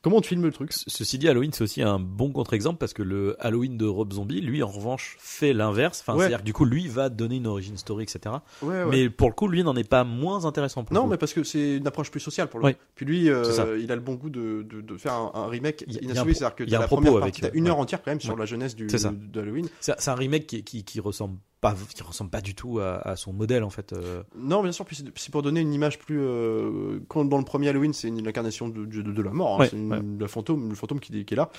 [0.03, 0.73] Comment tu filmes le truc?
[0.73, 4.13] Ce- Ceci dit, Halloween, c'est aussi un bon contre-exemple parce que le Halloween de Rob
[4.13, 6.01] Zombie, lui, en revanche, fait l'inverse.
[6.01, 6.19] Enfin, Ouais.
[6.21, 8.35] c'est-à-dire que du coup, lui va donner une origin story, etc.
[8.63, 10.83] Ouais, Mais pour le coup, lui n'en est pas moins intéressant.
[10.83, 11.09] Pour Non, coup.
[11.11, 12.77] mais parce que c'est une approche plus sociale pour le Oui.
[12.97, 15.85] Puis lui, euh, il a le bon goût de, de, de faire un, un remake
[15.87, 16.35] inachevé.
[16.35, 17.83] C'est-à-dire que y a la première partie, euh, une heure ouais.
[17.83, 18.41] entière quand même sur Ouais.
[18.41, 19.69] la jeunesse du, d'Halloween.
[19.81, 22.97] c'est c'est un remake qui, qui, qui ressemble pas, qui ressemble pas du tout à,
[23.09, 23.95] à son modèle en fait.
[23.95, 24.23] euh.
[24.37, 26.19] Non, bien sûr, puis c'est pour donner une image plus.
[26.21, 29.61] euh, quand dans le premier Halloween, c'est une incarnation de, de, de la mort, hein,
[29.61, 30.01] Ouais, c'est ouais.
[30.19, 31.51] le fantôme, le fantôme qui, est- qui est là,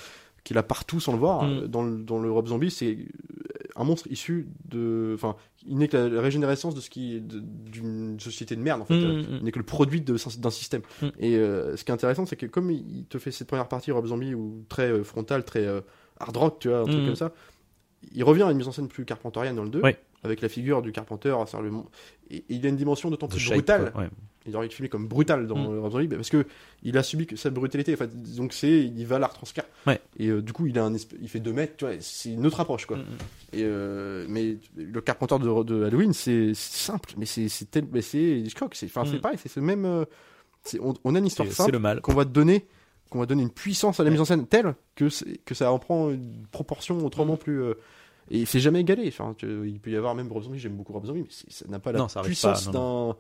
[0.44, 1.44] qui est là partout sans le voir.
[1.46, 1.68] Mm.
[1.68, 2.98] Dans, le, dans le Rob Zombie, c'est
[3.78, 5.14] un monstre issu de.
[5.16, 5.36] Enfin,
[5.66, 8.82] il n'est que la, la régénérescence de ce qui est de- d'une société de merde,
[8.82, 8.94] en fait.
[9.00, 10.18] Mm, Euh, mm, Il n'est que le produit d'un
[10.52, 10.82] système.
[11.02, 11.08] Mm.
[11.20, 13.92] Et euh, ce qui est intéressant, c'est que comme il te fait cette première partie,
[13.92, 15.80] Rob Zombie, où très euh, frontal, très euh,
[16.20, 17.06] hard rock, tu vois, un truc Mm.
[17.06, 17.32] comme ça,
[18.14, 19.98] il revient à une mise en scène plus carpenterienne dans le 2, Ouais.
[20.24, 21.72] avec la figure du carpenteur, le
[22.30, 24.10] et, et il a une dimension d'autant plus shape, brutale ouais.
[24.46, 25.80] il aurait été filmé comme brutal dans Mm.
[25.80, 26.46] Rob Zombie parce que
[26.84, 30.00] il a subi que cette brutalité en fait donc c'est il va la retranscrire Ouais.
[30.18, 32.86] et euh, du coup il a un il fait 2 mètres c'est une autre approche
[32.86, 33.04] quoi Mm, mm.
[33.54, 38.02] et euh, mais le carpenteur de, de Halloween c'est simple mais c'est c'est tel mais
[38.02, 39.22] c'est Hitchcock c'est enfin c'est Mm.
[39.22, 40.06] pareil c'est ce même euh,
[40.80, 42.66] on, on a une histoire simple qu'on va te donner
[43.14, 45.08] qu'on va donner une puissance à la mise en scène telle que
[45.46, 47.06] que ça en prend une proportion Mm.
[47.06, 47.76] autrement plus euh,
[48.32, 50.94] et c'est jamais égalé enfin tu- il peut y avoir même Rob Zombie j'aime beaucoup
[50.94, 53.16] Rob Zombie mais ça n'a pas la Non, puissance d'un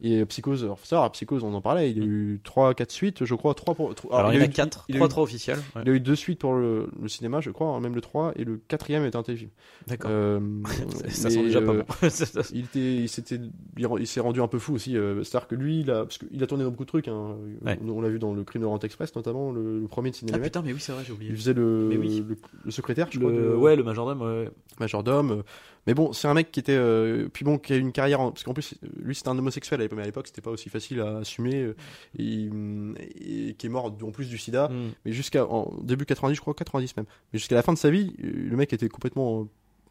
[0.00, 3.24] et Psychose, alors, ça, Psychose, on en parlait, il y a eu 3 4 suites,
[3.24, 3.94] je crois, 3 pour.
[3.94, 5.58] trois- Alors, il y en a eu- 4, il a 3 eu- 3 officiels.
[5.76, 5.82] ouais.
[5.84, 8.32] Il a eu deux suites pour le, le cinéma, je crois, hein, même le 3,
[8.36, 9.50] et le quatrième était un téléfilm.
[9.86, 10.10] D'accord.
[10.12, 10.40] Euh,
[11.08, 12.08] ça sent déjà pas euh, bon.
[12.52, 13.36] Il, était, il, s'était,
[13.76, 14.96] il, il s'est rendu un peu fou aussi.
[14.96, 17.06] euh, C'est-à-dire que lui, il a, parce qu'il a tourné dans beaucoup de trucs.
[17.08, 17.78] Hein, Ouais.
[17.84, 20.16] on, on l'a vu dans le Crime de Orient Express, notamment, le, le premier de
[20.16, 20.38] ah Cinéma.
[20.40, 21.34] putain, mais oui, c'est vrai, j'ai il oublié.
[21.34, 22.24] faisait le, oui.
[22.28, 23.30] le, le secrétaire, je crois.
[23.30, 24.50] De- Ouais, le majordome, ouais.
[24.80, 25.42] majordome.
[25.86, 28.20] Mais bon, c'est un mec qui était, euh, puis bon, qui a eu une carrière,
[28.20, 30.50] en- parce qu'en plus, lui c'était un homosexuel à l'époque, mais à l'époque c'était pas
[30.52, 31.74] aussi facile à assumer, euh,
[32.18, 34.90] et, et qui est mort en plus du sida, Mm.
[35.04, 37.90] mais jusqu'à en début 90, je crois 90 même, mais jusqu'à la fin de sa
[37.90, 39.44] vie, euh, le mec était complètement, euh,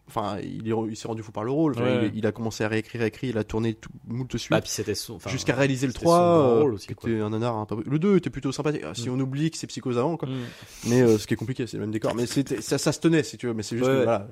[0.07, 2.07] enfin, il, est- il s'est rendu fou par le rôle, enfin, Ouais.
[2.13, 4.51] il, il a commencé à réécrire, écrit, il a tourné tout, moult suite.
[4.51, 4.61] Bah,
[5.27, 7.81] Jusqu'à réaliser le c'était 3, son grand euh, aussi, qui était un nanar un peu...
[7.85, 9.13] Le 2 était plutôt sympathique, Ah, si Mm.
[9.13, 10.27] on oublie que c'est Psychose avant, quoi.
[10.27, 10.33] Mm.
[10.87, 12.13] Mais euh, ce qui est compliqué, c'est le même décor.
[12.15, 13.53] Mais ça, ça se tenait, si tu veux.
[13.53, 14.05] Mais c'est juste Ouais, que, ouais.
[14.05, 14.27] voilà.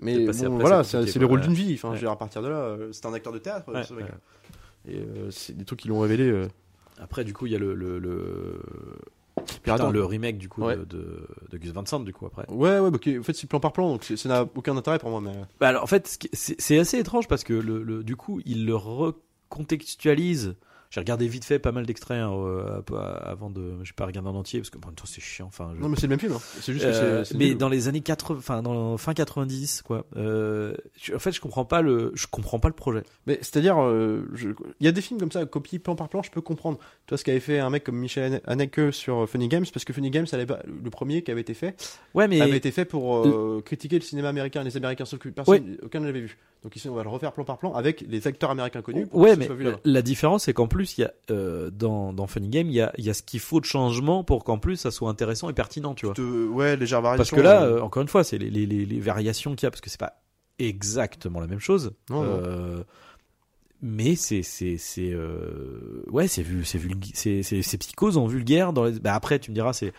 [0.00, 1.74] Mais C'est bon, voilà, le rôle d'une vie.
[1.74, 1.94] Enfin, Ouais.
[1.96, 4.06] je veux dire, à partir de là, euh, c'est un acteur de théâtre, ce mec.
[4.88, 6.46] Et c'est des trucs qui l'ont révélé.
[7.00, 7.74] Après, du coup, il y a le.
[7.74, 8.60] le, le...
[9.44, 9.90] Putain, attends.
[9.90, 10.76] le remake du coup Ouais.
[10.76, 12.44] de, de, de Gus Van Sant du coup après.
[12.50, 12.98] Ouais, ouais, bah.
[13.18, 15.20] En fait, c'est plan par plan, donc ça n'a aucun intérêt pour moi.
[15.20, 18.66] Mais Bah alors en fait c'est assez étrange parce que le, le- du coup il
[18.66, 20.56] le recontextualise.
[20.94, 22.80] J'ai regardé vite fait pas mal d'extraits hein, euh,
[23.24, 23.82] avant de.
[23.82, 25.46] J'ai pas regardé en entier parce que temps c'est chiant.
[25.46, 25.72] Enfin.
[25.74, 26.34] je- non, mais c'est le même film.
[26.34, 26.40] hein.
[26.60, 27.32] C'est juste Euh, que c'est.
[27.32, 30.06] c'est mais dans les années 80, enfin dans fin 90 quoi.
[30.16, 33.02] Euh, je- en fait je comprends pas le, je comprends pas le projet.
[33.26, 36.22] Mais c'est-à-dire, euh, je- il y a des films comme ça, copiés plan par plan,
[36.22, 36.78] je peux comprendre.
[37.06, 40.10] Toi, ce qu'avait fait un mec comme Michel Haneke sur Funny Games, parce que Funny
[40.10, 41.74] Games, ça pas- le premier qui avait été fait,
[42.14, 43.26] Ouais mais avait été fait pour
[43.64, 46.36] critiquer le cinéma américain, les Américains, sauf que personne, aucun ne l'avait vu.
[46.64, 49.06] Donc ici, on va le refaire plan par plan avec les acteurs américains connus.
[49.06, 49.48] pour Ouais, mais
[49.84, 52.80] la différence, c'est qu'en plus, il y a euh, dans, dans Funny Game, il y
[52.80, 55.50] a, il y a ce qu'il faut de changement pour qu'en plus ça soit intéressant
[55.50, 56.14] et pertinent, tu vois.
[56.14, 57.36] De- ouais, légère variation.
[57.36, 59.66] Parce que là, euh, euh, encore une fois, c'est les, les, les, les variations qu'il
[59.66, 60.22] y a, parce que c'est pas
[60.58, 61.92] exactement la même chose.
[62.08, 62.30] Non, non.
[62.30, 62.82] Euh,
[63.82, 66.80] mais c'est c'est c'est euh, ouais c'est vu c'est
[67.12, 68.98] c'est c'est psychose en vulgaire dans les...
[68.98, 69.92] bah après tu me diras c'est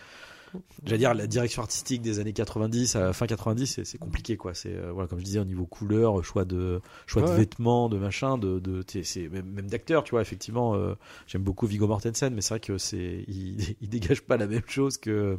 [0.84, 4.54] j'allais dire la direction artistique des années 90 à la fin 90 c'est compliqué quoi
[4.54, 7.98] c'est euh, voilà comme je disais au niveau couleur choix de choix de vêtements de
[7.98, 10.94] machin de de c'est même, même d'acteurs tu vois effectivement euh,
[11.26, 14.62] j'aime beaucoup Viggo Mortensen mais c'est vrai que c'est il, il dégage pas la même
[14.66, 15.38] chose que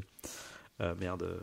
[0.82, 1.39] euh, merde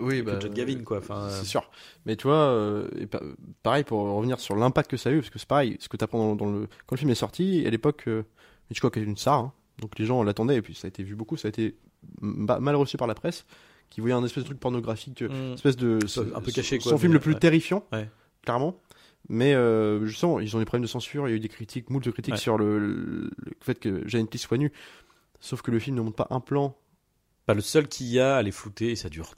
[0.00, 1.68] oui, que John Gavin quoi enfin C'est sûr.
[2.06, 3.20] Mais tu vois, euh, et pa-
[3.62, 5.96] pareil pour revenir sur l'impact que ça a eu, parce que c'est pareil, ce que
[5.98, 6.68] tu apprends dans, dans le.
[6.86, 8.22] Quand le film est sorti, à l'époque, euh,
[8.70, 9.52] Hitchcock était une star, hein.
[9.80, 11.76] donc les gens l'attendaient, et puis ça a été vu beaucoup, ça a été
[12.20, 13.44] mal reçu par la presse,
[13.90, 15.54] qui voyait un espèce de truc pornographique, euh, mm.
[15.54, 15.98] espèce de.
[16.34, 17.38] Un peu caché, quoi, Son film le plus ouais.
[17.38, 18.08] terrifiant, Ouais.
[18.42, 18.76] clairement.
[19.28, 21.88] Mais euh, justement, ils ont des problèmes de censure, il y a eu des critiques,
[21.88, 22.40] moult de critiques Ouais.
[22.40, 23.30] sur le,
[23.60, 24.72] fait que Janet soit nue.
[25.40, 26.76] Sauf que le film ne montre pas un plan
[27.46, 29.34] Pas le seul qu'il y a, elle est floutée et ça dure.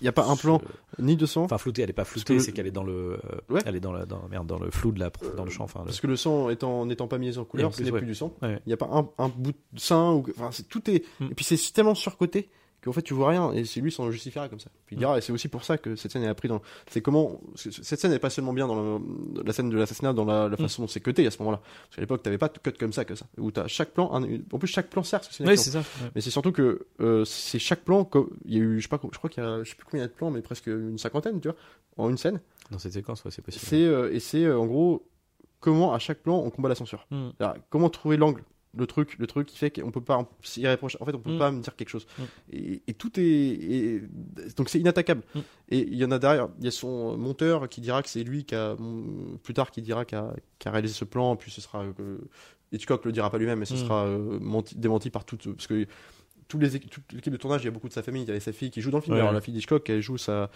[0.00, 0.60] Il y a pas un plan
[0.98, 1.42] ni de sang.
[1.44, 3.60] Enfin floutée, elle est pas floutée, c'est qu'elle est dans le, Ouais.
[3.66, 5.64] elle est dans la, dans, merde, dans le flou de la, dans le champ.
[5.64, 7.98] Enfin, le- Parce que le sang étant n'étant pas mis en couleur, ce n'est ouais.
[8.00, 8.32] plus du sang.
[8.42, 8.60] Ouais.
[8.66, 11.26] Il n'y a pas un, un bout de sein ou enfin c'est tout est Mm.
[11.30, 12.48] et puis c'est tellement surcoté
[12.82, 14.70] qu'en fait tu vois rien et c'est lui s'en justifiera comme ça.
[14.86, 16.60] Puis il dira et c'est aussi pour ça que cette scène est appris dans
[16.90, 20.24] c'est comment cette scène n'est pas seulement bien dans le- la scène de l'assassinat dans
[20.24, 20.62] la, la Mm.
[20.62, 21.58] façon dont c'est cuté à ce moment-là.
[21.62, 24.12] Parce qu'à l'époque t'avais pas de cut comme ça que ça où t'as chaque plan
[24.14, 25.78] un- en plus chaque plan sert que c'est ça.
[25.78, 25.84] ouais.
[26.14, 28.08] Mais c'est surtout que euh, c'est chaque plan
[28.44, 29.86] il y a eu je sais pas je crois qu'il y a je sais plus
[29.90, 31.56] combien de plans mais presque une cinquantaine tu vois
[31.98, 32.40] en une scène.
[32.70, 33.64] Dans cette séquence, ouais, c'est possible.
[33.66, 35.06] C'est euh, et c'est euh, en gros
[35.60, 37.06] comment à chaque plan on combat la censure.
[37.10, 37.28] Mm.
[37.70, 38.42] Comment trouver l'angle
[38.76, 41.18] le truc le truc qui fait qu'on peut pas en- s'y reprocher en fait on
[41.20, 41.38] peut Mm.
[41.38, 42.22] pas me dire quelque chose Mm.
[42.52, 44.02] et, et tout est,
[44.56, 45.38] donc c'est inattaquable Mm.
[45.70, 48.24] et il y en a derrière il y a son monteur qui dira que c'est
[48.24, 48.76] lui qui a
[49.42, 52.18] plus tard qui dira qui a, qui a réalisé ce plan puis ce sera euh,
[52.72, 55.86] Hitchcock le dira pas lui-même mais ce sera euh, menti- démenti par tout parce que
[56.58, 58.52] toute l'équipe de tournage il y a beaucoup de sa famille il y avait sa
[58.52, 59.20] fille qui joue dans le film Ouais.
[59.20, 60.50] alors la fille d'Hitchcock elle joue sa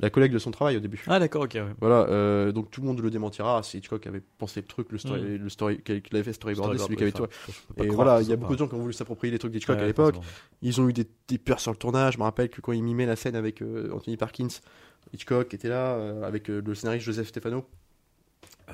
[0.00, 1.52] la collègue de son travail au début Ah d'accord, ok.
[1.54, 1.64] ouais.
[1.80, 3.62] voilà, euh, donc tout le monde le démentira.
[3.62, 5.36] C'est Hitchcock avait pensé le truc, le story, Mm.
[5.36, 7.26] le story, qu'il avait fait c'est lui qui avait tout.
[7.76, 9.52] Et croire voilà, il y a beaucoup de gens qui ont voulu s'approprier les trucs
[9.52, 10.16] d'Hitchcock à l'époque.
[10.62, 12.14] Ils ont eu des, des peurs sur le tournage.
[12.14, 14.48] Je me rappelle que quand il mimait la scène avec euh, Anthony Parkins,
[15.12, 17.66] Hitchcock était là, euh, avec le scénariste Joseph Stefano.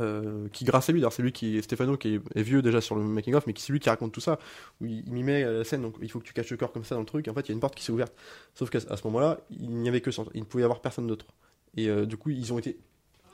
[0.01, 2.96] Euh, qui grâce à lui, d'ailleurs c'est lui qui Stefano qui est, vieux déjà sur
[2.96, 4.38] le making of, mais qui c'est lui qui raconte tout ça,
[4.80, 6.84] où il, mimait euh, la scène, donc il faut que tu caches le corps comme
[6.84, 7.28] ça dans le truc.
[7.28, 8.12] En fait, il y a une porte qui s'est ouverte,
[8.55, 11.07] sauf qu'à ce moment-là, il n'y avait que ça, il ne pouvait y avoir personne
[11.07, 11.26] d'autre.
[11.76, 12.78] Et euh, du coup, ils ont été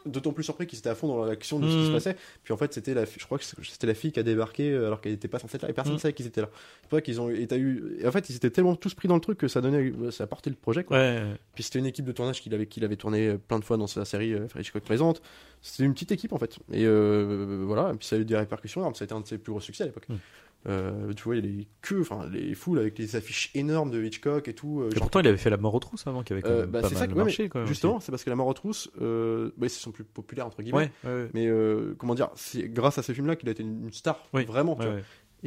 [0.07, 1.93] d'autant plus surpris qu'ils étaient à fond dans l'action de ce qui se Mhm.
[1.95, 2.17] passait.
[2.43, 4.87] Puis en fait, c'était la, je crois que c'était la fille qui a débarqué euh,
[4.87, 6.01] alors qu'elle n'était pas censée être là et personne ne Mhm.
[6.03, 6.49] savait qu'ils étaient là.
[6.83, 9.09] C'est pour ça qu'ils ont, et eu, et en fait, ils étaient tellement tous pris
[9.09, 10.85] dans le truc que ça donnait, ça a porté le projet.
[10.85, 10.99] Quoi.
[10.99, 11.23] Ouais,
[11.55, 13.77] Puis c'était une équipe de tournage qu'il avait, qu'il avait tourné euh, plein de fois
[13.77, 15.23] dans sa série euh, Hitchcock présente.
[15.63, 16.59] C'était une petite équipe en fait.
[16.73, 18.95] Et euh, voilà, et puis ça a eu des répercussions énormes.
[18.95, 20.07] Ça a été un de ses plus gros succès à l'époque.
[20.67, 24.55] Euh, tu vois, les queues, enfin les foules avec les affiches énormes de Hitchcock et
[24.55, 24.81] tout.
[24.81, 26.67] euh, Et pourtant, il avait fait la mort aux trousses avant, qui avait quand Euh,
[26.67, 27.49] bah, pas c'est mal ça que- ouais, marché.
[27.51, 30.05] quand même, justement, c'est parce que La mort aux trousses, euh, bah, ils sont plus
[30.05, 30.91] populaires entre guillemets.
[31.05, 31.29] Ouais, ouais.
[31.35, 34.45] Mais euh, comment dire, c'est grâce à ce film-là qu'il a été une star, Oui.
[34.47, 34.75] vraiment.
[34.77, 34.97] tu vois.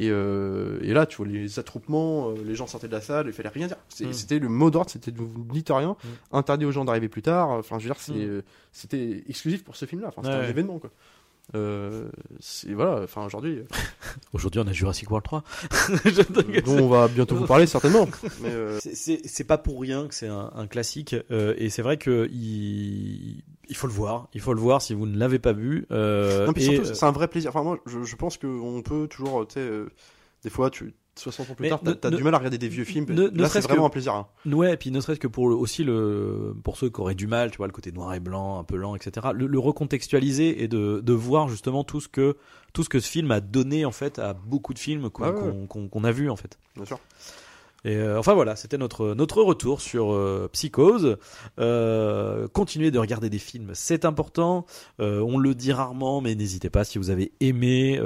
[0.00, 3.48] Et, et là, tu vois, les attroupements, les gens sortaient de la salle, il fallait
[3.48, 3.76] rien dire.
[3.88, 4.12] C'est- Mm.
[4.12, 6.36] C'était le mot d'ordre, c'était vous ne dites rien, Mm.
[6.36, 7.48] interdit aux gens d'arriver plus tard.
[7.50, 8.28] Enfin, je veux dire, c'est, Mm.
[8.30, 10.06] euh, c'était exclusif pour ce film-là.
[10.08, 10.90] Enfin, c'était un événement, quoi.
[11.54, 12.08] Euh,
[12.74, 13.02] voilà.
[13.04, 13.60] Enfin, aujourd'hui,
[14.32, 15.42] Aujourd'hui, on a Jurassic World 3.
[16.06, 18.06] euh, dont on va bientôt vous parler certainement.
[18.42, 21.70] Mais euh, C'est- C'est C'est pas pour rien que c'est un, un classique euh, et
[21.70, 24.28] c'est vrai que il, il faut le voir.
[24.34, 25.86] Il faut le voir si vous ne l'avez pas vu.
[25.90, 27.50] euh, non, puis et, surtout, euh, c'est un vrai plaisir.
[27.50, 29.88] Enfin, moi, je, je pense qu'on peut toujours, tu sais, euh,
[30.42, 32.84] des fois, tu 60 ans plus Mais tard, t'as du mal à regarder des vieux
[32.84, 33.06] films.
[33.10, 34.14] ne- Là, c'est vraiment que- un plaisir.
[34.14, 34.26] hein.
[34.46, 37.26] Ouais, et puis ne serait-ce que pour le- aussi le pour ceux qui auraient du
[37.26, 39.28] mal, tu vois, le côté noir et blanc, un peu lent, etc.
[39.34, 42.36] Le, le recontextualiser et de, de voir justement tout ce que
[42.72, 45.30] tout ce que ce film a donné en fait à beaucoup de films qu'on Ah
[45.32, 46.08] ouais.
[46.08, 46.58] a vu en fait.
[46.76, 46.98] Bien sûr.
[47.86, 51.16] Euh, enfin voilà, c'était notre retour sur euh, Psychose.
[51.58, 54.66] Euh, continuez de regarder des films, c'est important.
[54.98, 58.00] On le dit rarement, mais n'hésitez pas si vous avez aimé,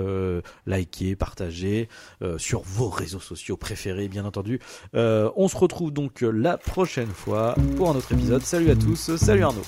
[0.67, 1.89] likez, partagez
[2.37, 4.61] sur vos réseaux sociaux préférés, bien entendu.
[4.95, 8.43] On se retrouve donc la prochaine fois pour un autre épisode.
[8.43, 9.63] Salut à tous, salut Arnaud.